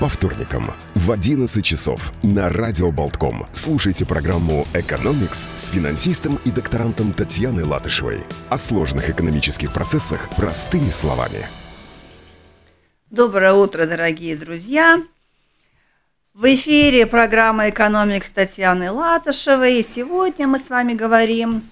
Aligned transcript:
По 0.00 0.10
вторникам 0.10 0.74
в 0.94 1.10
11 1.10 1.64
часов 1.64 2.12
на 2.22 2.50
Радио 2.50 2.92
Болтком 2.92 3.46
слушайте 3.54 4.04
программу 4.04 4.66
«Экономикс» 4.74 5.48
с 5.56 5.68
финансистом 5.68 6.38
и 6.44 6.50
докторантом 6.50 7.14
Татьяной 7.14 7.62
Латышевой. 7.62 8.20
О 8.50 8.58
сложных 8.58 9.08
экономических 9.08 9.72
процессах 9.72 10.28
простыми 10.36 10.90
словами. 10.90 11.46
Доброе 13.08 13.54
утро, 13.54 13.86
дорогие 13.86 14.36
друзья! 14.36 15.02
В 16.34 16.44
эфире 16.44 17.06
программа 17.06 17.70
«Экономикс» 17.70 18.30
Татьяны 18.30 18.90
Латышевой. 18.90 19.78
И 19.78 19.82
сегодня 19.82 20.46
мы 20.46 20.58
с 20.58 20.68
вами 20.68 20.92
говорим, 20.92 21.62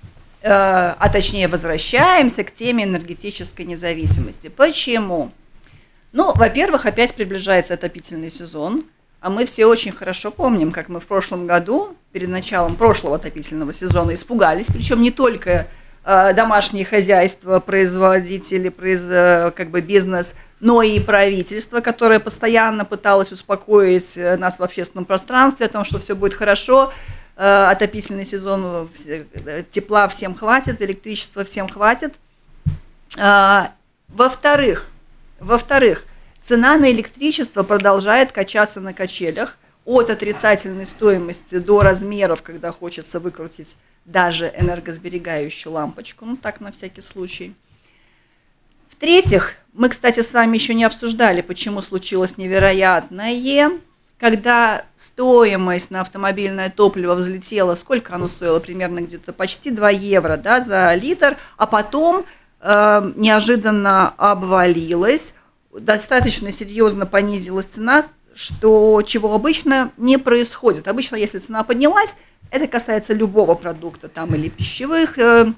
э, 0.41 0.48
а 0.50 1.11
точнее 1.12 1.46
возвращаемся 1.46 2.43
к 2.43 2.54
теме 2.54 2.84
энергетической 2.84 3.66
независимости. 3.66 4.48
Почему? 4.48 5.30
Ну, 6.14 6.32
во-первых, 6.32 6.86
опять 6.86 7.12
приближается 7.12 7.74
отопительный 7.74 8.30
сезон, 8.30 8.84
а 9.20 9.30
мы 9.30 9.45
все 9.46 9.66
очень 9.66 9.91
хорошо 9.91 10.30
помним, 10.30 10.70
как 10.70 10.88
мы 10.88 11.00
в 11.00 11.06
прошлом 11.09 11.48
году, 11.48 11.96
перед 12.12 12.28
началом 12.28 12.77
прошлого 12.77 13.16
отопительного 13.16 13.72
сезона, 13.72 14.14
испугались, 14.14 14.66
причем 14.66 15.02
не 15.02 15.10
только 15.10 15.66
э, 16.05 16.32
домашние 16.32 16.84
хозяйства, 16.84 17.58
производители, 17.58 18.69
произ, 18.69 19.02
э, 19.02 19.50
как 19.56 19.70
бы 19.70 19.80
бизнес, 19.80 20.36
но 20.60 20.82
и 20.82 21.00
правительство, 21.00 21.80
которое 21.80 22.20
постоянно 22.20 22.84
пыталось 22.84 23.33
успокоить 23.33 24.16
э, 24.16 24.36
нас 24.36 24.60
в 24.60 24.62
общественном 24.62 25.06
пространстве 25.06 25.66
о 25.66 25.69
том, 25.69 25.84
что 25.84 25.98
все 25.98 26.14
будет 26.14 26.34
хорошо, 26.34 26.92
отопительный 27.34 28.24
сезон, 28.24 28.88
тепла 29.69 30.06
всем 30.06 30.36
хватит, 30.36 30.80
электричества 30.80 31.42
всем 31.42 31.69
хватит. 31.69 32.14
Э, 33.19 33.70
во-вторых, 34.06 34.92
во-вторых, 35.41 36.05
цена 36.43 36.77
на 36.77 36.91
электричество 36.91 37.62
продолжает 37.62 38.33
качаться 38.33 38.80
на 38.80 38.92
качелях 38.92 39.56
от 39.84 40.11
отрицательной 40.11 40.87
стоимости 40.87 41.58
до 41.58 41.81
размеров, 41.81 42.42
когда 42.42 42.72
хочется 42.72 43.20
выкрутить 43.20 43.77
даже 44.05 44.53
энергосберегающую 44.58 45.73
лампочку, 45.73 46.25
ну 46.25 46.36
так 46.36 46.61
на 46.61 46.73
всякий 46.73 47.00
случай. 47.00 47.55
В-третьих, 48.89 49.56
мы, 49.73 49.89
кстати, 49.89 50.20
с 50.20 50.33
вами 50.33 50.56
еще 50.56 50.75
не 50.75 50.84
обсуждали, 50.84 51.41
почему 51.41 51.83
случилось 51.83 52.39
невероятное, 52.39 53.73
когда 54.19 54.84
стоимость 54.97 55.91
на 55.91 56.01
автомобильное 56.01 56.70
топливо 56.70 57.14
взлетела, 57.14 57.75
сколько 57.75 58.14
оно 58.14 58.28
стоило, 58.28 58.61
примерно 58.61 59.01
где-то 59.01 59.33
почти 59.33 59.70
2 59.70 59.91
евро 59.91 60.36
да, 60.36 60.61
за 60.61 60.95
литр, 60.95 61.36
а 61.56 61.67
потом 61.67 62.25
э, 62.65 63.12
неожиданно 63.17 64.09
обвалилась, 64.17 65.34
достаточно 65.73 66.51
серьезно 66.51 67.07
понизилась 67.07 67.67
цена, 67.67 68.05
что 68.34 69.03
чего 69.03 69.34
обычно 69.34 69.93
не 69.97 70.19
происходит. 70.19 70.89
Обычно, 70.89 71.17
если 71.17 71.39
цена 71.39 71.62
поднялась, 71.62 72.17
это 72.51 72.67
касается 72.67 73.15
любого 73.15 73.55
продукта, 73.55 74.09
там 74.09 74.35
или 74.35 74.48
пищевых 74.48 75.19
э, 75.19 75.53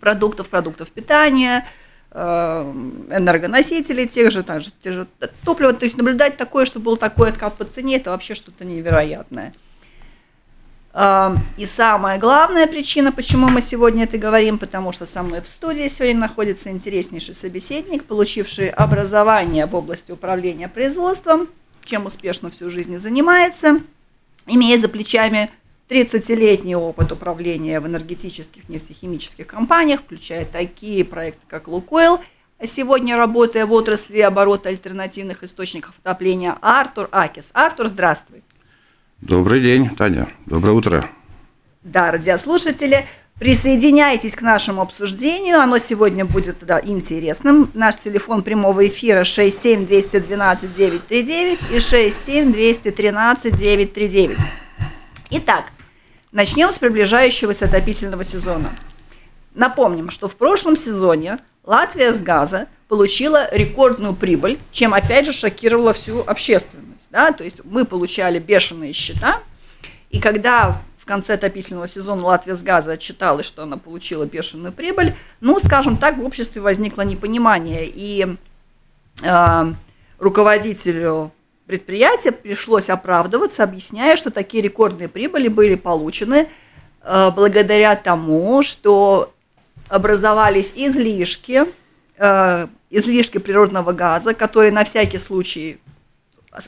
продуктов, 0.00 0.48
продуктов 0.48 0.90
питания, 0.90 1.66
э, 2.10 2.72
энергоносителей, 3.10 4.06
тех 4.06 4.30
же, 4.30 4.44
же, 4.46 4.70
те 4.80 4.92
же 4.92 5.06
топлива. 5.44 5.72
То 5.72 5.84
есть 5.84 5.96
наблюдать 5.96 6.36
такое, 6.36 6.66
что 6.66 6.80
был 6.80 6.96
такой 6.96 7.30
откат 7.30 7.54
по 7.56 7.64
цене, 7.64 7.96
это 7.96 8.10
вообще 8.10 8.34
что-то 8.34 8.64
невероятное. 8.64 9.52
И 10.96 11.66
самая 11.66 12.18
главная 12.18 12.66
причина, 12.66 13.12
почему 13.12 13.48
мы 13.48 13.60
сегодня 13.60 14.04
это 14.04 14.16
говорим, 14.16 14.56
потому 14.56 14.92
что 14.92 15.04
со 15.04 15.22
мной 15.22 15.42
в 15.42 15.48
студии 15.48 15.88
сегодня 15.88 16.20
находится 16.20 16.70
интереснейший 16.70 17.34
собеседник, 17.34 18.04
получивший 18.04 18.70
образование 18.70 19.66
в 19.66 19.74
области 19.74 20.10
управления 20.10 20.68
производством, 20.68 21.48
чем 21.84 22.06
успешно 22.06 22.50
всю 22.50 22.70
жизнь 22.70 22.96
занимается, 22.96 23.80
имея 24.46 24.78
за 24.78 24.88
плечами 24.88 25.50
30-летний 25.90 26.76
опыт 26.76 27.12
управления 27.12 27.78
в 27.78 27.86
энергетических 27.86 28.66
нефтехимических 28.70 29.46
компаниях, 29.46 30.00
включая 30.00 30.46
такие 30.46 31.04
проекты, 31.04 31.42
как 31.46 31.68
«Лукойл», 31.68 32.20
а 32.58 32.66
сегодня 32.66 33.18
работая 33.18 33.66
в 33.66 33.72
отрасли 33.74 34.20
оборота 34.20 34.70
альтернативных 34.70 35.42
источников 35.42 35.92
отопления 36.02 36.56
Артур 36.62 37.10
Акис. 37.12 37.50
Артур, 37.52 37.88
здравствуй. 37.88 38.42
Добрый 39.22 39.62
день, 39.62 39.88
Таня. 39.96 40.28
Доброе 40.44 40.72
утро. 40.72 41.08
Да, 41.82 42.10
радиослушатели, 42.10 43.06
присоединяйтесь 43.38 44.34
к 44.34 44.42
нашему 44.42 44.82
обсуждению. 44.82 45.58
Оно 45.58 45.78
сегодня 45.78 46.26
будет 46.26 46.58
да, 46.60 46.78
интересным. 46.84 47.70
Наш 47.72 47.96
телефон 47.96 48.42
прямого 48.42 48.86
эфира 48.86 49.22
67212-939 49.22 51.72
и 51.72 51.78
67213-939. 51.78 54.38
Итак, 55.30 55.72
начнем 56.30 56.70
с 56.70 56.74
приближающегося 56.74 57.64
отопительного 57.64 58.22
сезона. 58.22 58.68
Напомним, 59.54 60.10
что 60.10 60.28
в 60.28 60.36
прошлом 60.36 60.76
сезоне 60.76 61.38
Латвия 61.64 62.12
с 62.12 62.20
газа 62.20 62.66
получила 62.86 63.48
рекордную 63.50 64.14
прибыль, 64.14 64.58
чем 64.72 64.92
опять 64.92 65.24
же 65.24 65.32
шокировала 65.32 65.94
всю 65.94 66.22
общественность 66.26 66.85
да, 67.10 67.32
то 67.32 67.44
есть 67.44 67.64
мы 67.64 67.84
получали 67.84 68.38
бешеные 68.38 68.92
счета, 68.92 69.40
и 70.10 70.20
когда 70.20 70.80
в 70.98 71.04
конце 71.06 71.34
отопительного 71.34 71.86
сезона 71.86 72.24
Латвия 72.24 72.56
с 72.56 72.62
газа 72.64 72.92
отчиталась, 72.92 73.46
что 73.46 73.62
она 73.62 73.76
получила 73.76 74.24
бешеную 74.24 74.72
прибыль, 74.72 75.14
ну, 75.40 75.60
скажем 75.60 75.98
так, 75.98 76.16
в 76.16 76.24
обществе 76.24 76.60
возникло 76.60 77.02
непонимание, 77.02 77.86
и 77.86 78.36
э, 79.22 79.72
руководителю 80.18 81.30
предприятия 81.66 82.32
пришлось 82.32 82.90
оправдываться, 82.90 83.62
объясняя, 83.62 84.16
что 84.16 84.30
такие 84.32 84.62
рекордные 84.64 85.08
прибыли 85.08 85.46
были 85.46 85.76
получены 85.76 86.48
э, 87.02 87.30
благодаря 87.30 87.94
тому, 87.94 88.64
что 88.64 89.32
образовались 89.88 90.72
излишки, 90.74 91.66
э, 92.18 92.66
излишки 92.90 93.38
природного 93.38 93.92
газа, 93.92 94.34
которые 94.34 94.72
на 94.72 94.84
всякий 94.84 95.18
случай 95.18 95.78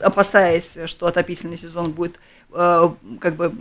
опасаясь, 0.01 0.77
что 0.85 1.07
отопительный 1.07 1.57
сезон 1.57 1.91
будет, 1.91 2.19
э, 2.53 2.89
как 3.19 3.35
бы 3.35 3.53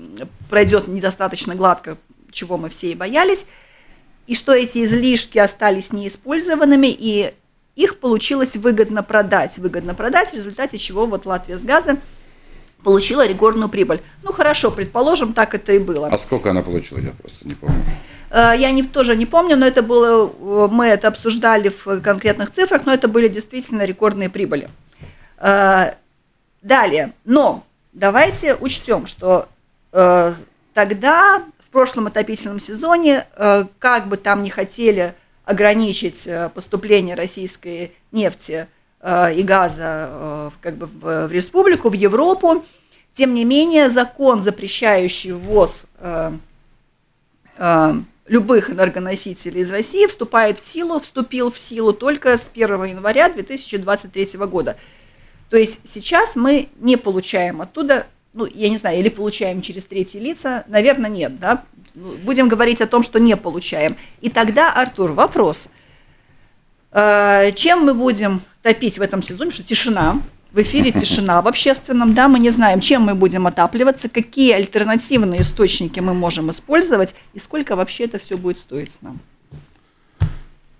пройдет 0.49 0.89
недостаточно 0.89 1.55
гладко, 1.55 1.97
чего 2.31 2.57
мы 2.57 2.69
все 2.69 2.93
и 2.93 2.95
боялись, 2.95 3.47
и 4.27 4.35
что 4.35 4.53
эти 4.53 4.85
излишки 4.85 5.39
остались 5.39 5.93
неиспользованными, 5.93 6.89
и 6.89 7.33
их 7.77 7.99
получилось 7.99 8.57
выгодно 8.57 9.03
продать. 9.03 9.57
Выгодно 9.59 9.95
продать, 9.95 10.31
в 10.31 10.35
результате 10.35 10.79
чего 10.79 11.07
вот 11.07 11.27
Латвия 11.27 11.59
с 11.59 11.65
газа 11.65 11.97
получила 12.83 13.27
рекордную 13.27 13.69
прибыль. 13.69 14.01
Ну 14.23 14.33
хорошо, 14.33 14.71
предположим, 14.71 15.33
так 15.33 15.55
это 15.55 15.73
и 15.73 15.79
было. 15.79 16.09
А 16.09 16.19
сколько 16.19 16.51
она 16.51 16.63
получила, 16.63 16.99
я 16.99 17.11
просто 17.11 17.47
не 17.47 17.55
помню. 17.55 17.77
Э, 18.31 18.53
я 18.57 18.71
не, 18.71 18.83
тоже 18.83 19.17
не 19.17 19.27
помню, 19.27 19.57
но 19.57 19.67
это 19.67 19.83
было, 19.83 20.29
э, 20.29 20.69
мы 20.71 20.87
это 20.87 21.09
обсуждали 21.09 21.71
в 21.71 22.01
конкретных 22.01 22.51
цифрах, 22.51 22.85
но 22.85 22.93
это 22.93 23.09
были 23.09 23.29
действительно 23.29 23.85
рекордные 23.85 24.29
прибыли. 24.29 24.69
Далее, 26.69 27.15
но 27.25 27.65
давайте 27.95 28.55
учтем, 28.55 29.07
что 29.07 29.49
э, 29.93 30.35
тогда 30.75 31.43
в 31.61 31.71
прошлом 31.71 32.09
отопительном 32.09 32.61
сезоне, 32.61 33.27
э, 33.37 33.65
как 33.79 34.07
бы 34.07 34.19
там 34.19 34.43
не 34.43 34.51
хотели 34.51 35.15
ограничить 35.47 36.27
э, 36.27 36.51
поступление 36.51 37.15
российской 37.15 37.95
нефти 38.13 38.69
э, 39.01 39.33
и 39.33 39.43
газа 39.45 40.09
э, 40.11 40.51
как 40.61 40.77
бы 40.77 40.85
в, 40.85 41.29
в 41.29 41.33
республику, 41.33 41.89
в 41.89 41.95
Европу, 41.95 42.63
тем 43.15 43.33
не 43.33 43.47
менее 43.47 43.89
закон, 43.89 44.43
запрещающий 44.43 45.33
ввоз 45.33 45.87
э, 46.01 46.33
э, 47.57 47.95
любых 48.27 48.69
энергоносителей 48.69 49.63
из 49.63 49.73
России, 49.73 50.07
вступает 50.07 50.59
в 50.59 50.67
силу, 50.67 51.01
вступил 51.01 51.51
в 51.51 51.59
силу 51.59 51.95
только 51.95 52.37
с 52.37 52.51
1 52.53 52.85
января 52.85 53.31
2023 53.31 54.39
года. 54.41 54.77
То 55.51 55.57
есть 55.57 55.89
сейчас 55.89 56.37
мы 56.37 56.69
не 56.79 56.97
получаем 56.97 57.61
оттуда, 57.61 58.07
ну, 58.35 58.47
я 58.47 58.69
не 58.69 58.77
знаю, 58.77 58.99
или 58.99 59.09
получаем 59.09 59.63
через 59.63 59.85
третьи 59.85 60.19
лица, 60.19 60.65
наверное, 60.69 61.11
нет, 61.11 61.39
да, 61.39 61.65
будем 61.95 62.49
говорить 62.49 62.81
о 62.81 62.87
том, 62.87 63.03
что 63.03 63.19
не 63.19 63.37
получаем. 63.37 63.97
И 64.21 64.29
тогда, 64.29 64.73
Артур, 64.73 65.13
вопрос, 65.13 65.69
э, 66.93 67.53
чем 67.53 67.85
мы 67.85 67.95
будем 67.95 68.43
топить 68.63 68.99
в 68.99 69.03
этом 69.03 69.23
сезоне, 69.23 69.51
что 69.51 69.63
тишина, 69.63 70.21
в 70.53 70.61
эфире 70.63 70.93
тишина 70.93 71.43
в 71.43 71.49
общественном, 71.49 72.15
да, 72.15 72.29
мы 72.29 72.39
не 72.39 72.51
знаем, 72.51 72.81
чем 72.81 73.03
мы 73.03 73.15
будем 73.15 73.47
отапливаться, 73.47 74.09
какие 74.09 74.53
альтернативные 74.53 75.43
источники 75.43 76.01
мы 76.01 76.15
можем 76.15 76.51
использовать 76.51 77.15
и 77.35 77.39
сколько 77.39 77.77
вообще 77.77 78.05
это 78.05 78.19
все 78.19 78.37
будет 78.37 78.59
стоить 78.59 78.97
нам. 79.03 79.21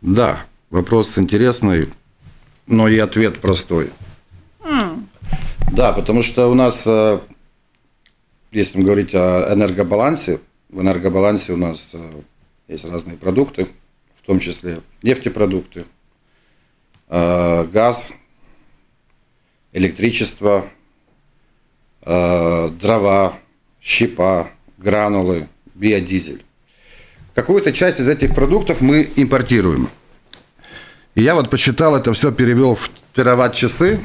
Да, 0.01 0.41
вопрос 0.71 1.19
интересный, 1.19 1.89
но 2.67 2.89
и 2.89 2.99
ответ 2.99 3.41
простой. 3.41 3.91
Да, 5.73 5.93
потому 5.93 6.23
что 6.23 6.51
у 6.51 6.55
нас, 6.55 6.83
э, 6.87 7.21
если 8.51 8.83
говорить 8.83 9.15
о 9.15 9.53
энергобалансе, 9.53 10.41
в 10.71 10.81
энергобалансе 10.81 11.53
у 11.53 11.57
нас 11.57 11.91
э, 11.93 12.11
есть 12.67 12.85
разные 12.85 13.17
продукты, 13.17 13.69
в 14.21 14.27
том 14.27 14.41
числе 14.41 14.81
нефтепродукты, 15.03 15.85
э, 17.09 17.65
газ, 17.73 18.13
электричество, 19.73 20.65
дрова, 22.01 23.35
щепа, 23.81 24.49
гранулы, 24.79 25.47
биодизель. 25.75 26.43
Какую-то 27.35 27.73
часть 27.73 28.01
из 28.01 28.09
этих 28.09 28.35
продуктов 28.35 28.81
мы 28.81 29.09
импортируем. 29.15 29.91
И 31.15 31.23
я 31.23 31.35
вот 31.35 31.51
посчитал 31.51 31.95
это 31.95 32.13
все, 32.15 32.33
перевел 32.33 32.77
в 32.77 32.91
тераватт-часы, 33.15 34.01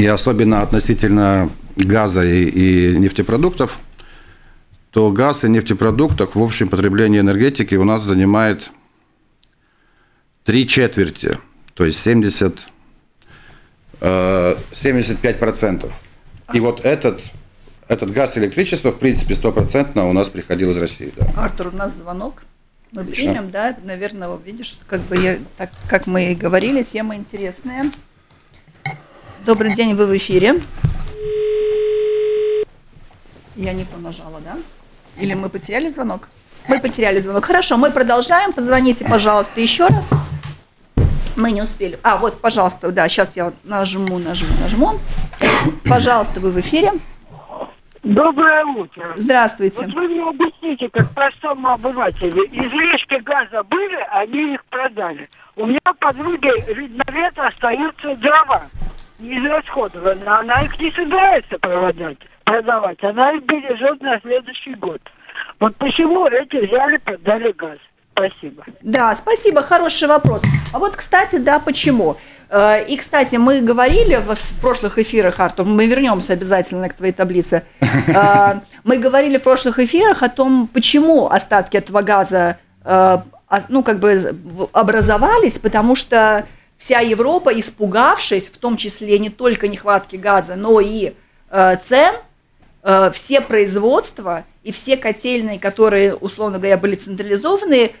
и 0.00 0.06
особенно 0.06 0.62
относительно 0.62 1.50
газа 1.76 2.24
и, 2.24 2.44
и 2.44 2.96
нефтепродуктов, 2.96 3.78
то 4.92 5.12
газ 5.12 5.44
и 5.44 5.48
нефтепродуктов 5.48 6.34
в 6.34 6.42
общем 6.42 6.68
потреблении 6.68 7.20
энергетики 7.20 7.74
у 7.74 7.84
нас 7.84 8.02
занимает 8.02 8.70
три 10.42 10.66
четверти, 10.66 11.36
то 11.74 11.84
есть 11.84 12.02
70, 12.02 12.60
75 14.00 15.22
э, 15.22 15.38
процентов. 15.38 15.92
И 16.54 16.60
вот 16.60 16.82
этот, 16.82 17.20
этот 17.86 18.10
газ 18.10 18.38
и 18.38 18.40
электричество, 18.40 18.92
в 18.92 18.98
принципе, 18.98 19.34
стопроцентно 19.34 20.08
у 20.08 20.14
нас 20.14 20.30
приходил 20.30 20.70
из 20.70 20.78
России. 20.78 21.12
Да. 21.14 21.26
Артур, 21.36 21.68
у 21.74 21.76
нас 21.76 21.94
звонок. 21.94 22.42
Мы 22.90 23.02
Отлично. 23.02 23.32
примем, 23.34 23.50
да, 23.50 23.76
наверное, 23.84 24.34
видишь, 24.42 24.78
как 24.86 25.02
бы 25.02 25.18
я, 25.18 25.38
так, 25.58 25.70
как 25.88 26.06
мы 26.06 26.32
и 26.32 26.34
говорили, 26.34 26.82
тема 26.84 27.16
интересная. 27.16 27.92
Добрый 29.46 29.72
день, 29.72 29.94
вы 29.94 30.04
в 30.04 30.14
эфире. 30.18 30.60
Я 33.56 33.72
не 33.72 33.84
понажала, 33.84 34.38
да? 34.40 34.58
Или 35.18 35.32
мы 35.32 35.48
потеряли 35.48 35.88
звонок? 35.88 36.28
Мы 36.68 36.78
потеряли 36.78 37.18
звонок. 37.18 37.46
Хорошо, 37.46 37.78
мы 37.78 37.90
продолжаем. 37.90 38.52
Позвоните, 38.52 39.06
пожалуйста, 39.06 39.62
еще 39.62 39.86
раз. 39.86 40.10
Мы 41.36 41.52
не 41.52 41.62
успели. 41.62 41.98
А, 42.02 42.18
вот, 42.18 42.38
пожалуйста, 42.40 42.92
да, 42.92 43.08
сейчас 43.08 43.34
я 43.34 43.52
нажму, 43.64 44.18
нажму, 44.18 44.54
нажму. 44.60 44.98
Пожалуйста, 45.88 46.38
вы 46.40 46.50
в 46.50 46.60
эфире. 46.60 46.92
Доброе 48.02 48.64
утро. 48.66 49.14
Здравствуйте. 49.16 49.86
Вот 49.86 49.94
вы 49.94 50.08
мне 50.08 50.22
объясните, 50.22 50.90
как 50.90 51.10
простому 51.12 51.68
обывателю, 51.70 52.44
излишки 52.44 53.20
газа 53.22 53.62
были, 53.62 54.06
они 54.10 54.54
их 54.54 54.64
продали. 54.66 55.28
У 55.56 55.64
меня 55.64 55.80
подруги 55.98 56.50
на 56.96 57.12
лето 57.12 57.46
остаются 57.46 58.16
дрова, 58.16 58.68
не 59.20 59.38
израсходованные. 59.38 60.28
Она 60.28 60.62
их 60.62 60.78
не 60.78 60.90
собирается 60.92 61.58
продавать, 61.58 62.18
продавать. 62.44 63.02
Она 63.04 63.32
их 63.32 63.44
бережет 63.44 64.00
на 64.00 64.18
следующий 64.20 64.74
год. 64.74 65.00
Вот 65.58 65.76
почему 65.76 66.26
эти 66.26 66.56
взяли, 66.56 66.96
продали 66.98 67.52
газ? 67.52 67.78
Спасибо. 68.12 68.64
Да, 68.82 69.14
спасибо, 69.14 69.62
хороший 69.62 70.08
вопрос. 70.08 70.42
А 70.72 70.78
вот, 70.78 70.94
кстати, 70.96 71.36
да, 71.36 71.58
почему? 71.58 72.16
Э, 72.50 72.84
и, 72.84 72.96
кстати, 72.96 73.36
мы 73.36 73.60
говорили 73.60 74.16
в 74.16 74.60
прошлых 74.60 74.98
эфирах, 74.98 75.40
Артур, 75.40 75.64
мы 75.66 75.86
вернемся 75.86 76.34
обязательно 76.34 76.88
к 76.88 76.94
твоей 76.94 77.12
таблице. 77.12 77.64
Э, 78.08 78.60
мы 78.84 78.98
говорили 78.98 79.38
в 79.38 79.42
прошлых 79.42 79.78
эфирах 79.78 80.22
о 80.22 80.28
том, 80.28 80.68
почему 80.72 81.28
остатки 81.28 81.76
этого 81.76 82.02
газа, 82.02 82.58
э, 82.84 83.18
ну, 83.68 83.82
как 83.82 83.98
бы 83.98 84.34
образовались, 84.72 85.58
потому 85.58 85.96
что 85.96 86.46
вся 86.80 87.00
Европа, 87.00 87.50
испугавшись, 87.50 88.48
в 88.48 88.56
том 88.56 88.78
числе 88.78 89.18
не 89.18 89.28
только 89.28 89.68
нехватки 89.68 90.16
газа, 90.16 90.56
но 90.56 90.80
и 90.80 91.12
цен, 91.84 92.14
все 93.12 93.40
производства 93.42 94.46
и 94.62 94.72
все 94.72 94.96
котельные, 94.96 95.58
которые, 95.58 96.14
условно 96.14 96.56
говоря, 96.56 96.78
были 96.78 96.96
централизованные, 96.96 97.92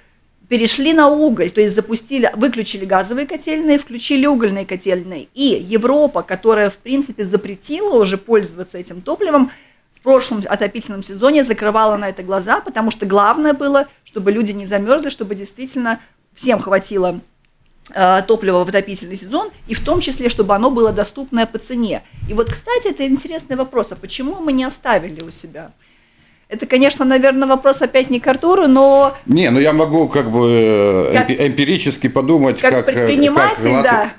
перешли 0.48 0.94
на 0.94 1.08
уголь, 1.08 1.50
то 1.50 1.60
есть 1.60 1.74
запустили, 1.74 2.30
выключили 2.34 2.86
газовые 2.86 3.26
котельные, 3.26 3.78
включили 3.78 4.24
угольные 4.24 4.64
котельные. 4.64 5.28
И 5.34 5.44
Европа, 5.44 6.22
которая, 6.22 6.70
в 6.70 6.78
принципе, 6.78 7.24
запретила 7.24 8.00
уже 8.00 8.16
пользоваться 8.16 8.78
этим 8.78 9.02
топливом, 9.02 9.52
в 9.94 10.00
прошлом 10.00 10.42
отопительном 10.48 11.02
сезоне 11.02 11.44
закрывала 11.44 11.98
на 11.98 12.08
это 12.08 12.22
глаза, 12.22 12.60
потому 12.60 12.90
что 12.90 13.04
главное 13.04 13.52
было, 13.52 13.86
чтобы 14.04 14.32
люди 14.32 14.52
не 14.52 14.64
замерзли, 14.64 15.10
чтобы 15.10 15.34
действительно 15.34 16.00
всем 16.34 16.58
хватило 16.60 17.20
э, 17.94 18.22
топлива 18.26 18.64
в 18.64 18.68
отопительный 18.68 19.16
сезон, 19.16 19.50
и 19.68 19.74
в 19.74 19.80
том 19.84 20.00
числе, 20.00 20.28
чтобы 20.28 20.54
оно 20.54 20.70
было 20.70 20.92
доступное 20.92 21.46
по 21.46 21.58
цене. 21.58 22.02
И 22.28 22.34
вот, 22.34 22.52
кстати, 22.52 22.88
это 22.88 23.06
интересный 23.06 23.56
вопрос, 23.56 23.92
а 23.92 23.96
почему 23.96 24.40
мы 24.40 24.52
не 24.52 24.64
оставили 24.64 25.22
у 25.22 25.30
себя? 25.30 25.72
Это, 26.50 26.66
конечно, 26.66 27.04
наверное, 27.04 27.46
вопрос 27.46 27.80
опять 27.80 28.10
не 28.10 28.18
к 28.18 28.26
Артуру, 28.26 28.66
но... 28.66 29.16
Не, 29.26 29.50
ну 29.50 29.60
я 29.60 29.72
могу 29.72 30.08
как 30.08 30.30
бы 30.32 30.48
э, 30.50 31.14
как, 31.14 31.30
эмпирически 31.30 32.08
подумать, 32.08 32.60
как, 32.60 32.72
как 32.72 32.88
э, 32.88 32.92
предприниматель, 32.92 33.56
как 33.56 33.64
Латвия, 33.64 33.82
да. 33.82 34.12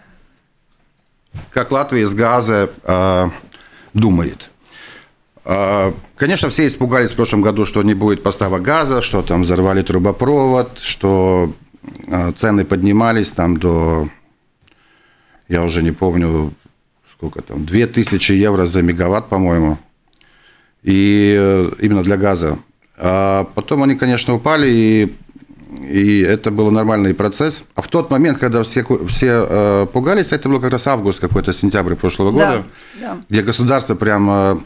Как 1.51 1.71
Латвия 1.71 2.07
с 2.07 2.13
газа 2.13 2.69
э, 2.83 3.25
думает. 3.93 4.49
Э, 5.43 5.91
конечно, 6.15 6.49
все 6.49 6.67
испугались 6.67 7.11
в 7.11 7.15
прошлом 7.15 7.41
году, 7.41 7.65
что 7.65 7.83
не 7.83 7.93
будет 7.93 8.23
поставок 8.23 8.61
газа, 8.61 9.01
что 9.01 9.21
там 9.21 9.43
взорвали 9.43 9.81
трубопровод, 9.81 10.79
что 10.79 11.51
цены 12.35 12.65
поднимались 12.65 13.29
там 13.29 13.57
до, 13.57 14.07
я 15.47 15.63
уже 15.63 15.83
не 15.83 15.91
помню, 15.91 16.53
сколько 17.11 17.41
там, 17.41 17.65
2000 17.65 18.31
евро 18.33 18.65
за 18.65 18.81
мегаватт, 18.81 19.29
по-моему 19.29 19.77
и 20.83 21.35
э, 21.37 21.71
именно 21.79 22.03
для 22.03 22.17
газа. 22.17 22.59
А 22.97 23.45
потом 23.55 23.83
они, 23.83 23.95
конечно, 23.95 24.33
упали, 24.33 24.67
и, 24.67 25.15
и 25.89 26.19
это 26.21 26.51
был 26.51 26.71
нормальный 26.71 27.13
процесс. 27.13 27.63
А 27.75 27.81
в 27.81 27.87
тот 27.87 28.09
момент, 28.09 28.37
когда 28.37 28.63
все, 28.63 28.85
все 29.07 29.45
э, 29.49 29.87
пугались, 29.91 30.31
это 30.31 30.49
был 30.49 30.59
как 30.59 30.71
раз 30.71 30.87
август 30.87 31.19
какой-то, 31.19 31.53
сентябрь 31.53 31.95
прошлого 31.95 32.31
года, 32.31 32.65
да, 32.99 33.07
да. 33.07 33.17
где 33.29 33.41
государство 33.41 33.95
прямо 33.95 34.61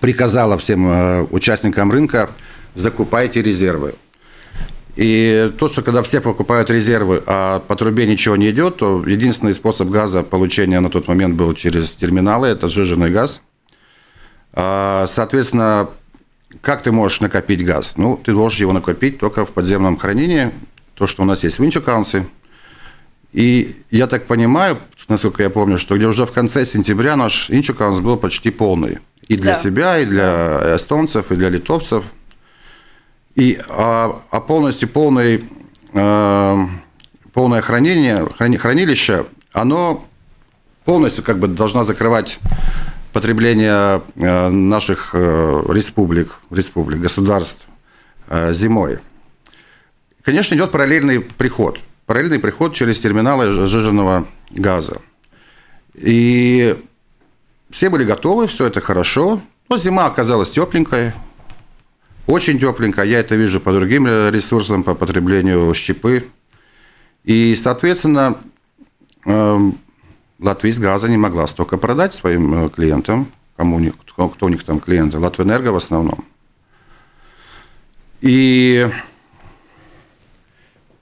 приказало 0.00 0.58
всем 0.58 0.88
э, 0.88 1.22
участникам 1.30 1.90
рынка 1.90 2.30
закупайте 2.74 3.42
резервы. 3.42 3.94
И 4.96 5.52
то, 5.58 5.68
что 5.68 5.82
когда 5.82 6.02
все 6.02 6.20
покупают 6.20 6.70
резервы, 6.70 7.22
а 7.26 7.60
по 7.60 7.76
трубе 7.76 8.06
ничего 8.06 8.36
не 8.36 8.50
идет, 8.50 8.78
то 8.78 9.04
единственный 9.06 9.54
способ 9.54 9.88
газа 9.88 10.22
получения 10.22 10.80
на 10.80 10.90
тот 10.90 11.08
момент 11.08 11.36
был 11.36 11.54
через 11.54 11.90
терминалы, 11.90 12.48
это 12.48 12.68
сжиженный 12.68 13.10
газ– 13.10 13.40
а, 14.52 15.06
соответственно, 15.08 15.90
как 16.60 16.82
ты 16.82 16.92
можешь 16.92 17.20
накопить 17.20 17.64
газ? 17.64 17.94
Ну, 17.96 18.16
ты 18.22 18.32
должен 18.32 18.60
его 18.60 18.72
накопить 18.72 19.18
только 19.18 19.46
в 19.46 19.50
подземном 19.50 19.96
хранении, 19.96 20.50
то, 20.94 21.06
что 21.06 21.22
у 21.22 21.24
нас 21.24 21.44
есть 21.44 21.58
в. 21.58 22.26
И 23.32 23.76
я 23.90 24.08
так 24.08 24.26
понимаю, 24.26 24.78
насколько 25.08 25.42
я 25.42 25.50
помню, 25.50 25.78
что 25.78 25.96
где 25.96 26.06
уже 26.06 26.26
в 26.26 26.32
конце 26.32 26.66
сентября 26.66 27.14
наш 27.14 27.48
Инчукаунс 27.50 28.00
был 28.00 28.16
почти 28.16 28.50
полный. 28.50 28.98
И 29.28 29.36
для 29.36 29.54
да. 29.54 29.60
себя, 29.60 29.98
и 30.00 30.04
для 30.04 30.76
эстонцев, 30.76 31.30
и 31.30 31.36
для 31.36 31.48
литовцев. 31.48 32.04
И, 33.40 33.58
а, 33.70 34.20
а 34.30 34.40
полностью 34.42 34.86
полный, 34.86 35.42
э, 35.94 36.56
полное 37.32 37.62
хранение, 37.62 38.28
хранилище, 38.36 39.24
оно 39.54 40.04
полностью 40.84 41.24
как 41.24 41.38
бы 41.38 41.48
должна 41.48 41.84
закрывать 41.84 42.38
потребления 43.14 44.02
э, 44.14 44.48
наших 44.50 45.14
э, 45.14 45.62
республик, 45.70 46.34
республик, 46.50 47.00
государств 47.00 47.66
э, 48.28 48.52
зимой. 48.52 48.98
Конечно, 50.22 50.54
идет 50.54 50.70
параллельный 50.70 51.20
приход. 51.20 51.80
Параллельный 52.04 52.40
приход 52.40 52.74
через 52.74 53.00
терминалы 53.00 53.52
сжиженного 53.52 54.26
газа. 54.50 55.00
И 55.94 56.76
все 57.70 57.88
были 57.88 58.04
готовы, 58.04 58.48
все 58.48 58.66
это 58.66 58.82
хорошо. 58.82 59.40
Но 59.70 59.78
зима 59.78 60.04
оказалась 60.04 60.50
тепленькой, 60.50 61.14
очень 62.26 62.58
тепленькая. 62.58 63.06
Я 63.06 63.20
это 63.20 63.34
вижу 63.36 63.60
по 63.60 63.72
другим 63.72 64.06
ресурсам, 64.06 64.82
по 64.82 64.94
потреблению 64.94 65.74
щепы. 65.74 66.28
И, 67.24 67.54
соответственно, 67.54 68.38
эм, 69.26 69.78
Латвийс 70.40 70.78
газа 70.78 71.08
не 71.08 71.18
могла 71.18 71.46
столько 71.46 71.76
продать 71.76 72.14
своим 72.14 72.66
э, 72.66 72.68
клиентам, 72.70 73.30
кому 73.56 73.78
кто, 73.92 74.28
кто 74.28 74.46
у 74.46 74.48
них 74.48 74.64
там 74.64 74.80
клиенты, 74.80 75.18
Латвэнерго 75.18 75.68
в 75.68 75.76
основном. 75.76 76.24
И 78.22 78.88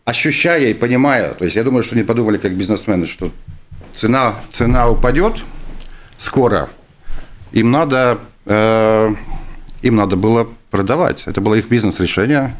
ощущая 0.04 0.70
и 0.70 0.74
понимая, 0.74 1.34
то 1.34 1.44
есть 1.44 1.56
я 1.56 1.62
думаю, 1.62 1.84
что 1.84 1.94
они 1.94 2.04
подумали 2.04 2.38
как 2.38 2.52
бизнесмены, 2.52 3.06
что 3.06 3.30
цена, 3.94 4.36
цена 4.50 4.88
упадет 4.88 5.36
скоро, 6.16 6.68
им 7.52 7.70
надо, 7.70 8.18
э, 8.46 9.08
им 9.82 9.96
надо 9.96 10.16
было 10.16 10.48
продавать. 10.70 11.24
Это 11.26 11.40
было 11.40 11.54
их 11.54 11.68
бизнес-решение, 11.68 12.54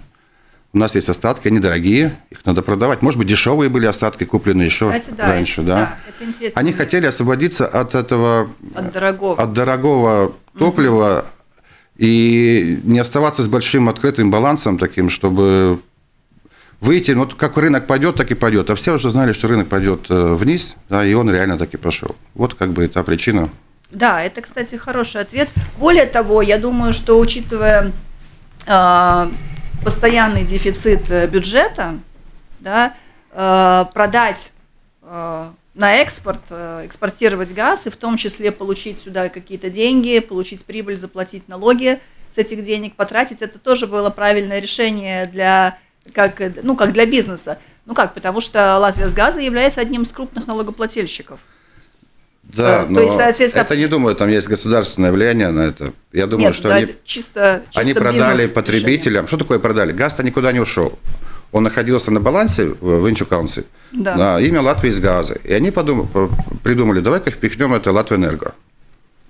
у 0.74 0.78
нас 0.78 0.94
есть 0.94 1.08
остатки, 1.08 1.48
они 1.48 1.60
дорогие, 1.60 2.14
их 2.30 2.44
надо 2.44 2.60
продавать. 2.60 3.00
Может 3.00 3.18
быть, 3.18 3.26
дешевые 3.26 3.70
были 3.70 3.86
остатки, 3.86 4.24
купленные 4.24 4.66
еще 4.66 4.92
Кстати, 4.92 5.16
да, 5.16 5.26
раньше. 5.26 5.62
Да. 5.62 5.74
Да, 5.74 5.96
это 6.06 6.28
интересно. 6.28 6.60
Они 6.60 6.72
хотели 6.72 7.06
освободиться 7.06 7.66
от 7.66 7.94
этого... 7.94 8.50
От 8.74 8.92
дорогого. 8.92 9.42
От 9.42 9.52
дорогого 9.54 10.32
топлива 10.58 11.20
угу. 11.20 11.26
и 11.96 12.80
не 12.84 12.98
оставаться 12.98 13.42
с 13.42 13.48
большим 13.48 13.88
открытым 13.88 14.30
балансом 14.30 14.76
таким, 14.76 15.08
чтобы 15.08 15.80
выйти, 16.80 17.12
ну, 17.12 17.20
вот 17.20 17.34
как 17.34 17.56
рынок 17.56 17.86
пойдет, 17.86 18.16
так 18.16 18.30
и 18.30 18.34
пойдет. 18.34 18.68
А 18.68 18.74
все 18.74 18.94
уже 18.94 19.10
знали, 19.10 19.32
что 19.32 19.48
рынок 19.48 19.68
пойдет 19.68 20.06
э, 20.10 20.34
вниз, 20.34 20.76
да, 20.90 21.04
и 21.04 21.14
он 21.14 21.30
реально 21.30 21.56
так 21.56 21.72
и 21.72 21.78
пошел. 21.78 22.14
Вот 22.34 22.54
как 22.54 22.72
бы 22.72 22.86
та 22.88 23.02
причина, 23.02 23.48
Да, 23.90 24.22
это, 24.22 24.42
кстати, 24.42 24.76
хороший 24.76 25.22
ответ. 25.22 25.48
Более 25.78 26.06
того, 26.06 26.42
я 26.42 26.58
думаю, 26.58 26.92
что 26.92 27.18
учитывая 27.18 27.92
э, 28.66 29.26
постоянный 29.82 30.44
дефицит 30.44 31.10
э, 31.10 31.26
бюджета, 31.26 31.98
да, 32.60 32.94
э, 33.32 33.84
продать 33.94 34.52
э, 35.02 35.50
на 35.74 35.94
экспорт, 35.94 36.40
э, 36.50 36.82
экспортировать 36.84 37.54
газ 37.54 37.86
и 37.86 37.90
в 37.90 37.96
том 37.96 38.18
числе 38.18 38.52
получить 38.52 38.98
сюда 38.98 39.30
какие-то 39.30 39.70
деньги, 39.70 40.18
получить 40.18 40.66
прибыль, 40.66 40.98
заплатить 40.98 41.48
налоги 41.48 41.98
с 42.30 42.36
этих 42.36 42.62
денег, 42.64 42.94
потратить, 42.94 43.40
это 43.40 43.58
тоже 43.58 43.86
было 43.86 44.10
правильное 44.10 44.58
решение 44.58 45.24
для, 45.26 45.78
как, 46.12 46.42
ну, 46.62 46.76
как 46.76 46.92
для 46.92 47.06
бизнеса. 47.06 47.58
Ну 47.86 47.94
как, 47.94 48.12
потому 48.12 48.42
что 48.42 48.76
Латвия 48.76 49.08
с 49.08 49.14
газа 49.14 49.40
является 49.40 49.80
одним 49.80 50.02
из 50.02 50.12
крупных 50.12 50.46
налогоплательщиков. 50.46 51.40
Да, 52.48 52.86
но 52.88 53.02
есть, 53.02 53.16
соответственно... 53.16 53.62
это 53.62 53.76
не 53.76 53.86
думаю, 53.86 54.16
там 54.16 54.28
есть 54.28 54.48
государственное 54.48 55.12
влияние 55.12 55.50
на 55.50 55.60
это. 55.60 55.92
Я 56.12 56.26
думаю, 56.26 56.48
Нет, 56.48 56.54
что 56.54 56.68
да, 56.68 56.76
они, 56.76 56.94
чисто, 57.04 57.62
чисто 57.66 57.80
они 57.80 57.92
продали 57.92 58.46
потребителям. 58.46 59.24
Решение. 59.24 59.28
Что 59.28 59.36
такое 59.36 59.58
продали? 59.58 59.92
Газ-то 59.92 60.22
никуда 60.22 60.50
не 60.52 60.60
ушел. 60.60 60.98
Он 61.52 61.64
находился 61.64 62.10
на 62.10 62.20
балансе 62.20 62.64
в 62.64 63.08
Инчукаунсе 63.08 63.64
да. 63.92 64.16
на 64.16 64.40
имя 64.40 64.62
Латвии 64.62 64.90
с 64.90 64.98
газа. 64.98 65.34
И 65.44 65.52
они 65.52 65.70
подумали, 65.70 66.08
придумали, 66.62 67.00
давай-ка 67.00 67.30
впихнем 67.30 67.74
это 67.74 67.92
Латвэнерго. 67.92 68.54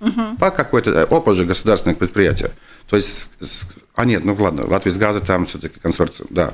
Угу. 0.01 0.37
По 0.39 0.49
какой-то, 0.49 0.91
э, 0.91 1.03
опа 1.03 1.33
же 1.33 1.45
государственных 1.45 1.97
предприятий. 1.97 2.47
То 2.89 2.95
есть, 2.95 3.29
а 3.95 4.05
нет, 4.05 4.23
ну 4.23 4.35
ладно, 4.39 4.65
Латвия 4.65 4.93
с 4.93 4.97
газа 4.97 5.19
там 5.19 5.45
все-таки 5.45 5.77
консорциум, 5.79 6.29
да. 6.31 6.53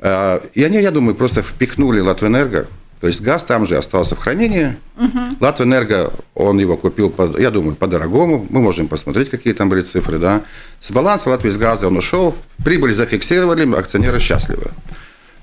Э, 0.00 0.40
и 0.52 0.62
они, 0.62 0.80
я 0.82 0.90
думаю, 0.90 1.14
просто 1.14 1.40
впихнули 1.42 2.00
Латвэнерго 2.00 2.66
то 3.04 3.08
есть 3.08 3.20
газ 3.20 3.44
там 3.44 3.66
же 3.66 3.76
остался 3.76 4.14
в 4.14 4.18
хранении. 4.18 4.78
Угу. 4.96 5.36
Латвэнерго, 5.38 6.10
он 6.34 6.58
его 6.58 6.74
купил, 6.78 7.10
по, 7.10 7.38
я 7.38 7.50
думаю, 7.50 7.76
по-дорогому. 7.76 8.46
Мы 8.48 8.62
можем 8.62 8.88
посмотреть, 8.88 9.28
какие 9.28 9.52
там 9.52 9.68
были 9.68 9.82
цифры. 9.82 10.18
Да. 10.18 10.40
С 10.80 10.90
баланса 10.90 11.28
Латвии 11.28 11.50
с 11.50 11.58
газа 11.58 11.86
он 11.86 11.98
ушел, 11.98 12.34
прибыль 12.64 12.94
зафиксировали, 12.94 13.70
акционеры 13.76 14.20
счастливы. 14.20 14.70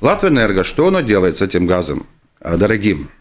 Латвэнерго, 0.01 0.63
что 0.63 0.87
оно 0.87 1.01
делает 1.01 1.37
с 1.37 1.43
этим 1.43 1.67
газом 1.67 2.07
а, 2.39 2.57
дорогим? 2.57 3.11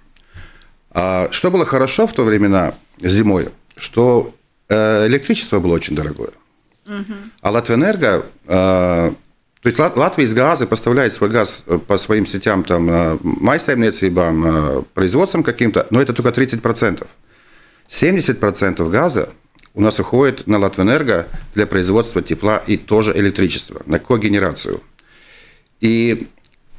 А, 0.91 1.29
что 1.33 1.51
было 1.51 1.67
хорошо 1.67 2.07
в 2.07 2.15
то 2.15 2.25
времена 2.25 2.73
зимой, 2.99 3.51
что 3.77 4.35
э, 4.71 5.07
электричество 5.07 5.61
было 5.61 5.75
очень 5.75 5.95
дорогое. 5.95 6.31
Угу. 6.87 7.15
А 7.43 7.51
Латвэнерго 7.51 8.25
а, 8.47 9.13
то 9.63 9.69
есть 9.69 9.79
Латвия 9.79 10.25
из 10.25 10.33
газа 10.33 10.67
поставляет 10.67 11.13
свой 11.13 11.29
газ 11.29 11.65
э, 11.67 11.79
по 11.79 11.99
своим 11.99 12.25
сетям, 12.25 12.65
там, 12.65 12.89
э, 12.89 13.19
майсаймниecībām, 13.23 14.47
э, 14.47 14.83
производством 14.95 15.43
каким-то, 15.43 15.87
но 15.91 16.01
это 16.01 16.15
только 16.15 16.33
30%. 16.33 17.07
70% 17.87 18.89
газа 18.89 19.29
у 19.75 19.83
нас 19.83 19.99
уходит 20.01 20.47
на 20.47 20.59
Латвэнерго 20.59 21.27
для 21.55 21.67
производства 21.67 22.23
тепла 22.23 22.63
и 22.67 22.79
тоже 22.79 23.13
электричества, 23.15 23.83
на 23.85 23.99
когенерацию. 23.99 24.81
И, 25.83 26.29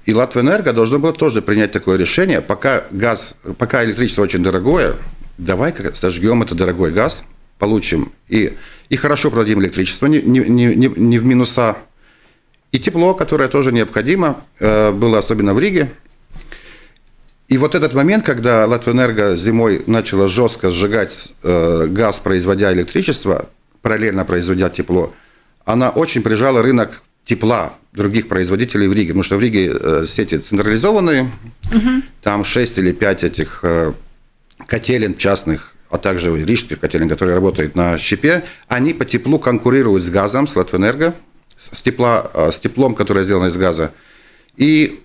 и 0.05 0.13
Латвэнерго 0.13 0.73
должно 0.73 0.97
было 0.97 1.13
тоже 1.13 1.43
принять 1.43 1.71
такое 1.71 1.97
решение, 1.97 2.41
пока 2.41 2.85
газ, 2.89 3.35
пока 3.59 3.83
электричество 3.85 4.23
очень 4.23 4.41
дорогое, 4.41 4.95
давай-ка 5.38 5.93
сожгем 5.93 6.41
этот 6.41 6.57
дорогой 6.57 6.91
газ, 6.91 7.25
получим 7.59 8.11
и, 8.27 8.57
и 8.89 8.95
хорошо 8.95 9.29
продадим 9.29 9.61
электричество, 9.61 10.07
не, 10.07 10.19
не, 10.21 10.39
не, 10.39 10.88
не 10.88 11.19
в 11.19 11.25
минуса, 11.25 11.77
и 12.72 12.80
тепло, 12.80 13.13
которое 13.13 13.50
тоже 13.50 13.72
необходимо, 13.72 14.42
э, 14.60 14.92
было 14.92 15.20
особенно 15.20 15.54
в 15.54 15.60
Риге. 15.60 15.92
И 17.48 17.58
вот 17.58 17.75
этот 17.75 17.94
момент, 17.94 18.25
когда 18.25 18.66
Латвэнерго 18.66 19.36
зимой 19.36 19.84
начала 19.88 20.28
жестко 20.28 20.72
сжигать 20.72 21.34
э, 21.44 21.88
газ, 21.88 22.20
производя 22.20 22.72
электричество, 22.72 23.50
параллельно 23.82 24.24
производя 24.24 24.70
тепло, 24.70 25.13
она 25.66 25.90
очень 25.90 26.22
прижала 26.22 26.62
рынок 26.62 27.01
тепла 27.25 27.74
других 27.92 28.30
производителей 28.30 28.88
в 28.88 28.94
Риге, 28.94 29.10
потому 29.10 29.24
что 29.24 29.36
в 29.36 29.42
Риге 29.42 29.74
э, 29.74 30.06
сети 30.08 30.38
централизованные, 30.38 31.30
угу. 31.66 32.04
там 32.24 32.46
6 32.46 32.78
или 32.78 32.94
5 32.94 33.24
этих 33.25 33.66
котелен 34.66 35.16
частных, 35.16 35.74
а 35.90 35.98
также 35.98 36.34
рижских 36.42 36.80
котелен, 36.80 37.10
которые 37.10 37.36
работают 37.36 37.75
на 37.75 37.98
щепе, 37.98 38.46
они 38.70 38.94
по 38.94 39.04
теплу 39.04 39.40
конкурируют 39.40 40.06
с 40.06 40.10
газом, 40.10 40.48
с 40.48 40.56
Латвэнерго, 40.56 41.13
с, 41.72 41.82
тепла, 41.82 42.30
а, 42.34 42.51
с 42.51 42.60
теплом, 42.60 42.96
которое 42.96 43.24
сделано 43.24 43.48
из 43.48 43.58
газа. 43.58 43.91
И, 44.58 45.01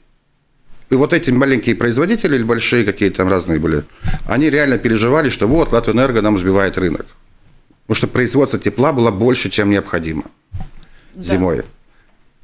и 0.90 0.94
вот 0.94 1.12
эти 1.12 1.30
маленькие 1.30 1.74
производители 1.74 2.36
или 2.36 2.42
большие 2.42 2.84
какие-то 2.84 3.18
там 3.18 3.28
разные 3.28 3.58
были, 3.58 3.84
они 4.26 4.50
реально 4.50 4.78
переживали, 4.78 5.30
что 5.30 5.46
вот 5.46 5.72
Латвэнерго 5.72 6.22
нам 6.22 6.38
сбивает 6.38 6.78
рынок. 6.78 7.06
Потому 7.86 7.96
что 7.96 8.06
производство 8.08 8.58
тепла 8.58 8.92
было 8.92 9.10
больше, 9.10 9.48
чем 9.48 9.70
необходимо 9.70 10.24
да. 11.14 11.22
зимой. 11.22 11.62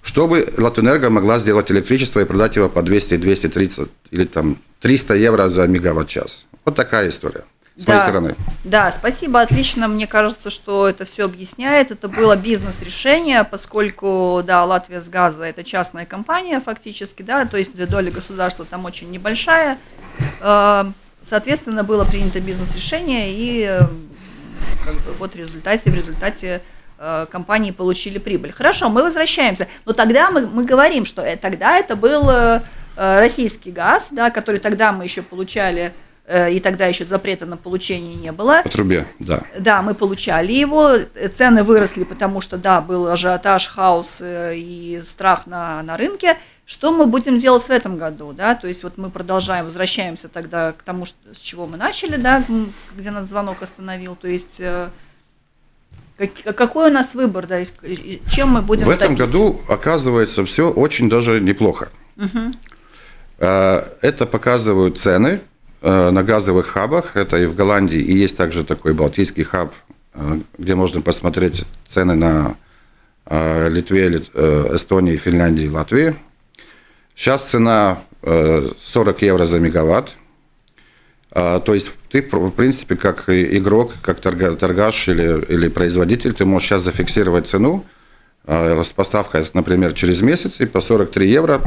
Чтобы 0.02 0.52
Латвэнерго 0.57 1.11
могла 1.11 1.38
сделать 1.38 1.71
электричество 1.71 2.21
и 2.21 2.25
продать 2.25 2.57
его 2.57 2.69
по 2.69 2.83
200, 2.83 3.16
230 3.16 3.88
или 4.11 4.25
там 4.25 4.59
300 4.81 5.14
евро 5.14 5.49
за 5.49 5.66
мегаватт-час. 5.66 6.47
Вот 6.64 6.76
такая 6.76 7.09
история 7.09 7.45
с 7.76 7.85
да, 7.85 7.93
моей 7.93 8.02
стороны. 8.02 8.37
Да, 8.64 8.93
спасибо, 8.93 9.41
отлично. 9.41 9.88
Мне 9.88 10.07
кажется, 10.07 10.50
что 10.50 10.88
это 10.88 11.05
все 11.05 11.25
объясняет. 11.25 11.91
Это 11.91 12.09
было 12.09 12.37
бизнес-решение, 12.37 13.45
поскольку, 13.45 14.43
да, 14.45 14.64
Латвия 14.64 15.00
с 15.00 15.09
газа 15.09 15.45
это 15.45 15.64
частная 15.64 16.05
компания 16.05 16.61
фактически, 16.61 17.23
да, 17.23 17.47
то 17.47 17.57
есть 17.57 17.83
доля 17.88 18.11
государства 18.11 18.64
там 18.64 18.85
очень 18.85 19.11
небольшая. 19.11 19.79
Э, 20.41 20.85
соответственно, 21.23 21.83
было 21.83 22.05
принято 22.05 22.41
бизнес-решение, 22.41 23.33
и 23.33 23.62
э, 23.62 23.79
как 24.85 24.95
бы, 24.95 25.12
вот 25.19 25.33
в 25.33 25.37
результате, 25.37 25.91
в 25.91 25.95
результате 25.95 26.62
э, 26.99 27.26
компании 27.31 27.71
получили 27.71 28.19
прибыль. 28.19 28.52
Хорошо, 28.52 28.91
мы 28.91 29.02
возвращаемся. 29.02 29.67
Но 29.87 29.95
тогда 29.95 30.31
мы, 30.31 30.47
мы 30.47 30.64
говорим, 30.64 31.07
что 31.07 31.25
тогда 31.37 31.79
это 31.79 31.97
был 31.97 32.31
российский 32.95 33.71
газ, 33.71 34.09
да, 34.11 34.31
который 34.31 34.61
тогда 34.61 34.93
мы 34.93 35.05
еще 35.05 35.23
получали 35.23 35.95
и 36.29 36.61
тогда 36.61 36.87
еще 36.87 37.05
запрета 37.05 37.47
на 37.47 37.57
получение 37.57 38.14
не 38.14 38.31
было. 38.31 38.61
По 38.62 38.69
трубе, 38.71 39.07
да. 39.19 39.43
Да, 39.59 39.83
мы 39.83 39.95
получали 39.95 40.52
его, 40.52 40.93
цены 41.35 41.64
выросли, 41.64 42.05
потому 42.05 42.41
что, 42.41 42.57
да, 42.57 42.81
был 42.81 43.09
ажиотаж, 43.09 43.67
хаос 43.69 44.19
э, 44.21 44.55
и 44.57 45.00
страх 45.02 45.47
на, 45.47 45.83
на 45.83 45.97
рынке. 45.97 46.38
Что 46.64 46.93
мы 46.93 47.07
будем 47.07 47.38
делать 47.38 47.64
в 47.64 47.71
этом 47.71 47.99
году, 47.99 48.33
да, 48.33 48.55
то 48.55 48.69
есть 48.69 48.85
вот 48.85 48.97
мы 48.97 49.11
продолжаем, 49.11 49.64
возвращаемся 49.64 50.29
тогда 50.29 50.73
к 50.73 50.83
тому, 50.85 51.07
что, 51.07 51.19
с 51.35 51.38
чего 51.38 51.67
мы 51.67 51.76
начали, 51.76 52.17
да, 52.17 52.43
где 52.97 53.11
нас 53.11 53.26
звонок 53.26 53.61
остановил, 53.61 54.14
то 54.14 54.29
есть 54.29 54.61
э, 54.61 54.88
как, 56.17 56.57
какой 56.57 56.91
у 56.91 56.93
нас 56.95 57.14
выбор, 57.14 57.49
да, 57.49 57.59
чем 58.31 58.50
мы 58.50 58.62
будем 58.62 58.87
В 58.87 58.91
этом 58.91 59.17
топить? 59.17 59.33
году, 59.33 59.61
оказывается, 59.69 60.45
все 60.45 60.71
очень 60.71 61.11
даже 61.11 61.41
неплохо. 61.41 61.91
Угу. 62.17 62.55
Это 63.38 64.26
показывают 64.26 65.00
цены, 65.00 65.41
Э, 65.41 65.51
на 65.82 66.22
газовых 66.22 66.68
хабах, 66.68 67.16
это 67.16 67.36
и 67.38 67.46
в 67.46 67.56
Голландии, 67.56 67.98
и 67.98 68.16
есть 68.16 68.36
также 68.36 68.64
такой 68.64 68.94
балтийский 68.94 69.42
хаб, 69.42 69.74
э, 70.14 70.38
где 70.56 70.74
можно 70.74 71.00
посмотреть 71.00 71.64
цены 71.86 72.14
на 72.14 72.56
э, 73.26 73.68
Литве, 73.68 74.08
Эстонии, 74.74 75.16
Финляндии, 75.16 75.66
Латвии. 75.66 76.14
Сейчас 77.14 77.50
цена 77.50 77.98
40 78.22 79.22
евро 79.22 79.46
за 79.46 79.58
мегаватт. 79.58 80.14
То 81.30 81.74
есть 81.74 81.90
ты, 82.08 82.22
в 82.22 82.50
принципе, 82.50 82.96
как 82.96 83.28
игрок, 83.28 83.92
как 84.00 84.20
торгаш 84.20 85.08
или, 85.08 85.44
или 85.46 85.68
производитель, 85.68 86.32
ты 86.32 86.46
можешь 86.46 86.68
сейчас 86.68 86.82
зафиксировать 86.82 87.46
цену 87.48 87.84
с 88.46 88.92
поставкой, 88.92 89.44
например, 89.52 89.92
через 89.92 90.22
месяц, 90.22 90.60
и 90.60 90.66
по 90.66 90.80
43 90.80 91.28
евро 91.28 91.60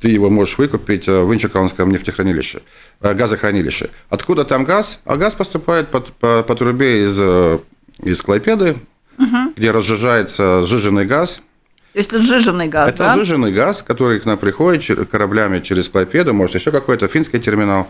ты 0.00 0.08
его 0.08 0.30
можешь 0.30 0.58
выкупить 0.58 1.06
в 1.06 1.32
Инчукаунском 1.32 1.90
нефтехранилище. 1.90 2.60
Э, 3.00 3.14
газохранилище. 3.14 3.90
Откуда 4.10 4.44
там 4.44 4.64
газ? 4.64 5.00
А 5.04 5.16
газ 5.16 5.34
поступает 5.34 5.88
по, 5.88 6.00
по, 6.00 6.42
по 6.42 6.54
трубе 6.54 7.04
из, 7.04 7.16
э, 7.18 7.58
из 8.02 8.22
Клайпеды, 8.22 8.76
угу. 9.18 9.52
где 9.56 9.70
разжижается 9.70 10.64
сжиженный 10.66 11.06
газ. 11.06 11.40
То 11.92 11.98
есть 11.98 12.12
это 12.12 12.22
сжиженный 12.22 12.68
газ, 12.68 12.90
Это 12.90 12.98
да? 12.98 13.14
сжиженный 13.16 13.52
газ, 13.52 13.82
который 13.82 14.20
к 14.20 14.24
нам 14.24 14.38
приходит 14.38 15.08
кораблями 15.08 15.60
через 15.60 15.88
Клайпеду, 15.88 16.34
может, 16.34 16.54
еще 16.54 16.70
какой-то 16.70 17.08
финский 17.08 17.40
терминал. 17.40 17.88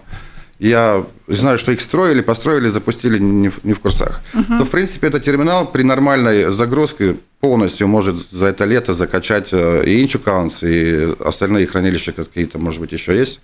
Я 0.59 1.05
знаю, 1.29 1.59
что 1.59 1.73
их 1.73 1.81
строили, 1.81 2.21
построили, 2.21 2.69
запустили 2.69 3.19
не 3.19 3.49
в, 3.49 3.63
не 3.65 3.75
в 3.75 3.81
курсах. 3.81 4.21
Угу. 4.35 4.45
Но, 4.55 4.65
в 4.65 4.71
принципе, 4.71 5.07
этот 5.07 5.25
терминал 5.25 5.71
при 5.71 5.83
нормальной 5.83 6.53
загрузке 6.53 7.17
полностью 7.41 7.89
может 7.89 8.19
за 8.31 8.47
это 8.47 8.65
лето 8.65 8.95
закачать 8.95 9.49
э, 9.53 9.85
и 9.85 10.03
Инчукаунс, 10.03 10.63
и 10.63 11.15
остальные 11.21 11.67
хранилища 11.67 12.13
какие-то, 12.13 12.59
может 12.59 12.81
быть, 12.81 12.93
еще 12.93 13.17
есть. 13.17 13.41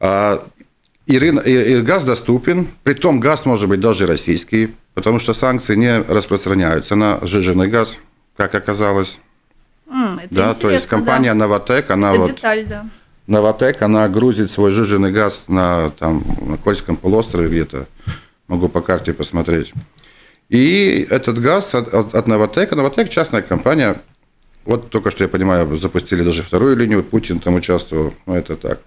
А 0.00 0.46
и, 1.06 1.18
рын... 1.18 1.38
и 1.38 1.80
газ 1.80 2.04
доступен, 2.04 2.68
притом 2.82 3.20
газ 3.20 3.46
может 3.46 3.68
быть 3.68 3.80
даже 3.80 4.06
российский, 4.06 4.74
потому 4.94 5.18
что 5.18 5.34
санкции 5.34 5.76
не 5.76 6.00
распространяются 6.00 6.94
на 6.96 7.20
сжиженный 7.22 7.68
газ, 7.68 7.98
как 8.36 8.54
оказалось. 8.54 9.20
Mm, 9.86 10.28
да, 10.30 10.54
то 10.54 10.70
есть 10.70 10.88
компания 10.88 11.32
да. 11.32 11.40
Новотек, 11.40 11.90
она 11.90 12.10
это 12.10 12.20
вот... 12.20 12.34
Деталь, 12.34 12.64
да. 12.66 12.86
Новотек, 13.26 13.80
она 13.80 14.08
грузит 14.08 14.50
свой 14.50 14.70
жиженый 14.70 15.12
газ 15.12 15.46
на, 15.48 15.90
там, 15.90 16.24
на 16.40 16.56
Кольском 16.56 16.96
полуострове 16.96 17.48
где-то 17.48 17.86
Могу 18.46 18.68
по 18.68 18.82
карте 18.82 19.14
посмотреть. 19.14 19.72
И 20.48 21.06
этот 21.10 21.40
газ 21.40 21.74
от, 21.74 21.92
от, 21.92 22.14
от 22.14 22.26
Новотека. 22.26 22.76
Новотек 22.76 23.08
частная 23.08 23.42
компания. 23.42 23.96
Вот 24.64 24.90
только 24.90 25.10
что, 25.10 25.24
я 25.24 25.28
понимаю, 25.28 25.76
запустили 25.76 26.22
даже 26.22 26.42
вторую 26.42 26.76
линию. 26.76 27.02
Путин 27.02 27.38
там 27.38 27.54
участвовал. 27.54 28.14
Ну, 28.26 28.34
это 28.34 28.56
так. 28.56 28.80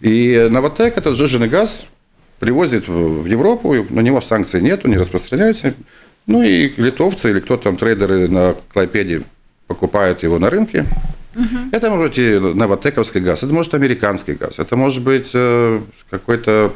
И 0.00 0.48
Новотек, 0.50 0.96
этот 0.96 1.16
сжиженный 1.16 1.48
газ, 1.48 1.86
привозит 2.38 2.88
в 2.88 3.26
Европу. 3.26 3.74
На 3.90 4.00
него 4.00 4.20
санкций 4.20 4.60
нету, 4.60 4.88
не 4.88 4.96
распространяются. 4.96 5.74
Ну 6.26 6.42
и 6.42 6.72
литовцы 6.76 7.30
или 7.30 7.40
кто 7.40 7.56
там, 7.56 7.76
трейдеры 7.76 8.28
на 8.28 8.54
Клайпеде 8.72 9.22
покупают 9.66 10.22
его 10.22 10.38
на 10.38 10.50
рынке. 10.50 10.84
Угу. 11.34 11.70
Это 11.72 11.90
может 11.90 12.08
быть 12.08 12.18
и 12.18 12.38
новотековский 12.38 13.20
газ, 13.20 13.42
это 13.42 13.52
может 13.52 13.72
американский 13.74 14.34
газ, 14.34 14.58
это 14.58 14.76
может 14.76 15.02
быть 15.02 15.28
э, 15.32 15.80
какой-то 16.10 16.72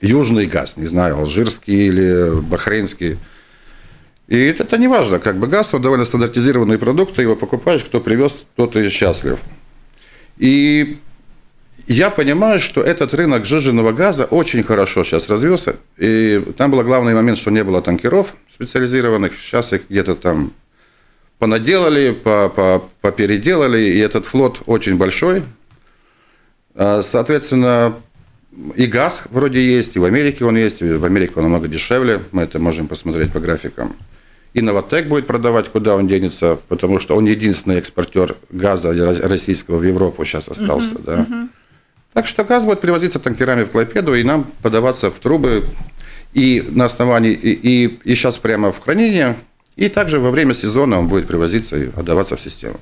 южный 0.00 0.46
газ, 0.46 0.76
не 0.76 0.86
знаю, 0.86 1.16
алжирский 1.18 1.88
или 1.88 2.40
бахрейнский. 2.40 3.18
И 4.28 4.38
это, 4.38 4.62
это 4.62 4.78
не 4.78 4.88
важно, 4.88 5.18
как 5.18 5.38
бы 5.38 5.48
газ, 5.48 5.74
он 5.74 5.82
довольно 5.82 6.04
стандартизированный 6.04 6.78
продукт, 6.78 7.16
ты 7.16 7.22
его 7.22 7.36
покупаешь, 7.36 7.82
кто 7.82 8.00
привез, 8.00 8.44
тот 8.56 8.76
и 8.76 8.88
счастлив. 8.88 9.38
И 10.38 10.98
я 11.86 12.10
понимаю, 12.10 12.60
что 12.60 12.82
этот 12.82 13.12
рынок 13.14 13.44
сжиженного 13.44 13.92
газа 13.92 14.24
очень 14.24 14.62
хорошо 14.62 15.02
сейчас 15.02 15.28
развился. 15.28 15.76
И 15.98 16.40
там 16.56 16.70
был 16.70 16.82
главный 16.82 17.14
момент, 17.14 17.38
что 17.38 17.50
не 17.50 17.64
было 17.64 17.82
танкеров 17.82 18.34
специализированных. 18.54 19.32
Сейчас 19.36 19.72
их 19.72 19.82
где-то 19.88 20.14
там 20.14 20.52
понаделали, 21.40 22.16
попеределали, 23.00 23.80
и 23.80 23.98
этот 23.98 24.26
флот 24.26 24.62
очень 24.66 24.96
большой. 24.96 25.42
А, 26.76 27.02
соответственно, 27.02 27.94
и 28.74 28.86
газ 28.86 29.24
вроде 29.30 29.64
есть, 29.64 29.96
и 29.96 29.98
в 29.98 30.04
Америке 30.04 30.44
он 30.44 30.56
есть, 30.56 30.82
и 30.82 30.92
в 30.92 31.04
Америке 31.04 31.34
он 31.36 31.44
намного 31.44 31.68
дешевле, 31.68 32.20
мы 32.32 32.42
это 32.42 32.58
можем 32.58 32.88
посмотреть 32.88 33.32
по 33.32 33.40
графикам. 33.40 33.94
И 34.52 34.60
Новотек 34.60 35.06
будет 35.06 35.26
продавать, 35.28 35.68
куда 35.68 35.94
он 35.94 36.08
денется, 36.08 36.58
потому 36.68 36.98
что 36.98 37.16
он 37.16 37.24
единственный 37.26 37.78
экспортер 37.78 38.34
газа 38.50 38.92
российского 39.22 39.76
в 39.76 39.84
Европу 39.84 40.24
сейчас 40.24 40.48
остался. 40.48 40.94
Uh-huh, 40.94 41.04
да. 41.04 41.14
uh-huh. 41.18 41.48
Так 42.14 42.26
что 42.26 42.42
газ 42.42 42.64
будет 42.64 42.80
привозиться 42.80 43.20
танкерами 43.20 43.62
в 43.62 43.70
Клайпеду 43.70 44.14
и 44.14 44.24
нам 44.24 44.44
подаваться 44.62 45.12
в 45.12 45.20
трубы 45.20 45.64
и 46.32 46.64
на 46.68 46.86
основании, 46.86 47.32
и, 47.32 47.52
и, 47.52 48.00
и 48.02 48.14
сейчас 48.16 48.38
прямо 48.38 48.72
в 48.72 48.80
хранение, 48.80 49.36
и 49.76 49.88
также 49.88 50.18
во 50.18 50.32
время 50.32 50.54
сезона 50.54 50.98
он 50.98 51.06
будет 51.06 51.28
привозиться 51.28 51.76
и 51.76 51.88
отдаваться 51.96 52.36
в 52.36 52.40
систему. 52.40 52.80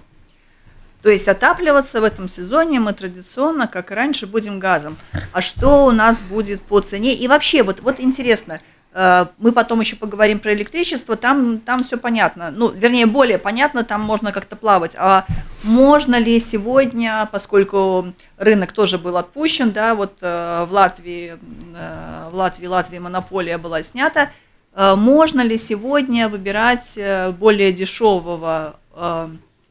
То 1.03 1.11
есть 1.11 1.29
отапливаться 1.29 2.01
в 2.01 2.05
этом 2.05 2.29
сезоне 2.29 2.81
мы 2.81 2.93
традиционно, 2.93 3.69
как 3.69 3.93
и 3.93 3.95
раньше, 3.95 4.27
будем 4.27 4.59
газом. 4.59 4.97
А 5.33 5.41
что 5.41 5.87
у 5.87 5.93
нас 5.93 6.21
будет 6.21 6.61
по 6.61 6.81
цене? 6.81 7.15
И 7.15 7.29
вообще, 7.29 7.63
вот, 7.63 7.81
вот 7.81 8.01
интересно, 8.01 8.61
э, 8.95 9.27
мы 9.39 9.53
потом 9.53 9.79
еще 9.79 9.95
поговорим 9.95 10.41
про 10.41 10.53
электричество, 10.55 11.15
там, 11.15 11.61
там 11.61 11.85
все 11.85 11.99
понятно. 11.99 12.51
Ну, 12.51 12.71
вернее, 12.71 13.07
более 13.07 13.39
понятно, 13.39 13.85
там 13.85 14.01
можно 14.01 14.33
как-то 14.33 14.57
плавать. 14.57 14.97
А 14.99 15.25
можно 15.63 16.19
ли 16.19 16.41
сегодня, 16.41 17.29
поскольку 17.31 18.13
рынок 18.37 18.73
тоже 18.73 18.99
был 18.99 19.17
отпущен, 19.17 19.71
да, 19.71 19.95
вот 19.95 20.15
э, 20.21 20.65
в 20.69 20.73
Латвии, 20.73 21.39
э, 21.77 22.29
в 22.33 22.35
Латвии, 22.35 22.67
Латвии 22.67 22.99
монополия 22.99 23.59
была 23.59 23.83
снята, 23.83 24.31
можно 24.77 25.41
ли 25.41 25.59
сегодня 25.59 26.29
выбирать 26.29 26.97
более 27.39 27.73
дешевого 27.73 28.77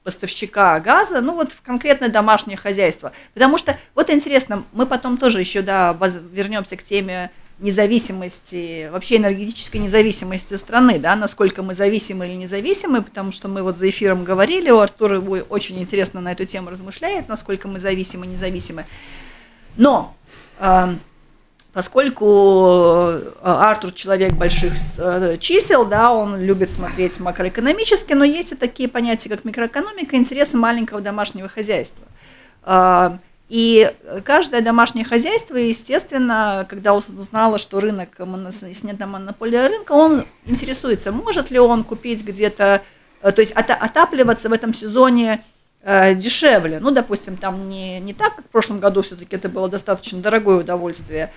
поставщика 0.08 0.80
газа, 0.80 1.20
ну 1.20 1.34
вот 1.36 1.52
в 1.52 1.62
конкретное 1.62 2.08
домашнее 2.08 2.56
хозяйство. 2.56 3.12
Потому 3.34 3.58
что, 3.58 3.78
вот 3.94 4.10
интересно, 4.10 4.64
мы 4.72 4.86
потом 4.86 5.18
тоже 5.18 5.42
еще, 5.42 5.62
да, 5.62 5.94
вернемся 6.32 6.78
к 6.78 6.84
теме 6.84 7.30
независимости, 7.60 8.88
вообще 8.90 9.18
энергетической 9.18 9.78
независимости 9.80 10.54
страны, 10.54 10.98
да, 10.98 11.18
насколько 11.18 11.62
мы 11.62 11.74
зависимы 11.74 12.26
или 12.26 12.36
независимы, 12.36 13.02
потому 13.02 13.34
что 13.34 13.50
мы 13.50 13.64
вот 13.64 13.76
за 13.76 13.90
эфиром 13.90 14.24
говорили, 14.24 14.70
у 14.70 14.80
Артура 14.80 15.20
очень 15.20 15.78
интересно 15.78 16.22
на 16.22 16.32
эту 16.32 16.46
тему 16.46 16.70
размышляет, 16.70 17.28
насколько 17.28 17.68
мы 17.68 17.80
зависимы, 17.80 18.28
независимы. 18.28 18.86
Но 19.76 20.16
э, 20.60 20.96
поскольку 21.78 22.26
э, 22.26 23.34
Артур 23.44 23.92
человек 23.92 24.34
больших 24.34 24.74
э, 24.98 25.38
чисел, 25.40 25.86
да, 25.86 26.12
он 26.12 26.42
любит 26.42 26.72
смотреть 26.72 27.20
макроэкономически, 27.20 28.14
но 28.14 28.24
есть 28.24 28.54
и 28.54 28.56
такие 28.56 28.90
понятия, 28.90 29.30
как 29.30 29.46
микроэкономика, 29.46 30.16
интересы 30.16 30.58
маленького 30.58 31.02
домашнего 31.02 31.48
хозяйства. 31.48 32.04
А, 32.64 33.20
и 33.48 33.94
каждое 34.26 34.62
домашнее 34.62 35.06
хозяйство, 35.06 35.56
естественно, 35.56 36.66
когда 36.68 36.96
узнало, 36.96 37.60
что 37.60 37.80
рынок, 37.80 38.10
снята 38.74 39.06
монополия 39.06 39.68
рынка, 39.68 39.92
он 39.92 40.26
интересуется, 40.48 41.12
может 41.12 41.52
ли 41.52 41.60
он 41.60 41.84
купить 41.84 42.26
где-то, 42.26 42.82
э, 43.22 43.32
то 43.32 43.40
есть 43.40 43.52
отапливаться 43.52 44.50
в 44.50 44.54
этом 44.54 44.74
сезоне 44.74 45.44
дешевле. 45.86 46.80
Ну, 46.82 46.92
допустим, 46.92 47.38
там 47.38 47.70
не, 47.70 48.00
не 48.00 48.14
так, 48.14 48.36
как 48.36 48.46
в 48.46 48.50
прошлом 48.50 48.80
году, 48.80 49.04
все-таки 49.04 49.36
это 49.36 49.48
было 49.48 49.70
достаточно 49.70 50.20
дорогое 50.20 50.58
удовольствие, 50.58 51.32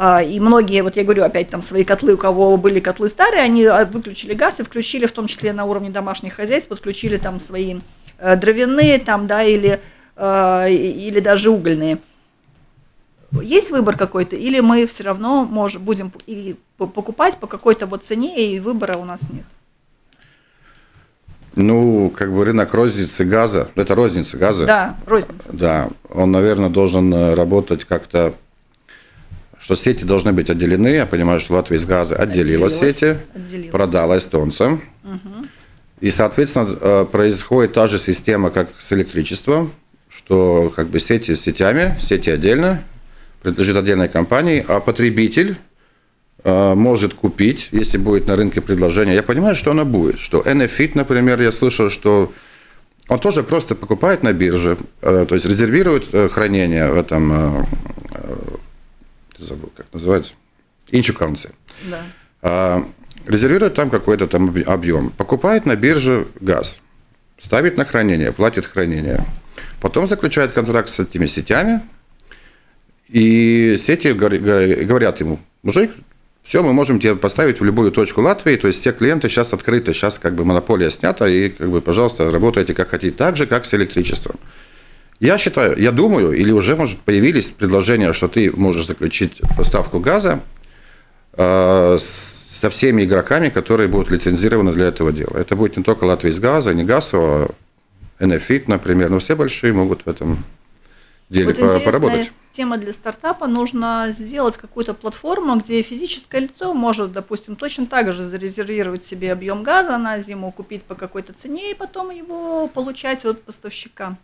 и 0.00 0.40
многие, 0.40 0.82
вот 0.82 0.96
я 0.96 1.04
говорю 1.04 1.24
опять 1.24 1.50
там 1.50 1.60
свои 1.60 1.84
котлы, 1.84 2.14
у 2.14 2.16
кого 2.16 2.56
были 2.56 2.80
котлы 2.80 3.08
старые, 3.10 3.42
они 3.42 3.66
а, 3.66 3.84
выключили 3.84 4.32
газ 4.32 4.58
и 4.58 4.62
включили, 4.62 5.04
в 5.04 5.12
том 5.12 5.26
числе 5.26 5.52
на 5.52 5.66
уровне 5.66 5.90
домашних 5.90 6.34
хозяйств, 6.34 6.68
подключили 6.70 7.18
там 7.18 7.38
свои 7.38 7.80
э, 8.18 8.36
дровяные 8.36 8.98
там, 8.98 9.26
да, 9.26 9.42
или, 9.42 9.78
э, 10.16 10.72
или 10.72 11.20
даже 11.20 11.50
угольные. 11.50 11.98
Есть 13.42 13.70
выбор 13.70 13.96
какой-то, 13.96 14.36
или 14.36 14.60
мы 14.60 14.86
все 14.86 15.04
равно 15.04 15.44
можем, 15.44 15.82
будем 15.82 16.10
и 16.26 16.56
покупать 16.78 17.36
по 17.36 17.46
какой-то 17.46 17.86
вот 17.86 18.02
цене, 18.02 18.54
и 18.54 18.58
выбора 18.58 18.96
у 18.96 19.04
нас 19.04 19.28
нет? 19.30 19.44
Ну, 21.56 22.10
как 22.16 22.32
бы 22.32 22.44
рынок 22.46 22.72
розницы 22.72 23.24
газа, 23.24 23.68
это 23.74 23.94
розница 23.94 24.38
газа. 24.38 24.64
Да, 24.64 24.96
розница. 25.04 25.50
Да, 25.52 25.90
он, 26.08 26.30
наверное, 26.30 26.70
должен 26.70 27.12
э, 27.12 27.34
работать 27.34 27.84
как-то 27.84 28.32
что 29.70 29.76
сети 29.76 30.04
должны 30.04 30.32
быть 30.32 30.50
отделены. 30.50 30.88
Я 30.88 31.06
понимаю, 31.06 31.38
что 31.38 31.54
Латвия 31.54 31.76
из 31.76 31.86
газа 31.86 32.16
отделила 32.16 32.66
отделилась, 32.66 32.96
сети, 32.96 33.16
отделилась. 33.32 33.70
продала 33.70 34.18
эстонцам. 34.18 34.82
Угу. 35.04 35.46
И, 36.00 36.10
соответственно, 36.10 36.76
э, 36.80 37.04
происходит 37.04 37.74
та 37.74 37.86
же 37.86 38.00
система, 38.00 38.50
как 38.50 38.68
с 38.80 38.92
электричеством, 38.92 39.70
что 40.08 40.72
как 40.74 40.88
бы 40.88 40.98
сети 40.98 41.36
с 41.36 41.42
сетями, 41.42 41.96
сети 42.00 42.30
отдельно, 42.30 42.82
принадлежит 43.42 43.76
отдельной 43.76 44.08
компании, 44.08 44.64
а 44.66 44.80
потребитель 44.80 45.56
э, 46.42 46.74
может 46.74 47.14
купить, 47.14 47.68
если 47.70 47.98
будет 47.98 48.26
на 48.26 48.34
рынке 48.34 48.60
предложение. 48.60 49.14
Я 49.14 49.22
понимаю, 49.22 49.54
что 49.54 49.70
оно 49.70 49.84
будет. 49.84 50.18
Что 50.18 50.40
NFIT, 50.40 50.92
например, 50.94 51.40
я 51.40 51.52
слышал, 51.52 51.90
что 51.90 52.32
он 53.06 53.20
тоже 53.20 53.44
просто 53.44 53.76
покупает 53.76 54.24
на 54.24 54.32
бирже, 54.32 54.78
э, 55.00 55.26
то 55.28 55.34
есть 55.36 55.46
резервирует 55.46 56.08
хранение 56.32 56.90
в 56.90 56.98
этом 56.98 57.68
забыл, 59.44 59.72
как 59.76 59.86
называется, 59.92 60.34
инчуканцы. 60.90 61.50
Да. 61.84 62.02
А, 62.42 62.84
резервирует 63.26 63.74
там 63.74 63.90
какой-то 63.90 64.26
там 64.26 64.54
объем, 64.66 65.10
покупает 65.10 65.66
на 65.66 65.76
бирже 65.76 66.26
газ, 66.40 66.80
ставит 67.40 67.76
на 67.76 67.84
хранение, 67.84 68.32
платит 68.32 68.66
хранение. 68.66 69.24
Потом 69.80 70.06
заключает 70.06 70.52
контракт 70.52 70.88
с 70.88 71.00
этими 71.00 71.26
сетями, 71.26 71.80
и 73.08 73.76
сети 73.76 74.12
говорят 74.12 75.20
ему, 75.20 75.40
мужик, 75.62 75.90
все, 76.42 76.62
мы 76.62 76.72
можем 76.72 77.00
тебя 77.00 77.16
поставить 77.16 77.60
в 77.60 77.64
любую 77.64 77.92
точку 77.92 78.22
Латвии, 78.22 78.56
то 78.56 78.66
есть 78.66 78.80
все 78.80 78.92
клиенты 78.92 79.28
сейчас 79.28 79.52
открыты, 79.52 79.92
сейчас 79.92 80.18
как 80.18 80.34
бы 80.34 80.44
монополия 80.44 80.90
снята, 80.90 81.28
и 81.28 81.48
как 81.48 81.70
бы, 81.70 81.80
пожалуйста, 81.80 82.30
работайте 82.30 82.74
как 82.74 82.90
хотите, 82.90 83.16
так 83.16 83.36
же, 83.36 83.46
как 83.46 83.66
с 83.66 83.74
электричеством. 83.74 84.36
Я 85.20 85.36
считаю, 85.36 85.78
я 85.78 85.92
думаю, 85.92 86.32
или 86.32 86.50
уже, 86.50 86.76
может, 86.76 86.98
появились 87.00 87.46
предложения, 87.46 88.14
что 88.14 88.26
ты 88.26 88.50
можешь 88.50 88.86
заключить 88.86 89.42
поставку 89.54 90.00
газа 90.00 90.40
э, 91.34 91.98
со 92.00 92.70
всеми 92.70 93.04
игроками, 93.04 93.50
которые 93.50 93.88
будут 93.88 94.10
лицензированы 94.10 94.72
для 94.72 94.86
этого 94.86 95.12
дела. 95.12 95.36
Это 95.36 95.56
будет 95.56 95.76
не 95.76 95.82
только 95.82 96.04
Латвия 96.04 96.30
из 96.30 96.38
газа, 96.38 96.72
не 96.72 96.84
газ, 96.84 97.10
а 97.12 97.48
Энефит, 98.18 98.66
например, 98.66 99.10
но 99.10 99.18
все 99.18 99.36
большие 99.36 99.74
могут 99.74 100.06
в 100.06 100.08
этом 100.08 100.42
деле 101.28 101.52
вот 101.52 101.84
поработать. 101.84 102.32
Тема 102.50 102.78
для 102.78 102.92
стартапа 102.94 103.46
нужно 103.46 104.08
сделать 104.10 104.56
какую-то 104.56 104.94
платформу, 104.94 105.56
где 105.56 105.82
физическое 105.82 106.40
лицо 106.40 106.72
может, 106.72 107.12
допустим, 107.12 107.56
точно 107.56 107.86
так 107.86 108.12
же 108.12 108.24
зарезервировать 108.24 109.04
себе 109.04 109.32
объем 109.32 109.62
газа 109.62 109.98
на 109.98 110.18
зиму, 110.18 110.50
купить 110.50 110.82
по 110.82 110.94
какой-то 110.94 111.34
цене 111.34 111.70
и 111.70 111.74
потом 111.74 112.10
его 112.10 112.68
получать 112.68 113.24
от 113.26 113.42
поставщика. 113.42 114.16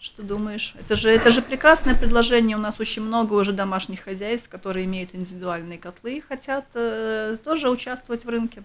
Что 0.00 0.22
думаешь? 0.22 0.74
Это 0.78 0.94
же, 0.94 1.10
это 1.10 1.30
же 1.32 1.42
прекрасное 1.42 1.94
предложение. 1.94 2.56
У 2.56 2.60
нас 2.60 2.78
очень 2.78 3.02
много 3.02 3.34
уже 3.34 3.52
домашних 3.52 4.04
хозяйств, 4.04 4.48
которые 4.48 4.86
имеют 4.86 5.10
индивидуальные 5.12 5.78
котлы 5.78 6.18
и 6.18 6.20
хотят 6.20 6.66
э, 6.74 7.36
тоже 7.44 7.68
участвовать 7.68 8.24
в 8.24 8.28
рынке. 8.28 8.62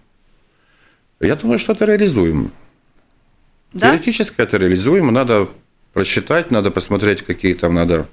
Я 1.18 1.34
думаю, 1.34 1.58
что 1.58 1.72
это 1.72 1.86
реализуемо. 1.86 2.50
Да? 3.72 3.90
Теоретически 3.90 4.40
это 4.40 4.58
реализуемо. 4.58 5.10
Надо 5.10 5.48
просчитать, 5.92 6.52
надо 6.52 6.70
посмотреть, 6.70 7.22
какие 7.22 7.54
там 7.54 7.74
надо 7.74 8.06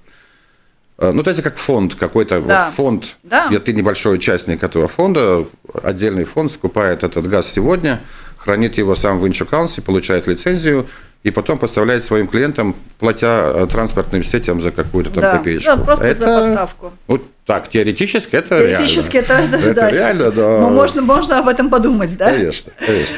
э, 0.97 1.11
ну, 1.11 1.21
то 1.21 1.29
есть 1.29 1.43
как 1.43 1.57
фонд 1.57 1.93
какой-то, 1.93 2.41
Да. 2.41 2.65
вот 2.65 2.73
фонд, 2.73 3.17
Да. 3.21 3.49
где 3.49 3.59
ты 3.59 3.73
небольшой 3.73 4.15
участник 4.15 4.63
этого 4.63 4.87
фонда, 4.87 5.45
отдельный 5.83 6.23
фонд 6.23 6.51
скупает 6.51 7.03
этот 7.03 7.27
газ 7.27 7.51
сегодня, 7.51 8.01
хранит 8.37 8.79
его 8.79 8.95
сам 8.95 9.19
в 9.19 9.27
Инчукансе, 9.27 9.83
получает 9.83 10.25
лицензию 10.25 10.87
и 11.23 11.31
потом 11.31 11.57
поставляет 11.57 12.03
своим 12.03 12.27
клиентам, 12.27 12.75
платя 12.99 13.51
э, 13.55 13.67
транспортным 13.67 14.23
сетям 14.23 14.61
за 14.61 14.71
какую-то 14.71 15.11
там 15.11 15.21
да. 15.21 15.37
копеечку. 15.37 15.75
Да, 15.75 15.83
просто 15.83 16.13
за 16.13 16.25
Это- 16.25 16.37
поставку. 16.37 16.93
Вот 17.07 17.23
так, 17.45 17.69
теоретически 17.69 18.35
это 18.35 18.57
Теоретически 18.59 19.17
реально. 19.17 19.33
это, 19.33 19.51
да, 19.51 19.57
Это 19.69 19.81
да. 19.81 19.91
реально, 19.91 20.31
да. 20.31 20.59
Ну, 20.61 20.69
можно, 20.69 21.01
можно 21.01 21.39
об 21.39 21.47
этом 21.47 21.69
подумать, 21.69 22.15
да? 22.17 22.31
Конечно, 22.31 22.71
конечно. 22.79 23.17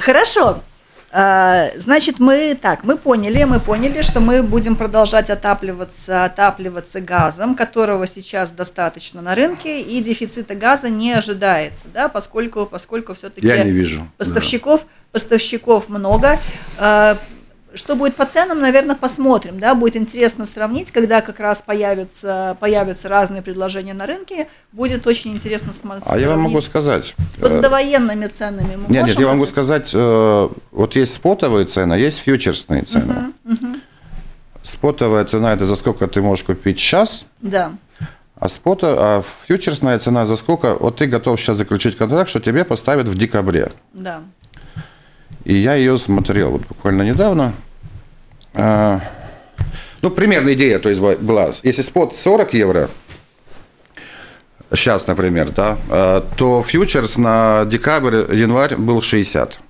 Хорошо. 0.00 0.60
А, 1.12 1.70
Значит, 1.76 2.20
мы 2.20 2.56
так, 2.60 2.84
мы 2.84 2.96
поняли, 2.96 3.42
мы 3.44 3.58
поняли, 3.58 4.02
что 4.02 4.20
мы 4.20 4.42
будем 4.44 4.76
продолжать 4.76 5.28
отапливаться, 5.28 6.24
отапливаться 6.24 7.00
газом, 7.00 7.56
которого 7.56 8.06
сейчас 8.06 8.50
достаточно 8.50 9.20
на 9.20 9.34
рынке, 9.34 9.80
и 9.80 10.00
дефицита 10.00 10.54
газа 10.54 10.88
не 10.88 11.12
ожидается, 11.12 11.88
да, 11.92 12.08
поскольку, 12.08 12.66
поскольку 12.66 13.14
все-таки 13.14 13.44
Я 13.46 13.64
не 13.64 13.72
вижу. 13.72 14.06
поставщиков, 14.18 14.84
поставщиков 15.10 15.88
много. 15.88 16.38
Что 17.74 17.94
будет 17.94 18.16
по 18.16 18.26
ценам, 18.26 18.60
наверное, 18.60 18.96
посмотрим. 18.96 19.60
Да? 19.60 19.74
Будет 19.74 19.96
интересно 19.96 20.46
сравнить, 20.46 20.90
когда 20.90 21.20
как 21.20 21.38
раз 21.38 21.62
появятся, 21.62 22.56
появятся 22.58 23.08
разные 23.08 23.42
предложения 23.42 23.94
на 23.94 24.06
рынке. 24.06 24.48
Будет 24.72 25.06
очень 25.06 25.32
интересно 25.32 25.72
смотреть. 25.72 26.04
А 26.06 26.18
я 26.18 26.30
вам 26.30 26.40
могу 26.40 26.60
сказать. 26.60 27.14
Вот 27.38 27.52
с 27.52 27.56
э, 27.56 27.60
довоенными 27.60 28.26
ценами 28.26 28.76
мы 28.76 28.82
Нет, 28.82 28.90
нет, 28.90 29.02
можем 29.02 29.20
я 29.20 29.26
вам 29.28 29.36
могу 29.38 29.48
сказать, 29.48 29.90
э, 29.92 30.48
вот 30.72 30.96
есть 30.96 31.14
спотовые 31.14 31.66
цены, 31.66 31.94
а 31.94 31.96
есть 31.96 32.18
фьючерсные 32.18 32.82
цены. 32.82 33.32
Спотовая 34.62 35.24
цена 35.24 35.52
это 35.52 35.66
за 35.66 35.76
сколько 35.76 36.06
ты 36.06 36.22
можешь 36.22 36.44
купить 36.44 36.78
сейчас, 36.78 37.24
Да. 37.40 37.72
а 38.36 38.48
спота, 38.48 38.94
а 38.98 39.22
фьючерсная 39.46 39.98
цена 39.98 40.26
за 40.26 40.36
сколько, 40.36 40.76
вот 40.76 40.96
ты 40.96 41.06
готов 41.06 41.40
сейчас 41.40 41.56
заключить 41.56 41.96
контракт, 41.96 42.28
что 42.28 42.40
тебе 42.40 42.64
поставят 42.64 43.08
в 43.08 43.16
декабре. 43.16 43.72
Да. 43.94 44.22
И 45.44 45.54
я 45.54 45.74
ее 45.74 45.98
смотрел 45.98 46.50
вот 46.50 46.62
буквально 46.66 47.02
недавно. 47.02 47.54
А, 48.54 49.00
Ну, 50.02 50.10
примерная 50.10 50.54
идея, 50.54 50.78
то 50.78 50.88
есть 50.88 51.00
была, 51.00 51.52
если 51.62 51.82
спот 51.82 52.16
40 52.16 52.54
евро, 52.54 52.88
сейчас, 54.74 55.06
например, 55.06 55.50
да, 55.50 55.78
а, 55.90 56.26
то 56.36 56.62
фьючерс 56.62 57.16
на 57.16 57.64
декабрь, 57.66 58.34
январь 58.34 58.76
был 58.76 59.02
60. 59.02 59.60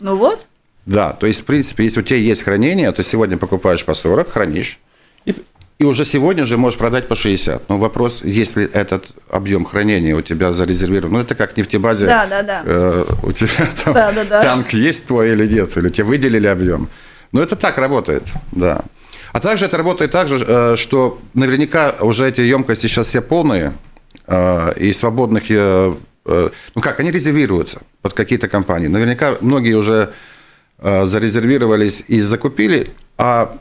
Ну 0.00 0.16
вот. 0.16 0.46
Да, 0.86 1.12
то 1.12 1.26
есть, 1.26 1.40
в 1.40 1.44
принципе, 1.44 1.84
если 1.84 2.00
у 2.00 2.02
тебя 2.02 2.18
есть 2.18 2.42
хранение, 2.42 2.92
то 2.92 3.02
сегодня 3.02 3.36
покупаешь 3.36 3.84
по 3.84 3.94
40, 3.94 4.30
хранишь, 4.30 4.78
и, 5.24 5.34
и 5.78 5.84
уже 5.84 6.04
сегодня 6.04 6.46
же 6.46 6.56
можешь 6.56 6.78
продать 6.78 7.08
по 7.08 7.16
60. 7.16 7.68
Но 7.68 7.78
вопрос, 7.78 8.20
если 8.22 8.64
этот 8.72 9.06
объем 9.28 9.64
хранения 9.64 10.14
у 10.14 10.22
тебя 10.22 10.52
зарезервирован, 10.52 11.14
ну, 11.14 11.20
это 11.20 11.34
как 11.34 11.56
нефтебазе, 11.56 12.06
Да, 12.06 12.26
да, 12.26 12.42
да. 12.42 12.62
э, 12.64 13.04
у 13.22 13.32
тебя 13.32 13.68
там 13.84 13.94
Да, 13.94 14.12
да, 14.12 14.24
да. 14.24 14.40
танк 14.40 14.72
есть 14.72 15.06
твой 15.06 15.32
или 15.32 15.46
нет, 15.46 15.76
или 15.76 15.88
тебе 15.88 16.04
выделили 16.04 16.46
объем. 16.46 16.88
Но 17.32 17.42
это 17.42 17.56
так 17.56 17.78
работает, 17.78 18.22
да. 18.52 18.82
А 19.32 19.40
также 19.40 19.64
это 19.64 19.76
работает 19.76 20.12
так 20.12 20.28
же, 20.28 20.44
э, 20.46 20.76
что 20.76 21.18
наверняка 21.34 21.96
уже 22.00 22.28
эти 22.28 22.40
емкости 22.42 22.86
сейчас 22.86 23.08
все 23.08 23.20
полные, 23.20 23.72
э, 24.28 24.74
и 24.78 24.92
свободных, 24.92 25.50
э, 25.50 25.92
ну 26.24 26.80
как, 26.80 27.00
они 27.00 27.10
резервируются 27.10 27.80
под 28.00 28.14
какие-то 28.14 28.48
компании. 28.48 28.86
Наверняка 28.86 29.34
многие 29.40 29.74
уже 29.74 30.10
зарезервировались 30.80 32.02
и 32.08 32.20
закупили, 32.20 32.88
а, 33.18 33.56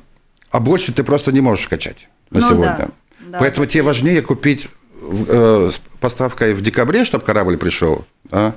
а 0.54 0.60
больше 0.60 0.94
ты 0.94 1.04
просто 1.04 1.32
не 1.32 1.42
можешь 1.42 1.66
скачать 1.66 2.08
на 2.30 2.40
Ну 2.40 2.48
сегодня. 2.50 2.78
да, 2.78 2.90
да, 3.28 3.40
Поэтому 3.40 3.66
тебе 3.66 3.82
важнее 3.84 4.22
купить 4.22 4.68
э, 5.02 5.70
с 5.74 5.80
поставкой 6.00 6.54
в 6.54 6.62
декабре, 6.62 7.04
чтобы 7.06 7.26
корабль 7.26 7.58
пришел, 7.58 8.06
да? 8.26 8.56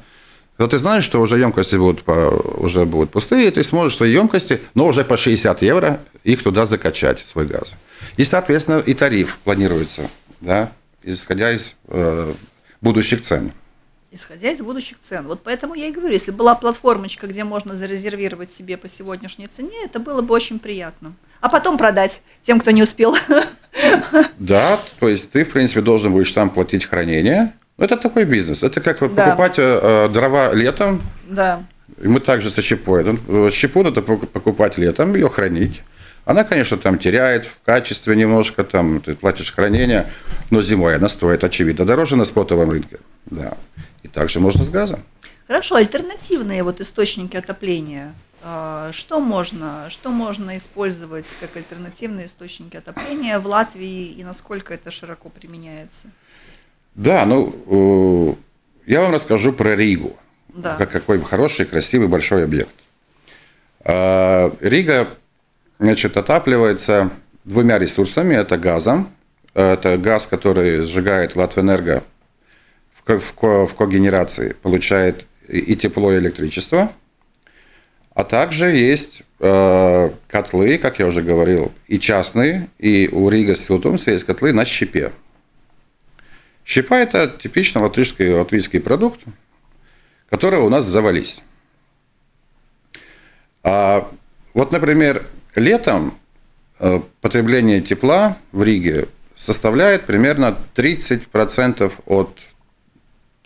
Но 0.59 0.66
ты 0.68 0.78
знаешь, 0.78 1.04
что 1.04 1.20
уже 1.20 1.38
емкости 1.38 1.76
будут, 1.76 2.02
по- 2.02 2.30
уже 2.59 2.85
будут 2.87 3.11
пустые, 3.11 3.48
и 3.48 3.50
ты 3.50 3.62
сможешь 3.64 3.96
свои 3.96 4.12
емкости, 4.12 4.61
но 4.74 4.87
уже 4.87 5.04
по 5.04 5.16
60 5.16 5.62
евро, 5.62 6.00
их 6.24 6.42
туда 6.42 6.64
закачать, 6.66 7.18
свой 7.20 7.46
газ. 7.46 7.74
И, 8.18 8.24
соответственно, 8.24 8.78
и 8.78 8.94
тариф 8.94 9.38
планируется, 9.44 10.09
да, 10.40 10.70
исходя 11.02 11.52
из 11.52 11.74
э, 11.88 12.32
будущих 12.82 13.22
цен. 13.22 13.52
Исходя 14.11 14.50
из 14.50 14.61
будущих 14.61 14.98
цен. 15.00 15.26
Вот 15.26 15.42
поэтому 15.44 15.74
я 15.74 15.87
и 15.88 15.92
говорю, 15.92 16.12
если 16.12 16.30
была 16.30 16.54
платформочка, 16.54 17.26
где 17.26 17.44
можно 17.44 17.74
зарезервировать 17.74 18.50
себе 18.52 18.76
по 18.78 18.88
сегодняшней 18.88 19.46
цене, 19.48 19.76
это 19.85 19.98
было 19.98 20.22
бы 20.22 20.35
очень 20.35 20.59
приятно. 20.59 21.14
А 21.40 21.49
потом 21.49 21.79
продать 21.79 22.22
тем, 22.42 22.61
кто 22.61 22.70
не 22.70 22.83
успел. 22.83 23.16
Да, 24.38 24.79
то 25.01 25.09
есть 25.09 25.31
ты, 25.31 25.44
в 25.44 25.53
принципе, 25.53 25.81
должен 25.81 26.12
будешь 26.12 26.33
сам 26.33 26.51
платить 26.51 26.85
хранение. 26.87 27.53
Ну, 27.77 27.85
Это 27.85 27.96
такой 27.96 28.25
бизнес. 28.25 28.62
Это 28.62 28.81
как 28.81 29.01
вот 29.03 29.14
Да. 29.14 29.27
покупать 29.27 29.59
э, 29.59 29.81
э, 29.83 30.09
дрова 30.09 30.53
летом, 30.55 31.03
Да. 31.29 31.62
И 32.03 32.09
мы 32.09 32.20
также 32.20 32.51
со 32.51 32.62
щепой. 32.62 33.05
Ну, 33.05 33.51
Щепу 33.51 33.83
надо 33.83 34.01
пок- 34.01 34.27
покупать 34.27 34.77
летом, 34.77 35.14
ее 35.14 35.29
хранить. 35.31 35.83
Она, 36.27 36.42
конечно, 36.44 36.77
там 36.77 36.99
теряет 36.99 37.46
в 37.46 37.64
качестве 37.64 38.16
немножко, 38.16 38.64
там 38.64 39.01
ты 39.01 39.14
платишь 39.14 39.53
хранение, 39.55 40.07
но 40.51 40.61
зимой 40.62 40.96
она 40.96 41.09
стоит, 41.09 41.44
очевидно, 41.44 41.85
дороже 41.87 42.16
на 42.16 42.25
спотовом 42.25 42.70
рынке. 42.70 42.99
Да. 43.27 43.55
И 44.03 44.09
также 44.09 44.40
можно 44.40 44.64
с 44.64 44.68
газом. 44.68 45.01
Хорошо, 45.46 45.77
альтернативные 45.77 46.62
вот 46.64 46.81
источники 46.81 47.37
отопления. 47.37 48.12
А, 48.42 48.90
Что 48.92 49.20
можно, 49.20 49.87
что 49.90 50.11
можно 50.11 50.57
использовать 50.57 51.27
как 51.40 51.57
альтернативные 51.57 52.27
источники 52.27 52.77
отопления 52.77 53.38
в 53.38 53.46
Латвии 53.46 54.07
и 54.07 54.22
насколько 54.25 54.75
это 54.75 54.90
широко 54.90 55.29
применяется? 55.29 56.09
Да, 56.94 57.25
ну, 57.27 58.37
э, 58.87 58.90
я 58.90 59.03
вам 59.03 59.12
расскажу 59.14 59.53
про 59.53 59.75
Ригу. 59.75 60.16
Да. 60.49 60.77
Как 60.77 60.90
какой 60.90 61.20
хороший, 61.20 61.66
красивый, 61.66 62.09
большой 62.09 62.44
объект. 62.44 62.70
А, 63.85 64.55
Рига, 64.61 65.09
значит, 65.79 66.16
отапливается 66.16 67.11
двумя 67.44 67.79
ресурсами. 67.79 68.35
Это 68.35 68.57
газом. 68.57 69.11
Это 69.55 69.96
газ, 69.99 70.27
который 70.27 70.83
сжигает 70.83 71.35
Латвэнерго 71.37 72.03
в, 72.94 73.03
ко- 73.03 73.18
в, 73.20 73.33
ко- 73.33 73.66
в 73.66 73.75
когенерации, 73.75 74.53
получает 74.53 75.27
и 75.49 75.75
тепло, 75.77 76.12
и 76.12 76.18
электричество. 76.18 76.92
А 78.16 78.24
также 78.24 78.74
есть 78.74 79.24
э, 79.40 80.11
котлы, 80.26 80.79
как 80.79 80.98
я 80.98 81.07
уже 81.07 81.20
говорил, 81.20 81.70
и 81.87 82.00
частные, 82.00 82.70
и 82.79 83.11
у 83.12 83.29
Рига 83.29 83.55
Силтумс 83.55 84.07
есть 84.07 84.24
котлы 84.24 84.55
на 84.55 84.64
щепе. 84.64 85.12
Щепа– 86.64 86.94
это 86.94 87.29
типично 87.29 87.83
латышский, 87.83 88.33
латвийский 88.33 88.81
продукт, 88.81 89.20
которого 90.31 90.64
у 90.64 90.70
нас 90.70 90.87
завались. 90.87 91.42
А 93.62 94.11
вот, 94.55 94.72
например, 94.72 95.26
летом 95.55 96.18
э, 96.79 97.02
потребление 97.20 97.83
тепла 97.83 98.38
в 98.50 98.62
Риге 98.62 99.09
составляет 99.35 100.07
примерно 100.07 100.57
30% 100.74 101.92
от, 102.07 102.40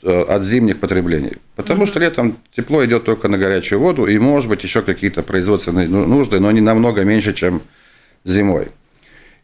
от 0.02 0.44
зимних 0.44 0.80
потреблений. 0.80 1.32
Потому 1.56 1.86
что 1.86 2.00
летом 2.00 2.36
тепло 2.56 2.84
идет 2.84 3.04
только 3.04 3.28
на 3.28 3.38
горячую 3.38 3.80
воду, 3.80 4.06
и, 4.06 4.18
может 4.18 4.48
быть, 4.48 4.64
еще 4.64 4.82
какие-то 4.82 5.22
производственные 5.22 5.88
ну- 5.88 6.06
нужды, 6.06 6.40
но 6.40 6.50
не 6.50 6.60
намного 6.60 7.04
меньше, 7.04 7.32
чем 7.32 7.62
зимой. 8.24 8.68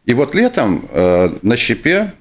И 0.07 0.13
вот 0.13 0.33
летом 0.35 0.87
э, 0.89 1.29
на 1.41 1.57
щепе, 1.57 2.13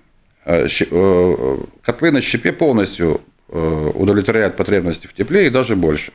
э, 0.44 0.66
э, 0.66 1.56
котлы 1.82 2.10
на 2.10 2.20
щепе 2.20 2.52
полностью 2.52 3.20
э, 3.48 3.90
удовлетворяют 3.94 4.56
потребности 4.56 5.06
в 5.06 5.14
тепле 5.14 5.46
и 5.46 5.50
даже 5.50 5.76
больше. 5.76 6.12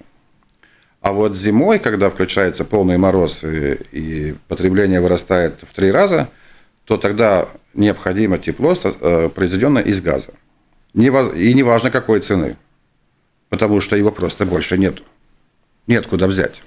А 1.00 1.14
вот 1.14 1.36
зимой, 1.36 1.80
когда 1.80 2.10
включается 2.10 2.66
полный 2.66 2.98
мороз 2.98 3.44
и, 3.44 3.78
и 3.92 4.36
потребление 4.48 5.02
вырастает 5.02 5.64
в 5.68 5.74
три 5.74 5.92
раза, 5.92 6.30
то 6.86 6.98
тогда 6.98 7.48
необходимо 7.74 8.38
тепло, 8.38 8.76
э, 8.84 9.30
произведенное 9.34 9.82
из 9.82 10.02
газа. 10.02 10.30
И 10.94 11.54
неважно 11.54 11.92
какой 11.92 12.20
цены, 12.20 12.58
потому 13.50 13.82
что 13.82 13.96
его 13.96 14.12
просто 14.12 14.46
больше 14.46 14.78
нету. 14.78 15.04
Нет 15.88 16.08
куда 16.08 16.28
взять. 16.28 16.62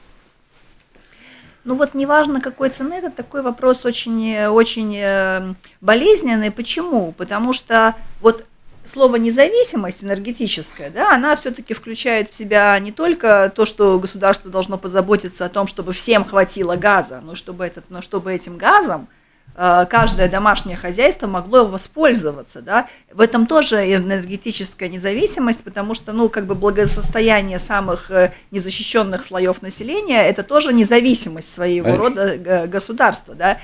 Ну 1.64 1.76
вот 1.76 1.94
неважно 1.94 2.40
какой 2.40 2.68
цены, 2.68 2.94
это 2.94 3.10
такой 3.10 3.40
вопрос 3.40 3.87
очень, 3.87 4.46
очень 4.46 4.94
э, 4.96 5.54
болезненный. 5.80 6.50
Почему? 6.50 7.12
Потому 7.12 7.54
что 7.54 7.94
вот 8.20 8.44
слово 8.84 9.16
независимость 9.16 10.04
энергетическая, 10.04 10.90
да, 10.90 11.14
она 11.14 11.34
все-таки 11.37 11.72
включает 11.72 12.28
в 12.28 12.34
себя 12.34 12.78
не 12.78 12.92
только 12.92 13.50
то, 13.54 13.64
что 13.64 13.98
государство 13.98 14.50
должно 14.50 14.76
позаботиться 14.76 15.46
о 15.46 15.48
том, 15.48 15.66
чтобы 15.66 15.94
всем 15.94 16.24
хватило 16.24 16.76
газа, 16.76 17.20
но 17.22 17.34
чтобы, 17.34 17.64
этот, 17.64 17.87
но 17.88 18.02
чтобы 18.02 18.32
этим 18.32 18.58
газом 18.58 19.08
каждое 19.54 20.28
домашнее 20.28 20.76
хозяйство 20.76 21.28
могло 21.28 21.64
воспользоваться, 21.64 22.60
да, 22.60 22.88
в 23.12 23.20
этом 23.20 23.46
тоже 23.46 23.76
энергетическая 23.94 24.88
независимость, 24.88 25.62
потому 25.62 25.94
что, 25.94 26.12
ну, 26.12 26.28
как 26.28 26.46
бы 26.46 26.56
благосостояние 26.56 27.60
самых 27.60 28.10
э, 28.10 28.32
незащищенных 28.50 29.24
слоев 29.24 29.62
населения, 29.62 30.22
это 30.22 30.42
тоже 30.42 30.72
независимость 30.72 31.52
своего 31.52 31.84
Конечно. 31.84 32.02
рода 32.02 32.34
э, 32.34 32.66
государства, 32.66 33.34
да, 33.34 33.58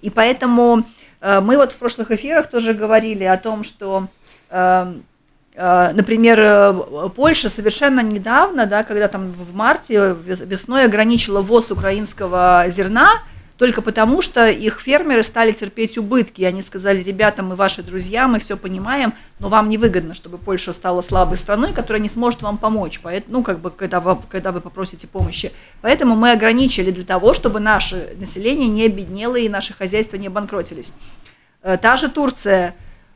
и 0.00 0.08
поэтому 0.08 0.84
э, 1.20 1.40
мы 1.40 1.58
вот 1.58 1.72
в 1.72 1.76
прошлых 1.76 2.10
эфирах 2.10 2.48
тоже 2.48 2.72
говорили 2.72 3.24
о 3.24 3.36
том, 3.36 3.64
что 3.64 4.08
э, 4.48 4.94
э, 5.54 5.90
Например, 5.92 6.40
э, 6.40 7.08
Польша 7.14 7.50
совершенно 7.50 8.00
недавно, 8.00 8.64
да, 8.64 8.82
когда 8.82 9.08
там 9.08 9.32
в 9.32 9.54
марте 9.54 10.16
весной 10.24 10.84
ограничила 10.84 11.42
ввоз 11.42 11.70
украинского 11.70 12.64
зерна, 12.68 13.22
только 13.56 13.82
потому, 13.82 14.20
что 14.20 14.48
их 14.48 14.80
фермеры 14.80 15.22
стали 15.22 15.52
терпеть 15.52 15.96
убытки. 15.96 16.42
И 16.42 16.44
они 16.44 16.60
сказали, 16.60 17.02
ребята, 17.02 17.42
мы 17.42 17.54
ваши 17.54 17.82
друзья, 17.82 18.26
мы 18.26 18.40
все 18.40 18.56
понимаем, 18.56 19.14
но 19.38 19.48
вам 19.48 19.68
невыгодно, 19.68 20.14
чтобы 20.14 20.38
Польша 20.38 20.72
стала 20.72 21.02
слабой 21.02 21.36
страной, 21.36 21.72
которая 21.72 22.02
не 22.02 22.08
сможет 22.08 22.42
вам 22.42 22.58
помочь, 22.58 23.00
ну, 23.28 23.42
как 23.42 23.60
бы, 23.60 23.70
когда 23.70 24.00
вы, 24.00 24.18
когда 24.28 24.50
вы 24.50 24.60
попросите 24.60 25.06
помощи. 25.06 25.52
Поэтому 25.82 26.16
мы 26.16 26.32
ограничили 26.32 26.90
для 26.90 27.04
того, 27.04 27.32
чтобы 27.32 27.60
наше 27.60 28.14
население 28.18 28.68
не 28.68 28.86
обеднело 28.86 29.36
и 29.36 29.48
наши 29.48 29.72
хозяйства 29.72 30.16
не 30.16 30.28
банкротились. 30.28 30.92
Э, 31.62 31.78
та 31.80 31.96
же 31.96 32.08
Турция, 32.08 32.74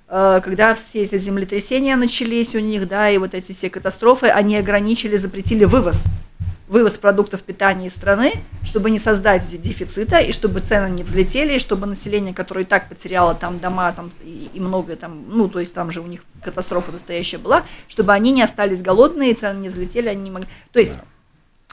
э, 0.08 0.40
когда 0.44 0.74
все 0.74 1.02
эти 1.02 1.18
землетрясения 1.18 1.96
начались 1.96 2.54
у 2.54 2.60
них, 2.60 2.86
да, 2.86 3.10
и 3.10 3.18
вот 3.18 3.34
эти 3.34 3.50
все 3.50 3.70
катастрофы, 3.70 4.28
они 4.28 4.56
ограничили, 4.56 5.16
запретили 5.16 5.64
вывоз 5.64 6.04
вывоз 6.68 6.98
продуктов 6.98 7.42
питания 7.42 7.86
из 7.86 7.94
страны, 7.94 8.34
чтобы 8.62 8.90
не 8.90 8.98
создать 8.98 9.44
дефицита, 9.60 10.18
и 10.18 10.32
чтобы 10.32 10.60
цены 10.60 10.90
не 10.90 11.02
взлетели, 11.02 11.54
и 11.54 11.58
чтобы 11.58 11.86
население, 11.86 12.34
которое 12.34 12.62
и 12.62 12.64
так 12.64 12.88
потеряло 12.88 13.34
там 13.34 13.58
дома 13.58 13.92
там, 13.92 14.10
и, 14.22 14.50
и 14.52 14.60
многое 14.60 14.96
там, 14.96 15.24
ну, 15.28 15.48
то 15.48 15.60
есть 15.60 15.74
там 15.74 15.90
же 15.90 16.00
у 16.00 16.06
них 16.06 16.22
катастрофа 16.42 16.92
настоящая 16.92 17.38
была, 17.38 17.64
чтобы 17.88 18.12
они 18.12 18.30
не 18.30 18.42
остались 18.42 18.82
голодные, 18.82 19.34
цены 19.34 19.60
не 19.60 19.68
взлетели, 19.70 20.08
они 20.08 20.22
не 20.22 20.30
могли... 20.30 20.48
То 20.72 20.78
есть 20.78 20.92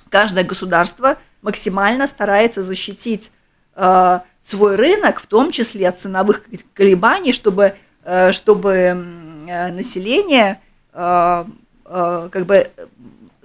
каждое 0.09 0.45
государство 0.45 1.17
максимально 1.41 2.07
старается 2.07 2.63
защитить 2.63 3.31
э, 3.75 4.19
свой 4.41 4.75
рынок, 4.75 5.19
в 5.19 5.25
том 5.25 5.51
числе 5.51 5.89
от 5.89 5.99
ценовых 5.99 6.43
колебаний, 6.73 7.33
чтобы, 7.33 7.75
э, 8.03 8.31
чтобы 8.31 8.71
э, 8.71 9.71
население 9.71 10.61
э, 10.93 11.45
э, 11.85 12.29
как 12.31 12.45
бы 12.45 12.67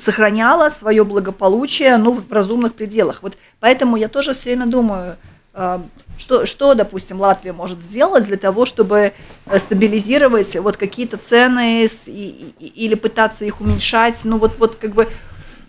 сохраняла 0.01 0.69
свое 0.69 1.05
благополучие 1.05 1.97
ну, 1.97 2.13
в 2.13 2.33
разумных 2.33 2.75
пределах. 2.75 3.23
Вот 3.23 3.37
поэтому 3.61 3.97
я 3.97 4.09
тоже 4.09 4.33
все 4.33 4.51
время 4.51 4.67
думаю, 4.67 5.17
э, 5.55 5.79
что, 6.19 6.47
что, 6.47 6.75
допустим, 6.75 7.21
Латвия 7.21 7.53
может 7.53 7.81
сделать 7.81 8.27
для 8.27 8.37
того, 8.37 8.67
чтобы 8.67 9.13
э, 9.47 9.59
стабилизировать 9.59 10.57
вот 10.57 10.77
какие-то 10.77 11.17
цены 11.17 11.87
или 11.87 12.95
пытаться 12.95 13.45
их 13.45 13.61
уменьшать, 13.61 14.21
ну 14.25 14.39
вот, 14.39 14.59
вот 14.59 14.77
как 14.77 14.95
бы 14.95 15.09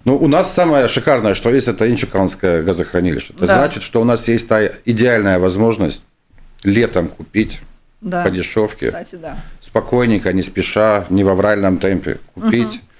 ну, 0.03 0.17
у 0.17 0.27
нас 0.27 0.51
самое 0.51 0.87
шикарное, 0.87 1.35
что 1.35 1.51
есть, 1.53 1.67
это 1.67 1.87
Инчуканское 1.87 2.63
газохранилище. 2.63 3.33
Это 3.35 3.45
да. 3.45 3.53
значит, 3.53 3.83
что 3.83 4.01
у 4.01 4.03
нас 4.03 4.27
есть 4.27 4.47
та 4.47 4.59
идеальная 4.83 5.37
возможность 5.37 6.01
летом 6.63 7.07
купить 7.07 7.59
да. 8.01 8.23
по 8.23 8.31
дешевке, 8.31 8.87
Кстати, 8.87 9.15
да. 9.15 9.37
спокойненько, 9.59 10.33
не 10.33 10.41
спеша, 10.41 11.05
не 11.11 11.23
в 11.23 11.29
авральном 11.29 11.77
темпе 11.77 12.17
купить. 12.33 12.77
Угу 12.77 12.81
а, 12.83 12.90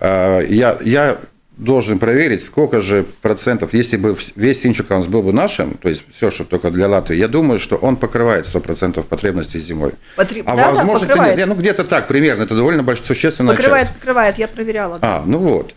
я, 0.00 0.78
я 0.82 1.18
должен 1.56 1.98
проверить, 1.98 2.42
сколько 2.42 2.80
же 2.80 3.04
процентов, 3.22 3.74
если 3.74 3.96
бы 3.96 4.16
весь 4.34 4.66
Инчуканс 4.66 5.06
был 5.06 5.22
бы 5.22 5.32
нашим, 5.32 5.74
то 5.74 5.88
есть 5.88 6.04
все, 6.14 6.30
что 6.30 6.44
только 6.44 6.70
для 6.70 6.88
Латвии, 6.88 7.16
я 7.16 7.28
думаю, 7.28 7.58
что 7.58 7.76
он 7.76 7.96
покрывает 7.96 8.46
100% 8.46 9.02
потребностей 9.04 9.60
зимой. 9.60 9.92
Потреб... 10.16 10.44
А 10.48 10.56
да, 10.56 10.72
возможно, 10.72 11.14
да, 11.14 11.34
нет, 11.34 11.46
ну 11.46 11.54
где-то 11.54 11.84
так 11.84 12.08
примерно, 12.08 12.42
это 12.42 12.56
довольно 12.56 12.82
большая, 12.82 13.06
существенная 13.06 13.54
покрывает, 13.54 13.86
часть. 13.86 13.98
Покрывает, 13.98 14.38
я 14.38 14.48
проверяла. 14.48 14.98
Да. 14.98 15.18
А, 15.18 15.22
ну 15.24 15.38
вот. 15.38 15.74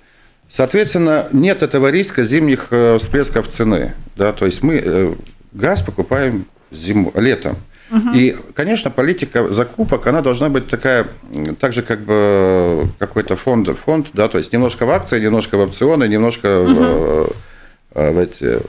Соответственно, 0.49 1.27
нет 1.31 1.61
этого 1.61 1.91
риска 1.91 2.23
зимних 2.23 2.67
э, 2.71 2.97
всплесков 2.97 3.49
цены. 3.49 3.93
Да, 4.15 4.31
то 4.31 4.45
есть 4.45 4.63
мы 4.63 4.81
э, 4.83 5.13
газ 5.51 5.81
покупаем 5.81 6.45
зиму, 6.71 7.11
летом. 7.15 7.57
И, 8.13 8.35
конечно, 8.53 8.91
политика 8.91 9.51
закупок, 9.53 10.07
она 10.07 10.21
должна 10.21 10.49
быть 10.49 10.67
такая, 10.67 11.07
так 11.59 11.73
же 11.73 11.81
как 11.81 12.01
бы 12.01 12.87
какой-то 12.99 13.35
фонд, 13.35 13.69
фонд, 13.77 14.07
да, 14.13 14.27
то 14.27 14.37
есть 14.37 14.51
немножко 14.51 14.85
в 14.85 14.89
акции, 14.89 15.21
немножко 15.21 15.57
в 15.57 15.61
опционы, 15.61 16.07
немножко 16.07 16.61
угу. 16.61 16.73
в, 16.73 17.33
э, 17.95 18.11
в 18.11 18.19
эти 18.19 18.59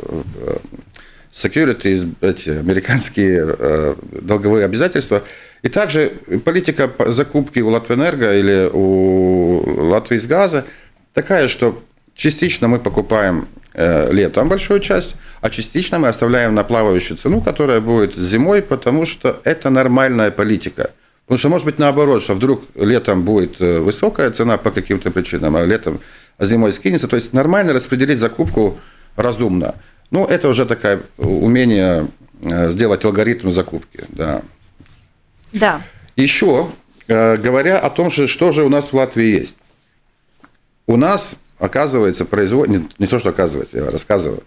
securities, 1.32 2.08
эти 2.20 2.50
американские 2.50 3.56
э, 3.58 3.94
долговые 4.22 4.64
обязательства. 4.64 5.22
И 5.62 5.68
также 5.68 6.12
политика 6.44 6.90
закупки 7.06 7.58
у 7.58 7.70
Латвэнерго 7.70 8.38
или 8.38 8.70
у 8.72 9.88
Латвии 9.90 10.18
с 10.18 10.26
газа 10.26 10.64
такая, 11.14 11.48
что 11.48 11.82
частично 12.14 12.68
мы 12.68 12.78
покупаем 12.78 13.48
э, 13.74 14.12
летом 14.12 14.48
большую 14.48 14.80
часть, 14.80 15.16
а 15.40 15.50
частично 15.50 15.98
мы 15.98 16.08
оставляем 16.08 16.54
на 16.54 16.64
плавающую 16.64 17.16
цену, 17.16 17.40
которая 17.40 17.80
будет 17.80 18.16
зимой, 18.16 18.62
потому 18.62 19.06
что 19.06 19.40
это 19.44 19.70
нормальная 19.70 20.30
политика. 20.30 20.90
Потому 21.26 21.38
что 21.38 21.48
может 21.50 21.66
быть 21.66 21.78
наоборот, 21.78 22.22
что 22.22 22.34
вдруг 22.34 22.62
летом 22.74 23.22
будет 23.22 23.60
э, 23.60 23.80
высокая 23.80 24.30
цена 24.30 24.56
по 24.56 24.70
каким-то 24.70 25.10
причинам, 25.10 25.56
а 25.56 25.64
летом, 25.64 26.00
а 26.38 26.46
зимой 26.46 26.72
скинется. 26.72 27.06
То 27.06 27.16
есть 27.16 27.34
нормально 27.34 27.74
распределить 27.74 28.18
закупку 28.18 28.80
разумно. 29.14 29.74
Ну, 30.10 30.24
это 30.24 30.48
уже 30.48 30.64
такое 30.64 31.02
умение 31.18 32.08
э, 32.42 32.70
сделать 32.70 33.04
алгоритм 33.04 33.50
закупки. 33.52 34.04
Да. 34.08 34.42
да. 35.52 35.82
Еще, 36.16 36.68
э, 37.08 37.36
говоря 37.36 37.78
о 37.78 37.90
том, 37.90 38.10
что 38.10 38.52
же 38.52 38.64
у 38.64 38.70
нас 38.70 38.92
в 38.92 38.96
Латвии 38.96 39.26
есть. 39.26 39.58
У 40.86 40.96
нас, 40.96 41.34
оказывается, 41.58 42.24
производит, 42.24 42.70
не, 42.70 42.88
не 42.98 43.06
то, 43.06 43.18
что 43.18 43.28
оказывается, 43.28 43.76
я 43.76 43.90
рассказываю, 43.90 44.42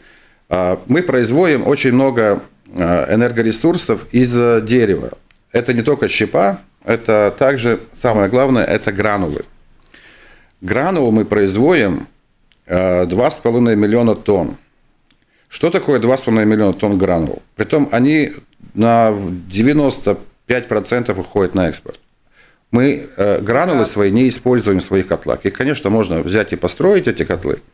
мы 0.51 1.01
производим 1.01 1.65
очень 1.65 1.93
много 1.93 2.43
а, 2.75 3.13
энергоресурсов 3.13 4.05
из 4.11 4.29
дерева. 4.63 5.11
Это 5.53 5.73
не 5.73 5.81
только 5.81 6.09
щепа, 6.09 6.59
это 6.83 7.33
также, 7.37 7.79
самое 8.01 8.27
главное, 8.29 8.65
это 8.65 8.91
гранулы. 8.91 9.45
Гранул 10.59 11.11
мы 11.11 11.23
производим 11.25 12.07
2,5 12.67 13.39
а, 13.45 13.75
миллиона 13.75 14.15
тонн. 14.15 14.57
Что 15.47 15.69
такое 15.69 16.01
2,5 16.01 16.45
миллиона 16.45 16.73
тонн 16.73 16.97
гранул? 16.97 17.41
Притом 17.55 17.87
они 17.91 18.33
на 18.73 19.11
95% 19.11 21.17
уходят 21.17 21.55
на 21.55 21.69
экспорт. 21.69 22.01
Мы 22.71 23.07
гранулы 23.17 23.85
свои 23.85 24.11
не 24.11 24.27
используем 24.29 24.79
в 24.79 24.83
своих 24.83 25.07
котлах. 25.07 25.45
И, 25.45 25.49
конечно, 25.49 25.89
можно 25.89 26.21
взять 26.21 26.53
и 26.53 26.57
построить 26.57 27.07
эти 27.07 27.23
котлы– 27.23 27.61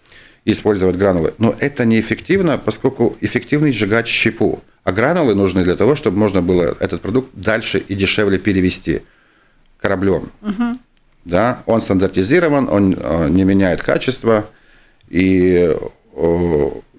использовать 0.52 0.96
гранулы. 0.96 1.34
Но 1.38 1.56
это 1.60 1.86
неэффективно, 1.86 2.58
поскольку 2.58 3.18
эффективно 3.22 3.72
сжигать 3.72 4.08
щепу. 4.08 4.62
А 4.84 4.94
гранулы 4.94 5.36
нужны 5.36 5.64
для 5.64 5.76
того, 5.76 5.96
чтобы 5.96 6.18
можно 6.18 6.42
было 6.42 6.78
этот 6.80 7.02
продукт 7.02 7.30
дальше 7.34 7.80
и 7.80 7.94
дешевле 7.94 8.40
перевести 8.40 9.02
кораблем. 9.80 10.32
Угу. 10.42 10.80
Да, 11.26 11.64
он 11.66 11.82
стандартизирован, 11.82 12.70
он 12.70 12.96
э, 12.98 13.30
не 13.30 13.44
меняет 13.44 13.84
качество. 13.84 14.46
И 15.10 15.76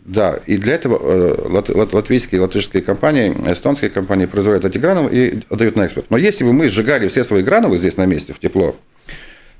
да, 0.04 0.40
и 0.46 0.58
для 0.58 0.74
этого 0.74 0.98
э, 1.00 1.84
латвийские, 1.92 2.42
латышские 2.42 2.82
компании, 2.82 3.34
эстонские 3.50 3.90
компании 3.90 4.26
производят 4.26 4.66
эти 4.66 4.76
гранулы 4.76 5.10
и 5.10 5.40
отдают 5.48 5.76
на 5.76 5.82
экспорт. 5.82 6.06
Но 6.10 6.18
если 6.18 6.44
бы 6.44 6.52
мы 6.52 6.68
сжигали 6.68 7.08
все 7.08 7.24
свои 7.24 7.42
гранулы 7.42 7.78
здесь 7.78 7.96
на 7.96 8.04
месте, 8.04 8.34
в 8.34 8.38
тепло, 8.38 8.76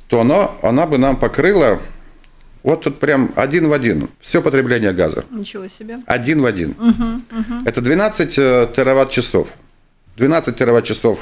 то 0.09 0.21
оно, 0.21 0.59
она 0.63 0.87
бы 0.87 0.99
нам 0.99 1.17
покрыла 1.17 1.81
вот 2.63 2.83
тут 2.83 2.99
прям 2.99 3.33
один 3.37 3.69
в 3.69 3.73
один. 3.73 4.09
Все 4.21 4.43
потребление 4.43 4.93
газа. 4.93 5.25
Ничего 5.31 5.69
себе. 5.69 5.99
Один 6.07 6.43
в 6.43 6.45
один. 6.45 6.71
Угу, 6.71 7.41
угу. 7.41 7.65
Это 7.65 7.81
12 7.81 8.39
э, 8.39 8.69
тераватт-часов. 8.75 9.49
12 10.17 10.57
тераватт-часов 10.57 11.21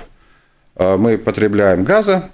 э, 0.76 0.96
мы 0.96 1.18
потребляем 1.18 1.84
газа. 1.84 2.30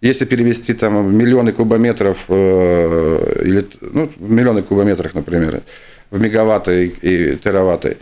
Если 0.00 0.24
перевести 0.24 0.72
там 0.74 1.16
миллионы 1.16 1.52
кубометров, 1.52 2.24
э, 2.28 3.42
или, 3.44 3.68
ну, 3.80 4.10
миллионы 4.18 4.62
кубометров, 4.62 5.14
например, 5.14 5.62
в 6.10 6.20
мегаватты 6.20 6.86
и 7.02 7.36
тераватты. 7.36 7.98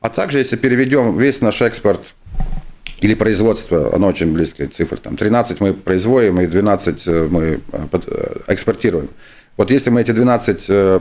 А 0.00 0.08
также, 0.08 0.38
если 0.38 0.56
переведем 0.56 1.16
весь 1.18 1.40
наш 1.40 1.62
экспорт 1.62 2.00
или 3.00 3.14
производство, 3.14 3.94
оно 3.94 4.08
очень 4.08 4.32
близкая 4.32 4.68
цифра, 4.68 4.96
там 4.96 5.16
13 5.16 5.60
мы 5.60 5.72
производим 5.72 6.40
и 6.40 6.46
12 6.46 7.06
мы 7.30 7.60
экспортируем. 8.48 9.08
Вот 9.56 9.70
если 9.70 9.90
мы 9.90 10.00
эти 10.00 10.12
12 10.12 10.64
э, 10.68 11.00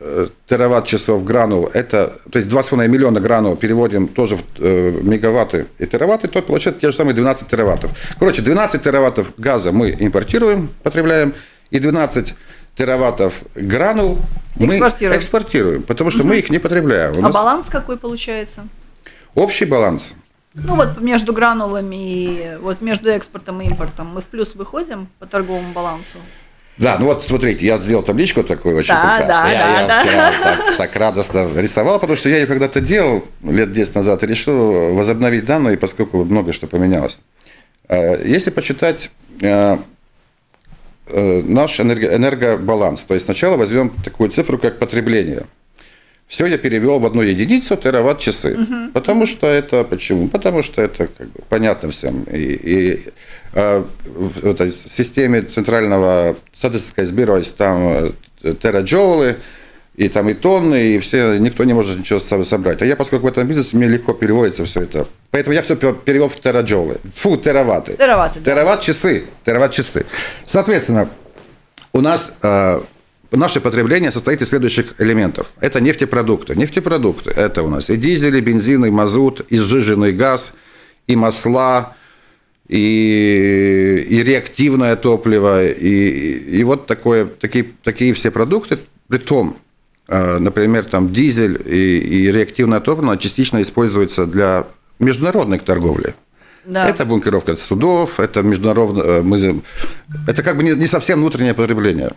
э, 0.00 0.28
тераватт-часов 0.46 1.24
гранул, 1.24 1.70
это, 1.72 2.18
то 2.30 2.38
есть 2.38 2.50
2,5 2.50 2.88
миллиона 2.88 3.20
гранул 3.20 3.56
переводим 3.56 4.08
тоже 4.08 4.36
в 4.36 4.42
э, 4.58 5.00
мегаватты 5.02 5.66
и 5.78 5.86
тераватты, 5.86 6.28
то 6.28 6.42
получается 6.42 6.80
те 6.80 6.90
же 6.90 6.96
самые 6.96 7.14
12 7.14 7.48
тераваттов. 7.48 7.92
Короче, 8.18 8.42
12 8.42 8.82
тераваттов 8.82 9.28
газа 9.36 9.72
мы 9.72 9.96
импортируем, 9.98 10.70
потребляем, 10.82 11.34
и 11.70 11.78
12 11.78 12.34
тераваттов 12.76 13.42
гранул 13.54 14.18
мы 14.56 14.76
экспортируем, 14.76 15.18
экспортируем 15.18 15.82
потому 15.82 16.10
что 16.10 16.20
угу. 16.20 16.28
мы 16.28 16.38
их 16.38 16.50
не 16.50 16.58
потребляем. 16.58 17.16
У 17.16 17.18
а 17.18 17.22
нас... 17.22 17.32
баланс 17.32 17.68
какой 17.68 17.96
получается? 17.96 18.66
Общий 19.34 19.64
баланс. 19.64 20.14
Ну 20.54 20.76
вот 20.76 21.00
между 21.00 21.32
гранулами 21.32 21.96
и 21.96 22.56
вот 22.60 22.82
между 22.82 23.08
экспортом 23.08 23.62
и 23.62 23.66
импортом 23.66 24.08
мы 24.08 24.20
в 24.20 24.26
плюс 24.26 24.54
выходим 24.54 25.08
по 25.18 25.26
торговому 25.26 25.72
балансу? 25.72 26.18
Да, 26.78 26.96
ну 26.98 27.06
вот 27.06 27.22
смотрите, 27.22 27.66
я 27.66 27.78
сделал 27.78 28.02
табличку 28.02 28.42
такую 28.42 28.76
очень 28.76 28.94
Да, 28.94 29.18
прекрасную. 29.18 29.44
да, 29.44 29.50
я, 29.52 29.58
да, 29.58 29.80
я 29.82 29.86
да. 29.86 30.00
вчера 30.00 30.32
так, 30.42 30.76
так 30.78 30.96
радостно 30.96 31.48
рисовал, 31.60 32.00
потому 32.00 32.16
что 32.16 32.28
я 32.30 32.38
ее 32.38 32.46
когда-то 32.46 32.80
делал 32.80 33.24
лет 33.44 33.72
10 33.72 33.94
назад 33.94 34.22
и 34.22 34.26
решил 34.26 34.94
возобновить 34.94 35.44
данные, 35.44 35.76
поскольку 35.76 36.24
много 36.24 36.52
что 36.52 36.66
поменялось. 36.66 37.18
Э, 37.88 38.22
Если 38.26 38.50
почитать 38.50 39.10
э, 39.42 39.76
э, 41.08 41.42
наш 41.44 41.78
энерго- 41.78 42.14
энергобаланс, 42.16 43.02
то 43.04 43.14
есть 43.14 43.26
сначала 43.26 43.56
возьмем 43.56 43.90
такую 43.90 44.30
цифру, 44.30 44.56
как 44.58 44.78
потребление. 44.78 45.42
Все 46.32 46.46
я 46.46 46.56
перевел 46.56 46.98
в 46.98 47.04
одну 47.04 47.20
единицу 47.20 47.76
тераватт-часы. 47.76 48.56
Потому 48.94 49.26
что 49.26 49.46
это 49.46 49.84
почему? 49.84 50.28
Потому 50.28 50.62
что 50.62 50.80
это 50.80 51.06
как 51.06 51.26
бы, 51.28 51.40
понятно 51.50 51.90
всем. 51.90 52.22
И, 52.22 52.38
и, 52.38 53.04
э, 53.52 53.84
в 54.06 54.46
этой 54.46 54.72
системе 54.72 55.42
центрального 55.42 56.34
статистической 56.54 57.04
сбирать 57.04 57.54
там 57.54 58.12
э, 58.42 58.54
тераджоулы, 58.54 59.36
и 59.94 60.08
там 60.08 60.30
и 60.30 60.32
тонны, 60.32 60.94
и 60.94 60.98
все, 61.00 61.36
никто 61.36 61.64
не 61.64 61.74
может 61.74 61.98
ничего 61.98 62.18
со- 62.18 62.42
собрать. 62.46 62.80
А 62.80 62.86
я, 62.86 62.96
поскольку 62.96 63.26
в 63.26 63.28
этом 63.28 63.46
бизнесе, 63.46 63.76
мне 63.76 63.86
легко 63.86 64.14
переводится 64.14 64.64
все 64.64 64.80
это. 64.84 65.06
Поэтому 65.32 65.52
я 65.52 65.60
все 65.62 65.76
перевел 65.76 66.30
в 66.30 66.36
тераджоулы. 66.40 66.96
Фу, 67.14 67.36
тераватты. 67.36 67.92
Тераватты, 67.98 68.40
да. 68.40 68.52
Тераватт-часы. 68.52 69.24
Тераватт-часы. 69.44 70.06
Соответственно, 70.46 71.10
у 71.92 72.00
нас 72.00 72.32
э, 72.40 72.80
наше 73.36 73.60
потребление 73.60 74.10
состоит 74.10 74.42
из 74.42 74.48
следующих 74.48 74.94
элементов. 74.98 75.52
Это 75.60 75.80
нефтепродукты. 75.80 76.54
Нефтепродукты– 76.54 77.30
это 77.36 77.62
у 77.62 77.68
нас 77.68 77.90
и 77.90 77.96
дизель, 77.96 78.36
и 78.36 78.40
бензин, 78.40 78.84
и 78.84 78.90
мазут, 78.90 79.40
и 79.48 79.58
сжиженный 79.58 80.12
газ, 80.12 80.52
и 81.06 81.16
масла, 81.16 81.96
и, 82.68 84.06
и 84.08 84.22
реактивное 84.22 84.96
топливо, 84.96 85.66
и, 85.66 85.88
и, 85.88 86.58
и 86.58 86.64
вот 86.64 86.86
такое, 86.86 87.26
такие, 87.26 87.66
такие 87.82 88.14
все 88.14 88.30
продукты. 88.30 88.78
Притом, 89.08 89.56
э, 90.08 90.38
например, 90.38 90.84
там 90.84 91.12
дизель 91.12 91.60
и, 91.66 91.98
и 91.98 92.32
реактивное 92.32 92.80
топливо 92.80 93.16
частично 93.18 93.60
используется 93.60 94.26
для 94.26 94.66
международной 94.98 95.58
торговли. 95.58 96.14
Да. 96.64 96.88
Это 96.88 97.04
бункеровка 97.04 97.56
судов, 97.56 98.20
это 98.20 98.42
международное... 98.42 99.22
Мы, 99.22 99.62
это 100.28 100.42
как 100.42 100.56
бы 100.56 100.62
не, 100.62 100.72
не 100.72 100.86
совсем 100.86 101.18
внутреннее 101.18 101.54
потребление. 101.54 102.12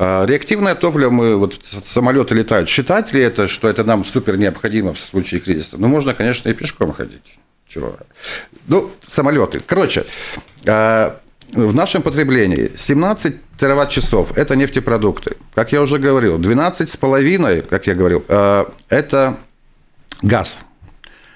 А 0.00 0.24
Реактивное 0.26 0.76
топливо, 0.76 1.10
мы 1.10 1.36
вот 1.36 1.58
самолеты 1.82 2.32
летают. 2.36 2.68
Считать 2.68 3.12
ли 3.12 3.20
это, 3.20 3.48
что 3.48 3.68
это 3.68 3.82
нам 3.82 4.04
супер 4.04 4.38
необходимо 4.38 4.94
в 4.94 5.00
случае 5.00 5.40
кризиса? 5.40 5.76
Ну, 5.76 5.88
можно, 5.88 6.14
конечно, 6.14 6.48
и 6.48 6.54
пешком 6.54 6.92
ходить. 6.92 7.24
Чего? 7.66 7.96
Ну, 8.68 8.92
самолеты. 9.08 9.58
Короче, 9.58 10.06
а, 10.66 11.18
в 11.52 11.74
нашем 11.74 12.02
потреблении 12.02 12.70
17 12.76 13.34
тераватт-часов– 13.58 14.30
это 14.38 14.54
нефтепродукты. 14.54 15.36
Как 15.56 15.72
я 15.72 15.82
уже 15.82 15.98
говорил, 15.98 16.38
12,5, 16.38 17.62
как 17.62 17.88
я 17.88 17.94
говорил, 17.96 18.24
а, 18.28 18.72
это 18.88 19.36
газ. 20.22 20.60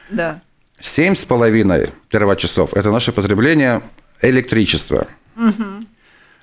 Да. 0.08 0.40
7,5 0.80 1.90
тераватт-часов– 2.10 2.72
это 2.74 2.92
наше 2.92 3.10
потребление 3.10 3.82
электричества. 4.22 5.08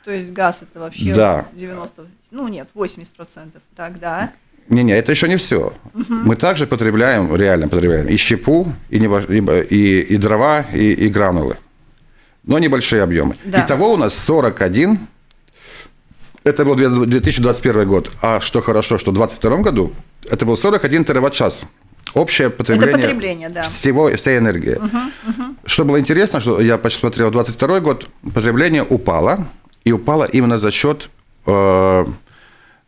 То 0.06 0.12
есть 0.12 0.32
газ 0.32 0.62
это 0.64 0.80
вообще 0.80 1.14
Да. 1.14 1.46
90, 1.54 2.06
ну 2.32 2.48
нет, 2.48 2.70
80%. 2.76 3.50
Так, 3.76 4.00
да. 4.00 4.32
Не-не, 4.70 4.94
это 4.94 5.12
еще 5.12 5.28
не 5.28 5.38
все. 5.38 5.74
Мы 5.94 6.36
также 6.36 6.68
потребляем, 6.68 7.36
реально 7.36 7.68
потребляем 7.68 8.08
и 8.08 8.16
щепу, 8.18 8.72
и, 8.90 9.00
небо- 9.00 9.62
и, 9.62 10.02
и 10.02 10.18
дрова, 10.18 10.62
и, 10.74 10.92
и 10.94 11.08
гранулы. 11.08 11.58
Но 12.44 12.60
небольшие 12.60 13.02
объемы. 13.04 13.36
Да. 13.46 13.66
Итого 13.66 13.94
у 13.94 13.98
нас 13.98 14.14
41. 14.14 15.00
Это 16.44 16.66
был 16.66 16.76
2021 16.76 17.88
год. 17.88 18.12
А 18.22 18.40
что 18.42 18.62
хорошо, 18.62 18.98
что 18.98 19.12
в 19.12 19.16
2022 19.16 19.58
году 19.64 19.94
это 20.30 20.46
был 20.46 20.56
41 20.58 21.04
тераватт-час. 21.04 21.66
Общее 22.14 22.50
потребление, 22.50 22.96
потребление, 22.98 23.50
да. 23.50 23.62
всего, 23.64 24.10
всей 24.16 24.38
энергии. 24.40 24.78
Что 25.66 25.86
было 25.86 26.00
интересно, 26.00 26.40
что 26.40 26.60
я 26.60 26.78
посмотрел 26.78 27.30
22 27.30 27.80
год, 27.82 28.08
потребление 28.34 28.84
упало, 28.84 29.48
и 29.84 29.92
упало 29.92 30.26
именно 30.26 30.58
за 30.58 30.72
счет 30.72 31.10
э, 31.46 32.06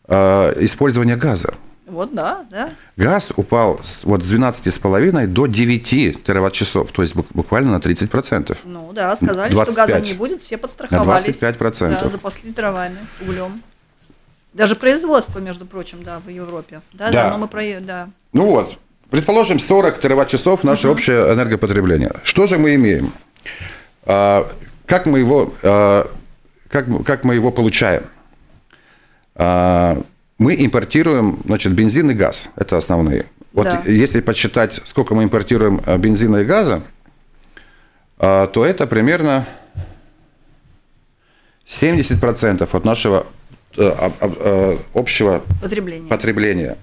э, 0.08 0.64
использования 0.64 1.16
газа. 1.16 1.54
Вот, 1.88 2.14
да, 2.16 2.46
да. 2.50 2.70
Газ 2.96 3.30
упал 3.36 3.82
с, 3.84 4.06
вот, 4.06 4.24
с 4.24 4.32
12,5 4.32 5.28
до 5.28 5.46
9 5.46 6.24
тераватт-часов, 6.24 6.90
то 6.94 7.02
есть 7.02 7.16
бук- 7.16 7.28
буквально 7.34 7.72
на 7.72 7.82
30%. 7.82 8.58
Ну 8.64 8.92
да, 8.94 9.14
сказали, 9.16 9.52
25. 9.52 9.90
что 9.90 9.94
газа 9.94 10.06
не 10.06 10.14
будет, 10.14 10.42
все 10.42 10.58
подстраховались. 10.58 11.42
На 11.42 11.48
25%. 11.50 12.02
Да, 12.02 12.08
запаслись 12.08 12.54
дровами, 12.54 12.98
углем. 13.20 13.62
Даже 14.54 14.76
производство, 14.76 15.40
между 15.40 15.66
прочим, 15.66 16.04
да, 16.04 16.20
в 16.26 16.30
Европе. 16.30 16.82
Да, 16.94 17.08
да, 17.08 17.12
Да. 17.24 17.30
но 17.32 17.38
мы 17.40 17.48
про... 17.50 17.62
Да. 17.82 18.10
Ну 18.32 18.46
вот, 18.48 18.78
предположим, 19.10 19.60
40 19.60 20.00
тераватт-часов 20.00 20.64
наше 20.64 20.88
общее 20.88 21.34
энергопотребление. 21.34 22.14
Что 22.24 22.48
же 22.48 22.58
мы 22.58 22.76
имеем? 22.76 23.12
А, 24.04 24.50
как, 24.86 25.06
мы 25.08 25.20
его, 25.20 25.54
а, 25.64 26.10
как, 26.72 26.88
мы- 26.88 27.04
как 27.04 27.24
мы 27.24 27.36
его 27.36 27.52
получаем? 27.52 28.04
А, 29.36 30.02
мы 30.38 30.56
импортируем 30.56 31.40
значит, 31.46 31.74
бензин 31.74 32.10
и 32.12 32.14
газ. 32.14 32.50
Это 32.56 32.78
основные. 32.78 33.26
Вот 33.54 33.66
Да. 33.66 33.82
если 33.86 34.22
подсчитать, 34.22 34.80
сколько 34.86 35.14
мы 35.14 35.24
импортируем 35.24 35.82
а, 35.86 35.98
бензина 35.98 36.38
и 36.38 36.46
газа, 36.46 36.82
а, 38.18 38.48
то 38.48 38.66
это 38.66 38.88
примерно 38.88 39.46
70% 41.68 42.68
от 42.74 42.86
нашего 42.86 43.26
э, 43.78 44.10
э, 44.20 44.78
общего 44.94 45.42
Потребление. 45.62 46.10
потребления. 46.10 46.78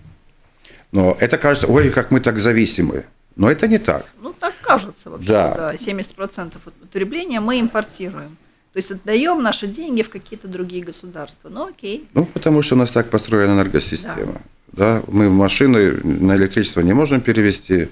Но 0.90 1.14
это 1.20 1.36
кажется, 1.36 1.66
ой, 1.66 1.90
как 1.90 2.10
мы 2.10 2.20
так 2.20 2.38
зависимы. 2.38 3.04
Но 3.36 3.50
это 3.50 3.68
не 3.68 3.78
так. 3.78 4.06
Ну, 4.22 4.32
так 4.32 4.54
кажется 4.62 5.10
вообще. 5.10 5.28
Да. 5.28 5.54
Да. 5.54 5.74
70% 5.74 6.56
от 6.64 6.74
потребления 6.74 7.40
мы 7.40 7.60
импортируем. 7.60 8.36
То 8.78 8.80
есть 8.80 8.92
отдаем 8.92 9.42
наши 9.42 9.66
деньги 9.66 10.02
в 10.02 10.08
какие-то 10.08 10.46
другие 10.46 10.84
государства. 10.84 11.48
Ну, 11.48 11.66
окей. 11.66 12.06
Ну, 12.14 12.24
потому 12.26 12.62
что 12.62 12.76
у 12.76 12.78
нас 12.78 12.92
так 12.92 13.10
построена 13.10 13.54
энергосистема. 13.54 14.40
Да. 14.68 15.02
Мы 15.08 15.28
машины 15.28 15.94
на 16.04 16.36
электричество 16.36 16.80
не 16.82 16.92
можем 16.92 17.20
перевести. 17.20 17.88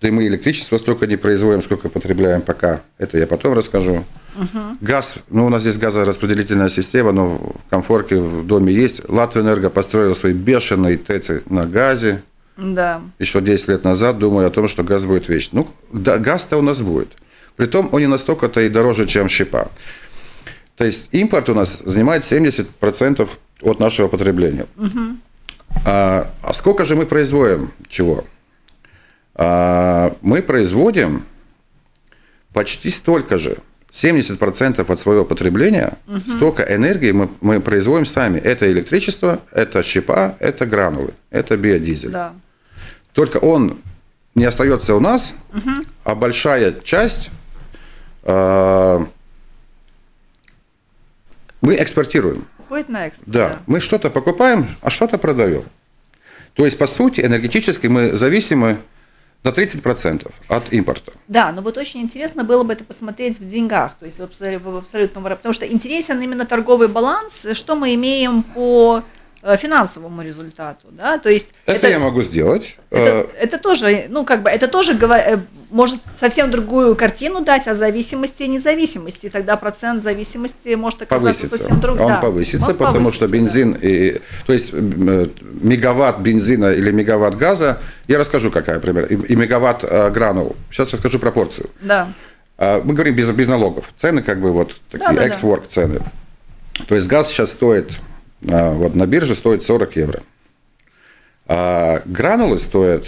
Да 0.00 0.06
и 0.06 0.12
мы 0.12 0.28
электричество 0.28 0.78
столько 0.78 1.08
не 1.08 1.16
производим, 1.16 1.60
сколько 1.60 1.88
потребляем 1.88 2.42
пока. 2.42 2.82
Это 2.98 3.18
я 3.18 3.26
потом 3.26 3.54
расскажу. 3.54 4.04
Газ, 4.80 5.16
ну, 5.28 5.46
у 5.46 5.48
нас 5.48 5.62
здесь 5.62 5.76
газораспределительная 5.76 6.68
система, 6.68 7.10
но 7.10 7.30
в 7.30 7.68
комфорке 7.68 8.20
в 8.20 8.46
доме 8.46 8.72
есть. 8.72 9.08
Латвэнерго 9.08 9.70
построил 9.70 10.14
свои 10.14 10.34
бешеные 10.34 10.98
ТЭЦы 10.98 11.42
на 11.50 11.66
газе. 11.66 12.22
Да. 12.56 13.02
еще 13.18 13.40
10 13.40 13.68
лет 13.68 13.82
назад 13.82 14.18
думаю 14.18 14.46
о 14.46 14.50
том, 14.50 14.68
что 14.68 14.84
газ 14.84 15.02
будет 15.04 15.28
вечный. 15.28 15.62
Ну, 15.62 15.68
да, 15.92 16.18
газ-то 16.18 16.58
у 16.58 16.62
нас 16.62 16.80
будет. 16.80 17.08
Притом 17.56 17.88
он 17.90 18.00
не 18.00 18.06
настолько-то 18.06 18.60
и 18.60 18.68
дороже, 18.68 19.04
чем 19.06 19.28
щепа. 19.28 19.68
То 20.78 20.84
есть 20.84 21.08
импорт 21.10 21.48
у 21.48 21.54
нас 21.54 21.82
занимает 21.84 22.22
70% 22.22 23.28
от 23.62 23.80
нашего 23.80 24.06
потребления. 24.06 24.66
А, 25.84 26.30
а 26.40 26.54
сколько 26.54 26.84
же 26.84 26.94
мы 26.94 27.04
производим 27.04 27.72
чего? 27.88 28.24
А, 29.34 30.16
мы 30.22 30.40
производим 30.40 31.24
почти 32.52 32.90
столько 32.90 33.38
же. 33.38 33.58
70% 33.90 34.92
от 34.92 35.00
своего 35.00 35.24
потребления, 35.24 35.96
столько 36.36 36.62
энергии 36.62 37.10
мы, 37.10 37.30
мы 37.40 37.58
производим 37.58 38.06
сами. 38.06 38.38
Это 38.38 38.70
электричество, 38.70 39.40
это 39.50 39.82
щепа, 39.82 40.36
это 40.38 40.66
гранулы, 40.66 41.14
это 41.30 41.56
биодизель. 41.56 42.10
Да. 42.10 42.34
Только 43.14 43.38
он 43.38 43.78
не 44.34 44.44
остается 44.44 44.94
у 44.94 45.00
нас, 45.00 45.32
а 46.04 46.14
большая 46.14 46.74
часть 46.84 47.30
э, 48.24 49.00
мы 51.60 51.76
экспортируем. 51.76 52.46
Уходит 52.58 52.88
на 52.88 53.06
экспорт. 53.06 53.30
Да, 53.30 53.58
мы 53.66 53.80
что-то 53.80 54.10
покупаем, 54.10 54.66
а 54.80 54.90
что-то 54.90 55.18
продаем. 55.18 55.64
То 56.54 56.64
есть, 56.64 56.78
по 56.78 56.86
сути, 56.86 57.20
энергетически 57.20 57.86
мы 57.86 58.12
зависимы 58.12 58.78
на 59.44 59.50
30% 59.50 60.30
от 60.48 60.72
импорта. 60.72 61.12
Да, 61.28 61.52
но 61.52 61.62
вот 61.62 61.78
очень 61.78 62.00
интересно 62.00 62.42
было 62.44 62.64
бы 62.64 62.72
это 62.72 62.82
посмотреть 62.84 63.38
в 63.38 63.44
деньгах, 63.46 63.94
то 63.94 64.04
есть 64.06 64.18
в 64.18 64.22
абсолю- 64.22 64.58
в 64.58 64.76
абсолютном 64.76 65.22
потому 65.22 65.52
что 65.52 65.66
интересен 65.66 66.20
именно 66.20 66.44
торговый 66.44 66.88
баланс, 66.88 67.46
что 67.52 67.76
мы 67.76 67.94
имеем 67.94 68.42
по 68.42 69.02
финансовому 69.56 70.22
результату, 70.22 70.88
да, 70.90 71.18
то 71.18 71.28
есть 71.28 71.54
Это, 71.64 71.88
я 71.88 71.98
могу 71.98 72.22
сделать. 72.22 72.76
это, 72.90 73.08
Э, 73.10 73.26
это 73.40 73.58
тоже, 73.58 74.06
ну 74.08 74.24
как 74.24 74.42
бы, 74.42 74.50
это 74.50 74.66
тоже 74.68 74.94
э, 75.00 75.38
может 75.70 76.00
совсем 76.18 76.50
другую 76.50 76.96
картину 76.96 77.40
дать 77.42 77.68
о 77.68 77.74
зависимости 77.74 78.42
и 78.42 78.48
независимости, 78.48 79.28
тогда 79.28 79.56
процент 79.56 80.02
зависимости 80.02 80.74
может 80.74 81.02
оказаться 81.02 81.42
повысится. 81.42 81.58
совсем 81.58 81.80
другим. 81.80 82.02
Он 82.04 82.08
Да, 82.08 82.16
повысится, 82.20 82.66
он 82.70 82.76
потому 82.76 83.12
что 83.12 83.26
повысится, 83.28 83.58
бензин, 83.64 83.78
и, 83.80 84.20
то 84.46 84.52
есть 84.52 84.72
мегаватт 84.72 86.18
бензина 86.20 86.72
или 86.72 86.90
мегаватт 86.90 87.36
газа, 87.36 87.78
я 88.08 88.18
расскажу, 88.18 88.50
какая 88.50 88.80
пример, 88.80 89.06
и, 89.06 89.14
и 89.14 89.36
мегаватт 89.36 89.84
э, 89.84 90.10
гранул. 90.10 90.56
Сейчас 90.70 90.92
расскажу 90.92 91.18
пропорцию. 91.18 91.70
Да, 91.80 92.08
А, 92.58 92.80
Мы 92.82 92.94
говорим 92.94 93.14
без, 93.14 93.30
без 93.30 93.46
налогов. 93.48 93.84
Цены 93.98 94.22
как 94.22 94.40
бы 94.40 94.52
вот 94.52 94.74
такие, 94.90 95.06
Да-да-да. 95.08 95.26
экс-ворк 95.26 95.68
цены. 95.68 96.00
То 96.88 96.94
есть 96.96 97.06
газ 97.06 97.28
сейчас 97.28 97.50
стоит, 97.52 97.92
вот 98.40 98.94
на 98.94 99.06
бирже 99.06 99.34
стоит 99.34 99.62
40 99.62 99.96
евро. 99.96 100.22
А 101.46 102.02
гранулы 102.04 102.58
стоят 102.58 103.04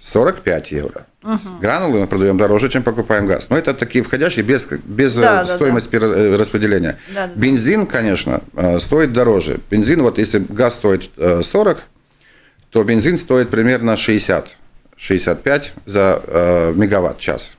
45 0.00 0.72
евро. 0.72 1.06
Угу. 1.22 1.60
Гранулы 1.60 2.00
мы 2.00 2.06
продаем 2.06 2.38
дороже, 2.38 2.70
чем 2.70 2.82
покупаем 2.82 3.26
газ. 3.26 3.50
Но 3.50 3.58
это 3.58 3.74
такие 3.74 4.02
входящие 4.02 4.44
без, 4.44 4.66
без 4.66 5.14
да, 5.14 5.46
стоимости 5.46 5.90
да, 5.92 6.08
да. 6.08 6.16
Э, 6.16 6.36
распределения. 6.36 6.98
Да, 7.14 7.26
да, 7.26 7.32
Бензин, 7.34 7.86
конечно, 7.86 8.40
э, 8.56 8.80
стоит 8.80 9.12
дороже. 9.12 9.60
Бензин, 9.70 10.02
вот 10.02 10.18
если 10.18 10.38
газ 10.38 10.74
стоит 10.74 11.10
40, 11.16 11.76
э, 11.76 11.80
то 12.70 12.82
бензин 12.84 13.18
стоит 13.18 13.50
примерно 13.50 13.96
60, 13.96 14.56
65 14.96 15.72
за 15.86 16.72
мегаватт-час. 16.74 17.56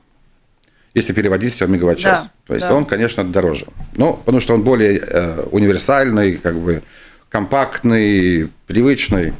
Если 0.94 1.12
переводить 1.12 1.54
все 1.54 1.66
в 1.66 1.70
мегаватт-час. 1.70 2.24
Да, 2.24 2.30
то 2.46 2.54
есть 2.54 2.68
да. 2.68 2.74
он, 2.74 2.84
конечно, 2.84 3.24
дороже. 3.24 3.66
Ну, 3.96 4.14
потому 4.14 4.40
что 4.40 4.54
он 4.54 4.62
более 4.62 5.00
универсальный, 5.50 6.36
как 6.36 6.56
бы 6.56 6.82
компактный, 7.30 8.50
привычный. 8.66 9.32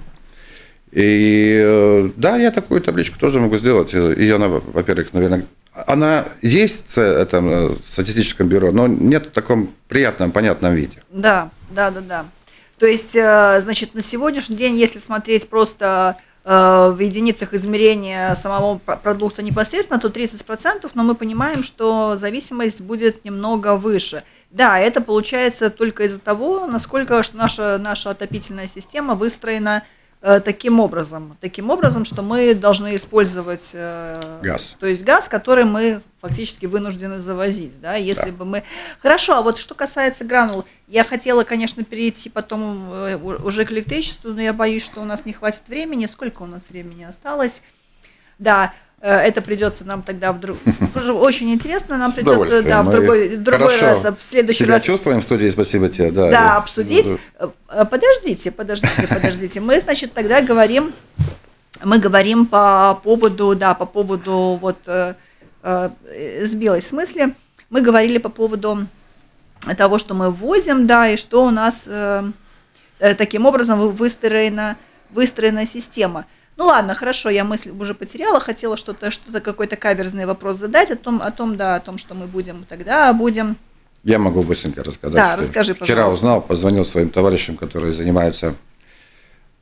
И 0.93 1.61
э, 1.63 2.11
да, 2.17 2.37
я 2.37 2.51
такую 2.51 2.81
табличку 2.81 3.19
тоже 3.19 3.41
могу 3.41 3.57
сделать. 3.59 3.95
И 3.95 4.31
она, 4.31 4.49
во-первых, 4.49 5.13
наверное, 5.13 5.47
она 5.73 6.27
есть 6.43 6.97
в 6.97 6.99
этом 6.99 7.51
э, 7.51 7.77
статистическом 7.83 8.49
бюро, 8.49 8.73
но 8.73 8.87
нет 8.87 9.27
в 9.27 9.31
таком 9.31 9.71
приятном, 9.89 10.33
понятном 10.33 10.75
виде. 10.75 11.03
Да, 11.11 11.51
да, 11.71 11.91
да, 11.91 12.01
да. 12.01 12.27
То 12.79 12.87
есть, 12.87 13.17
э, 13.17 13.59
значит, 13.63 13.95
на 13.95 14.03
сегодняшний 14.03 14.57
день, 14.57 14.77
если 14.77 14.99
смотреть 14.99 15.49
просто 15.49 16.17
в 16.45 16.99
единицах 16.99 17.55
измерения 17.55 18.35
самого 18.35 18.79
продукта 18.79 19.43
непосредственно, 19.43 20.01
то 20.01 20.09
30%, 20.09 20.91
но 20.95 21.03
мы 21.05 21.15
понимаем, 21.15 21.63
что 21.63 22.17
зависимость 22.17 22.81
будет 22.81 23.25
немного 23.25 23.77
выше. 23.77 24.25
Да, 24.51 24.79
это 24.79 25.01
получается 25.01 25.71
только 25.71 26.05
из-за 26.05 26.21
того, 26.21 26.67
насколько 26.67 27.23
наша, 27.33 27.79
наша 27.79 28.11
отопительная 28.11 28.67
система 28.67 29.15
выстроена 29.15 29.85
Э, 29.85 30.02
таким 30.23 30.79
образом, 30.79 31.37
таким 31.41 31.71
образом, 31.71 32.05
что 32.05 32.23
мы 32.23 32.55
должны 32.55 32.95
использовать 32.95 33.73
э, 33.75 34.39
газ, 34.43 34.77
то 34.79 34.87
есть 34.87 35.05
газ, 35.05 35.29
который 35.29 35.65
мы 35.65 36.01
фактически 36.21 36.67
вынуждены 36.67 37.19
завозить, 37.19 37.81
да, 37.81 37.97
если 37.97 38.31
да. 38.31 38.37
бы 38.37 38.45
мы, 38.45 38.63
хорошо, 39.01 39.35
а 39.35 39.43
вот 39.43 39.59
что 39.59 39.75
касается 39.75 40.25
гранул, 40.25 40.65
я 40.87 41.03
хотела, 41.03 41.43
конечно, 41.43 41.83
перейти 41.83 42.31
потом 42.31 42.93
э, 42.93 43.17
уже 43.17 43.65
к 43.65 43.73
электричеству, 43.73 44.33
но 44.33 44.41
я 44.41 44.53
боюсь, 44.53 44.85
что 44.85 45.01
у 45.01 45.05
нас 45.05 45.25
не 45.25 45.33
хватит 45.33 45.63
времени, 45.67 46.07
сколько 46.07 46.43
у 46.43 46.47
нас 46.47 46.71
времени 46.71 47.03
осталось, 47.03 47.63
да, 48.39 48.73
Э, 48.73 48.92
это 49.09 49.43
придется 49.43 49.85
нам 49.85 50.03
тогда 50.03 50.33
вдруг 50.33 50.57
очень 50.95 51.53
интересно, 51.53 51.99
нам 51.99 52.13
придется 52.13 52.63
да, 52.63 52.83
в 52.83 52.91
другой, 52.91 53.37
другой 53.37 53.81
раз, 53.81 54.05
в 54.05 54.25
следующий 54.25 54.65
Себя 54.65 54.75
раз. 54.75 54.85
чувствуем 54.85 55.21
в 55.21 55.25
студии, 55.25 55.49
спасибо 55.51 55.89
тебе. 55.89 56.13
Да, 56.13 56.31
да 56.31 56.57
обсудить. 56.57 57.07
Э, 57.39 57.49
э, 57.69 57.85
подождите, 57.85 58.53
подождите, 58.53 59.09
подождите. 59.09 59.61
Мы, 59.61 59.81
значит, 59.81 60.13
тогда 60.13 60.41
говорим, 60.41 60.93
мы 61.85 61.99
говорим 61.99 62.47
по 62.47 63.01
поводу, 63.03 63.55
да, 63.57 63.75
по 63.75 63.87
поводу 63.87 64.59
вот 64.61 64.79
э, 64.87 65.15
э, 65.63 65.91
сбилась 66.45 66.85
в 66.85 66.89
смысле. 66.89 67.35
Мы 67.71 67.81
говорили 67.81 68.19
по 68.19 68.29
поводу 68.29 68.87
того, 69.77 69.99
что 69.99 70.15
мы 70.15 70.31
ввозим, 70.31 70.87
да, 70.87 71.09
и 71.09 71.17
что 71.17 71.45
у 71.45 71.51
нас 71.51 71.85
э, 71.87 72.23
таким 72.99 73.47
образом 73.47 73.89
выстроена, 73.91 74.77
выстроена 75.11 75.67
система. 75.67 76.27
Ну 76.63 76.69
ладно, 76.69 76.95
хорошо, 76.95 77.29
я 77.29 77.43
мысль 77.43 77.71
уже 77.71 77.93
потеряла, 77.93 78.39
хотела 78.39 78.77
что-то, 78.77 79.11
что-то 79.11 79.41
какой-то 79.41 79.75
каверзный 79.75 80.27
вопрос 80.27 80.59
задать 80.59 80.93
о 80.93 80.97
том, 80.97 81.21
о 81.21 81.33
том, 81.33 81.57
да, 81.57 81.75
о 81.75 81.81
том, 81.81 81.99
что 81.99 82.15
мы 82.15 82.29
будем 82.29 82.65
тогда 82.69 83.13
будем. 83.13 83.57
Я 84.05 84.21
могу 84.21 84.43
быстренько 84.43 84.85
рассказать. 84.85 85.17
Да, 85.17 85.35
расскажи, 85.35 85.75
пожалуйста. 85.75 85.85
Вчера 85.85 86.09
узнал, 86.09 86.41
позвонил 86.41 86.85
своим 86.85 87.09
товарищам, 87.09 87.57
которые 87.57 87.93
занимаются 87.93 88.55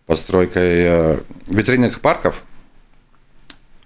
постройкой 0.04 0.62
э, 0.62 1.18
витринных 1.46 2.02
парков. 2.02 2.42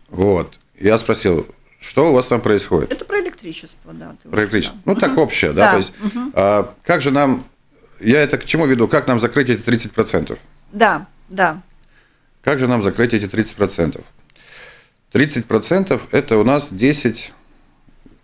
Вот. 0.08 0.58
Я 0.80 0.98
спросил, 0.98 1.46
что 1.78 2.10
у 2.10 2.14
вас 2.14 2.26
там 2.26 2.40
происходит? 2.40 2.90
Это 2.90 3.04
про 3.04 3.20
электричество, 3.20 3.92
да. 3.92 4.16
Про 4.28 4.40
электричество. 4.40 4.76
Да. 4.84 4.92
Ну, 4.92 4.98
так 4.98 5.16
общее, 5.18 5.52
да. 5.52 5.66
да. 5.66 5.70
То 5.70 5.76
есть, 5.76 5.92
угу. 6.02 6.30
а, 6.34 6.74
как 6.82 7.00
же 7.00 7.12
нам, 7.12 7.44
я 8.00 8.20
это 8.22 8.38
к 8.38 8.44
чему 8.44 8.66
веду, 8.66 8.88
как 8.88 9.06
нам 9.06 9.20
закрыть 9.20 9.50
эти 9.50 9.62
30%? 9.62 10.36
Да, 10.72 11.06
да. 11.28 11.62
Как 12.44 12.58
же 12.58 12.68
нам 12.68 12.82
закрыть 12.82 13.14
эти 13.14 13.24
30%? 13.24 14.04
30% 15.12 16.00
это 16.10 16.38
у 16.38 16.44
нас 16.44 16.68
10, 16.70 17.32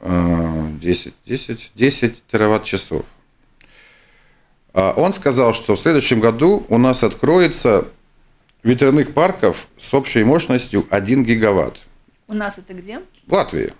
10, 0.02 1.14
10, 1.24 1.72
10 1.74 2.26
тераватт-часов. 2.26 3.04
А 4.74 4.92
он 4.92 5.14
сказал, 5.14 5.54
что 5.54 5.74
в 5.74 5.80
следующем 5.80 6.20
году 6.20 6.66
у 6.68 6.78
нас 6.78 7.02
откроется 7.02 7.88
ветряных 8.62 9.14
парков 9.14 9.68
с 9.78 9.94
общей 9.94 10.22
мощностью 10.22 10.86
1 10.90 11.24
гигаватт. 11.24 11.78
У 12.28 12.34
нас 12.34 12.58
это 12.58 12.74
где? 12.74 13.00
В 13.26 13.32
Латвии. 13.32 13.72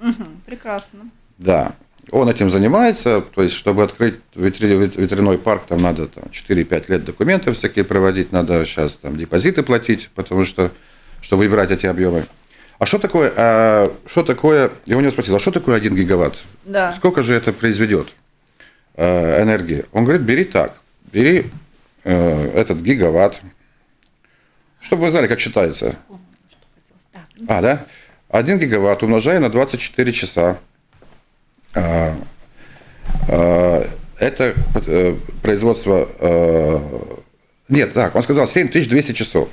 Угу, 0.00 0.24
прекрасно. 0.44 1.10
Да. 1.38 1.74
Он 2.10 2.28
этим 2.28 2.48
занимается, 2.48 3.20
то 3.20 3.42
есть, 3.42 3.54
чтобы 3.54 3.82
открыть 3.82 4.16
ветряной 4.34 5.38
парк, 5.38 5.64
там 5.68 5.82
надо 5.82 6.06
там, 6.06 6.24
4-5 6.30 6.84
лет 6.88 7.04
документов 7.04 7.56
всякие 7.56 7.84
проводить, 7.84 8.32
надо 8.32 8.64
сейчас 8.64 8.96
там 8.96 9.16
депозиты 9.16 9.62
платить, 9.62 10.08
потому 10.14 10.44
что, 10.44 10.70
чтобы 11.20 11.44
выбирать 11.44 11.70
эти 11.70 11.86
объемы. 11.86 12.26
А 12.78 12.86
что 12.86 12.98
такое, 12.98 13.32
а, 13.36 13.92
что 14.06 14.22
такое, 14.22 14.70
я 14.86 14.96
у 14.96 15.00
него 15.00 15.10
спросил, 15.10 15.36
а 15.36 15.40
что 15.40 15.50
такое 15.50 15.76
1 15.76 15.94
гигаватт? 15.94 16.42
Да. 16.64 16.92
Сколько 16.92 17.22
же 17.22 17.34
это 17.34 17.52
произведет 17.52 18.14
э, 18.94 19.42
энергии? 19.42 19.84
Он 19.92 20.04
говорит, 20.04 20.22
бери 20.22 20.44
так, 20.44 20.74
бери 21.12 21.46
э, 22.04 22.50
этот 22.54 22.78
гигаватт, 22.80 23.40
чтобы 24.80 25.06
вы 25.06 25.10
знали, 25.10 25.26
как 25.26 25.40
считается. 25.40 25.96
А, 27.48 27.60
да? 27.60 27.86
1 28.30 28.58
гигаватт 28.58 29.02
умножая 29.02 29.40
на 29.40 29.50
24 29.50 30.12
часа 30.12 30.58
это 34.18 34.54
э, 34.74 35.16
производство... 35.42 36.08
Э, 36.18 36.78
нет, 37.68 37.92
так, 37.92 38.14
он 38.14 38.22
сказал 38.22 38.46
7200 38.46 39.12
часов. 39.12 39.48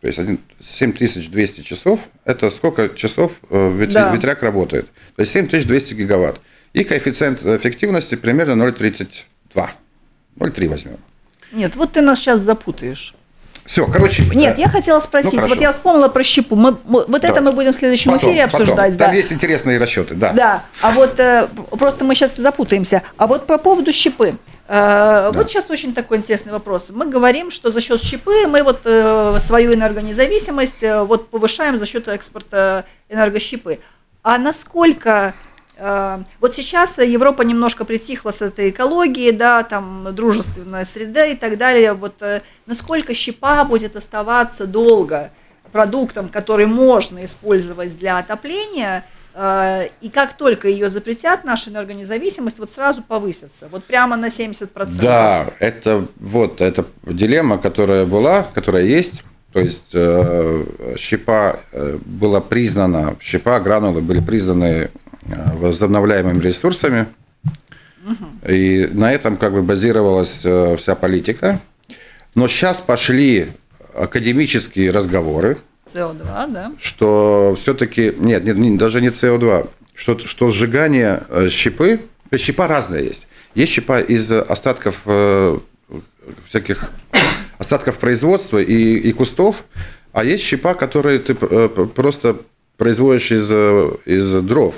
То 0.00 0.08
есть 0.08 0.20
7200 0.62 1.62
часов– 1.62 2.00
это 2.24 2.50
сколько 2.50 2.90
часов 2.90 3.32
э, 3.50 3.72
ветряк, 3.74 4.10
да. 4.10 4.14
ветряк 4.14 4.42
работает. 4.42 4.86
То 5.16 5.20
есть 5.20 5.32
7200 5.32 5.94
гигаватт. 5.94 6.40
И 6.74 6.84
коэффициент 6.84 7.44
эффективности 7.44 8.14
примерно 8.16 8.62
0,32. 8.62 9.68
0,3 10.36 10.68
возьмем. 10.68 10.98
Нет, 11.52 11.76
вот 11.76 11.92
ты 11.92 12.02
нас 12.02 12.18
сейчас 12.18 12.40
запутаешь. 12.40 13.14
Все, 13.64 13.86
короче. 13.86 14.24
Нет, 14.34 14.56
да. 14.56 14.62
я 14.62 14.68
хотела 14.68 15.00
спросить. 15.00 15.32
Ну, 15.32 15.48
вот 15.48 15.58
я 15.58 15.72
вспомнила 15.72 16.08
про 16.08 16.22
щепу. 16.22 16.54
Мы, 16.54 16.76
мы, 16.84 17.04
вот 17.06 17.22
да. 17.22 17.28
это 17.28 17.40
мы 17.40 17.52
будем 17.52 17.72
в 17.72 17.76
следующем 17.76 18.12
потом, 18.12 18.30
эфире 18.30 18.44
обсуждать. 18.44 18.92
Потом. 18.92 18.98
Там 18.98 19.10
да. 19.10 19.12
есть 19.14 19.32
интересные 19.32 19.78
расчеты, 19.78 20.14
да. 20.14 20.32
Да. 20.32 20.62
А 20.82 20.90
вот 20.92 21.18
э, 21.18 21.48
просто 21.70 22.04
мы 22.04 22.14
сейчас 22.14 22.36
запутаемся. 22.36 23.02
А 23.16 23.26
вот 23.26 23.46
по 23.46 23.56
поводу 23.56 23.90
щепы. 23.92 24.34
Э, 24.68 25.30
да. 25.30 25.30
Вот 25.32 25.48
сейчас 25.48 25.70
очень 25.70 25.94
такой 25.94 26.18
интересный 26.18 26.52
вопрос. 26.52 26.90
Мы 26.90 27.06
говорим, 27.06 27.50
что 27.50 27.70
за 27.70 27.80
счет 27.80 28.02
щепы 28.02 28.46
мы 28.46 28.62
вот 28.62 28.82
э, 28.84 29.38
свою 29.40 29.72
энергонезависимость 29.72 30.82
э, 30.82 31.02
вот 31.02 31.30
повышаем 31.30 31.78
за 31.78 31.86
счет 31.86 32.06
экспорта 32.08 32.84
энергощепы. 33.08 33.80
А 34.22 34.36
насколько 34.36 35.34
вот 35.76 36.54
сейчас 36.54 36.98
Европа 36.98 37.42
немножко 37.42 37.84
притихла 37.84 38.30
с 38.30 38.42
этой 38.42 38.70
экологией, 38.70 39.32
да, 39.32 39.62
там 39.64 40.14
дружественная 40.14 40.84
среда 40.84 41.26
и 41.26 41.34
так 41.34 41.58
далее. 41.58 41.94
Вот 41.94 42.22
э, 42.22 42.42
насколько 42.66 43.12
щепа 43.12 43.64
будет 43.64 43.96
оставаться 43.96 44.66
долго 44.66 45.32
продуктом, 45.72 46.28
который 46.28 46.66
можно 46.66 47.24
использовать 47.24 47.98
для 47.98 48.18
отопления, 48.18 49.04
э, 49.34 49.88
и 50.00 50.10
как 50.10 50.36
только 50.36 50.68
ее 50.68 50.88
запретят, 50.90 51.42
наша 51.42 51.70
энергонезависимость 51.70 52.60
вот 52.60 52.70
сразу 52.70 53.02
повысится, 53.02 53.66
вот 53.68 53.82
прямо 53.84 54.16
на 54.16 54.26
70%. 54.26 54.68
Да, 55.02 55.46
это 55.58 56.06
вот 56.20 56.60
эта 56.60 56.84
дилемма, 57.02 57.58
которая 57.58 58.06
была, 58.06 58.44
которая 58.54 58.84
есть. 58.84 59.24
То 59.52 59.60
есть 59.60 59.90
э, 59.92 60.64
щепа 60.96 61.60
была 62.04 62.40
признана, 62.40 63.16
щепа, 63.20 63.58
гранулы 63.58 64.02
были 64.02 64.20
признаны 64.20 64.90
Э, 65.03 65.03
возобновляемыми 65.26 66.40
ресурсами. 66.40 67.06
И 68.46 68.88
на 68.92 69.12
этом 69.12 69.36
как 69.36 69.52
бы 69.52 69.62
базировалась 69.62 70.40
э, 70.44 70.76
вся 70.76 70.94
политика. 70.94 71.60
Но 72.34 72.48
сейчас 72.48 72.80
пошли 72.80 73.52
академические 73.94 74.90
разговоры. 74.90 75.56
СО2, 75.86 76.52
да? 76.52 76.72
Что 76.78 77.56
все-таки, 77.60 78.12
нет, 78.18 78.44
нет, 78.44 78.78
даже 78.78 79.00
не 79.00 79.08
СО2, 79.08 79.70
что, 79.94 80.18
что 80.18 80.50
сжигание 80.50 81.22
э, 81.28 81.48
щепы, 81.48 82.00
щепа 82.36 82.66
разная 82.68 83.02
есть. 83.02 83.26
Есть 83.54 83.72
щепа 83.72 84.00
из 84.00 84.30
остатков 84.30 85.02
всяких 86.48 86.90
остатков 87.58 87.98
производства 87.98 88.58
и, 88.58 88.96
и 88.96 89.12
кустов, 89.12 89.64
а 90.12 90.24
есть 90.24 90.42
щепа, 90.42 90.74
которую 90.74 91.20
ты 91.20 91.34
просто 91.34 92.38
производишь 92.76 93.30
из, 93.30 93.50
из 94.04 94.42
дров. 94.42 94.74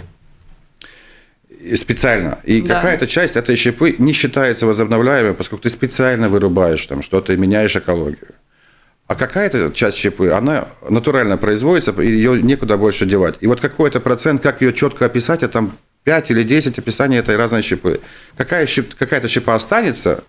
Специально. 1.75 2.39
И 2.45 2.61
Да. 2.63 2.75
какая-то 2.75 3.07
часть 3.07 3.37
этой 3.37 3.57
щепы 3.57 3.97
не 3.99 4.13
считается 4.13 4.67
возобновляемой, 4.67 5.35
поскольку 5.35 5.63
ты 5.65 5.71
специально 5.71 6.29
вырубаешь 6.29 6.87
там 6.87 7.03
что-то 7.03 7.33
и 7.33 7.37
меняешь 7.37 7.75
экологию. 7.75 8.35
А 9.09 9.15
какая-то 9.15 9.71
часть 9.73 9.97
щепы, 9.99 10.31
она 10.31 10.69
натурально 10.89 11.37
производится, 11.37 11.93
и 11.93 12.07
ее 12.07 12.43
некуда 12.43 12.77
больше 12.77 13.07
девать. 13.07 13.37
И 13.41 13.47
вот 13.47 13.61
какой-то 13.61 14.01
процент, 14.01 14.43
как 14.43 14.61
ее 14.63 14.73
четко 14.73 15.07
описать, 15.07 15.43
а 15.43 15.49
там 15.49 15.77
5 16.05 16.31
или 16.31 16.43
10 16.43 16.79
описаний 16.79 17.19
этой 17.19 17.37
разной 17.37 17.63
щепы. 17.63 18.01
Какая 18.37 18.67
щеп- 18.67 18.95
какая-то 18.99 19.29
щепа 19.29 19.55
останется 19.55 20.25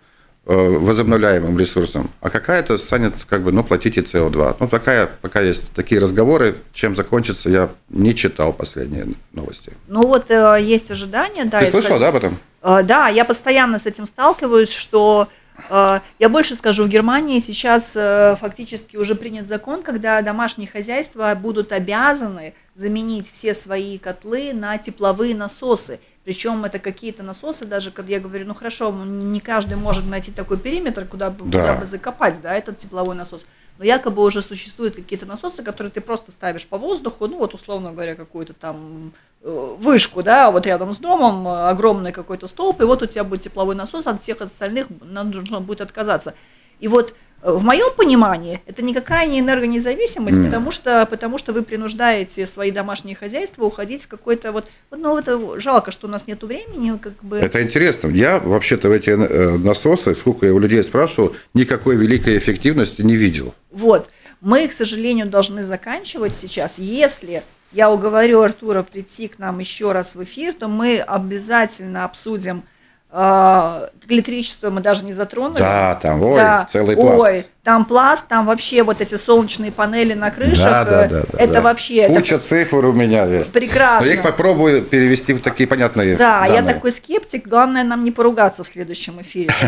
возобновляемым 0.54 1.58
ресурсом, 1.60 2.10
а 2.22 2.30
какая-то 2.30 2.78
станет, 2.78 3.14
как 3.30 3.44
бы, 3.44 3.52
ну, 3.52 3.64
платите 3.64 4.02
СО2. 4.02 4.56
Ну, 4.60 4.68
такая, 4.68 5.10
пока 5.22 5.42
есть 5.42 5.72
такие 5.74 6.00
разговоры, 6.00 6.56
чем 6.74 6.96
закончится, 6.96 7.50
я 7.50 7.70
не 7.90 8.16
читал 8.16 8.54
последние 8.54 9.08
новости. 9.34 9.74
Ну 9.88 10.08
вот 10.08 10.32
э, 10.32 10.58
есть 10.62 10.90
ожидания, 10.92 11.46
да. 11.46 11.60
Ты 11.60 11.66
из- 11.66 11.72
слышал, 11.72 12.00
да, 12.00 12.10
об 12.10 12.16
этом? 12.16 12.38
Э, 12.64 12.82
Да, 12.84 13.10
я 13.10 13.26
постоянно 13.26 13.78
с 13.78 13.86
этим 13.86 14.06
сталкиваюсь, 14.08 14.72
что 14.72 15.28
э, 15.70 16.00
я 16.20 16.30
больше 16.30 16.56
скажу, 16.56 16.86
в 16.86 16.90
Германии 16.90 17.40
сейчас 17.40 17.94
э, 17.96 18.36
фактически 18.40 18.96
уже 18.96 19.16
принят 19.16 19.48
закон, 19.48 19.82
когда 19.84 20.22
домашние 20.22 20.70
хозяйства 20.70 21.34
будут 21.36 21.72
обязаны 21.74 22.54
заменить 22.76 23.30
все 23.30 23.54
свои 23.54 23.98
котлы 23.98 24.54
на 24.54 24.78
тепловые 24.78 25.36
насосы. 25.36 26.00
Причем 26.28 26.66
это 26.66 26.78
какие-то 26.78 27.24
насосы, 27.24 27.66
даже 27.66 27.90
когда 27.90 28.12
я 28.12 28.20
говорю, 28.20 28.46
ну 28.46 28.54
хорошо, 28.54 28.92
не 28.92 29.40
каждый 29.40 29.78
может 29.78 30.06
найти 30.06 30.30
такой 30.30 30.58
периметр, 30.58 31.06
куда 31.06 31.30
бы, 31.30 31.46
Да. 31.46 31.62
куда 31.62 31.74
бы 31.80 31.86
закопать, 31.86 32.42
да, 32.42 32.54
этот 32.54 32.78
тепловой 32.78 33.16
насос. 33.16 33.46
Но 33.78 33.86
якобы 33.86 34.22
уже 34.22 34.42
существуют 34.42 34.96
какие-то 34.96 35.26
насосы, 35.26 35.64
которые 35.64 35.90
ты 35.90 36.02
просто 36.02 36.34
ставишь 36.34 36.68
по 36.68 36.78
воздуху, 36.78 37.28
ну 37.28 37.38
вот 37.38 37.54
условно 37.54 37.94
говоря, 37.94 38.16
какую-то 38.16 38.52
там 38.52 39.14
э, 39.42 39.76
вышку, 39.80 40.22
да, 40.22 40.52
вот 40.52 40.66
рядом 40.66 40.92
с 40.92 40.98
домом, 40.98 41.48
э, 41.48 41.70
огромный 41.70 42.12
какой-то 42.12 42.48
столб, 42.48 42.82
и 42.82 42.84
вот 42.84 43.02
у 43.04 43.06
тебя 43.06 43.24
будет 43.24 43.44
тепловой 43.44 43.76
насос, 43.76 44.06
от 44.06 44.22
всех 44.22 44.42
остальных 44.42 44.88
нам 45.00 45.32
нужно 45.32 45.62
будет 45.62 45.80
отказаться. 45.80 46.34
И 46.82 46.90
вот 46.90 47.14
в 47.42 47.64
моем 47.64 47.94
понимании 47.96 48.62
это 48.66 48.84
никакая 48.84 49.28
не 49.28 49.40
энергонезависимость, 49.40 50.38
Нет. 50.38 50.48
потому 50.48 50.72
что, 50.72 51.06
потому 51.06 51.38
что 51.38 51.54
вы 51.54 51.62
принуждаете 51.64 52.46
свои 52.46 52.72
домашние 52.72 53.16
хозяйства 53.16 53.64
уходить 53.64 54.04
в 54.04 54.08
какой-то 54.08 54.52
вот, 54.52 54.68
ну 54.92 55.18
это 55.18 55.60
жалко, 55.60 55.92
что 55.92 56.08
у 56.08 56.10
нас 56.10 56.28
нет 56.28 56.42
времени, 56.44 56.98
как 56.98 57.24
бы. 57.24 57.38
Это 57.38 57.62
интересно. 57.62 58.08
Я 58.08 58.40
вообще-то 58.40 58.90
в 58.90 58.92
эти 58.92 59.12
э, 59.12 59.58
насосы, 59.58 60.16
сколько 60.16 60.46
я 60.46 60.54
у 60.54 60.60
людей 60.60 60.84
спрашивал, 60.84 61.36
никакой 61.54 61.96
великой 61.96 62.38
эффективности 62.38 63.02
не 63.02 63.16
видел. 63.16 63.54
Вот. 63.72 64.10
Мы, 64.42 64.68
к 64.68 64.74
сожалению, 64.74 65.28
должны 65.28 65.64
заканчивать 65.64 66.36
сейчас. 66.36 66.78
Если 66.80 67.44
я 67.72 67.92
уговорю 67.92 68.42
Артура 68.42 68.84
прийти 68.84 69.28
к 69.28 69.40
нам 69.40 69.60
еще 69.60 69.92
раз 69.92 70.16
в 70.16 70.24
эфир, 70.24 70.54
то 70.54 70.68
мы 70.68 71.00
обязательно 71.00 72.06
обсудим 72.06 72.64
электричество, 73.12 74.70
мы 74.70 74.82
даже 74.82 75.04
не 75.06 75.14
затронули. 75.14 75.60
Да, 75.60 75.96
там, 75.96 76.22
ой, 76.22 76.42
целый 76.68 76.96
пласт. 76.96 77.24
Ой, 77.24 77.46
там 77.68 77.84
пласт, 77.84 78.30
там 78.30 78.46
вообще 78.46 78.82
вот 78.82 79.02
эти 79.02 79.16
солнечные 79.16 79.74
панели 79.74 80.14
на 80.14 80.32
крышах. 80.32 80.64
Да, 80.64 80.86
да, 80.86 81.06
э, 81.06 81.10
да, 81.10 81.24
это 81.38 81.54
да. 81.56 81.62
вообще 81.62 81.96
это 81.98 82.14
Куча 82.14 82.40
цифр 82.40 82.86
у 82.86 82.94
меня 82.94 83.26
есть. 83.26 83.52
прекрасно. 83.52 84.08
Я 84.08 84.14
их 84.14 84.22
попробую 84.24 84.84
перевести 84.84 85.34
в 85.34 85.42
такие 85.42 85.68
понятные 85.68 86.16
Да, 86.16 86.46
я 86.46 86.62
данные. 86.62 86.76
такой 86.76 86.94
скептик. 86.94 87.46
Главное 87.46 87.84
нам 87.84 88.06
не 88.06 88.12
поругаться 88.12 88.64
в 88.64 88.70
следующем 88.70 89.22
эфире. 89.22 89.50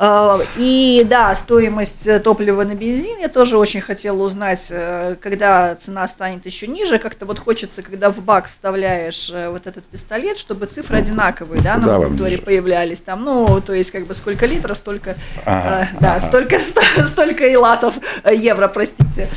Э, 0.00 0.38
И 0.56 1.04
да, 1.10 1.34
стоимость 1.34 2.06
э, 2.06 2.20
топлива 2.20 2.62
на 2.62 2.76
бензин 2.76 3.18
я 3.20 3.28
тоже 3.28 3.58
очень 3.58 3.80
хотела 3.80 4.22
узнать, 4.22 4.70
когда 5.20 5.74
цена 5.74 6.06
станет 6.06 6.46
еще 6.46 6.68
ниже. 6.68 6.98
Как-то 7.00 7.26
вот 7.26 7.40
хочется, 7.40 7.82
когда 7.82 8.10
в 8.10 8.18
бак 8.18 8.46
вставляешь 8.46 9.28
вот 9.48 9.66
этот 9.66 9.84
пистолет, 9.86 10.38
чтобы 10.38 10.66
цифры 10.66 10.98
одинаковые, 10.98 11.62
да, 11.62 11.78
на 11.78 11.98
мониторе 11.98 12.38
появлялись. 12.38 13.00
Там, 13.00 13.24
ну, 13.24 13.60
то 13.60 13.72
есть 13.72 13.90
как 13.90 14.06
бы 14.06 14.14
сколько 14.14 14.46
литров, 14.46 14.78
столько, 14.78 15.16
Ага, 15.44 15.88
да, 16.00 16.14
ага. 16.14 16.20
столько, 16.26 16.60
столько 17.06 17.46
и 17.46 17.56
латов, 17.56 17.94
э, 18.24 18.34
евро, 18.34 18.68
простите. 18.68 19.28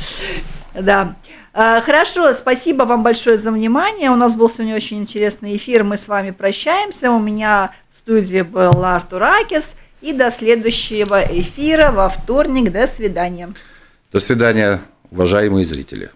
Да. 0.74 1.14
Э, 1.54 1.80
Хорошо, 1.82 2.32
спасибо 2.32 2.84
вам 2.84 3.02
большое 3.02 3.38
за 3.38 3.50
внимание. 3.50 4.10
У 4.10 4.16
нас 4.16 4.36
был 4.36 4.48
сегодня 4.48 4.76
очень 4.76 4.98
интересный 4.98 5.56
эфир. 5.56 5.84
Мы 5.84 5.96
с 5.96 6.08
вами 6.08 6.30
прощаемся. 6.30 7.10
У 7.10 7.18
меня 7.18 7.72
в 7.90 7.96
студии 7.96 8.42
был 8.42 8.84
Артур 8.84 9.22
Акис. 9.22 9.76
И 10.00 10.12
до 10.12 10.30
следующего 10.30 11.22
эфира 11.22 11.92
во 11.92 12.08
вторник. 12.08 12.72
До 12.72 12.86
свидания. 12.86 13.52
До 14.12 14.18
свидания, 14.18 14.80
уважаемые 15.10 15.64
зрители. 15.64 16.10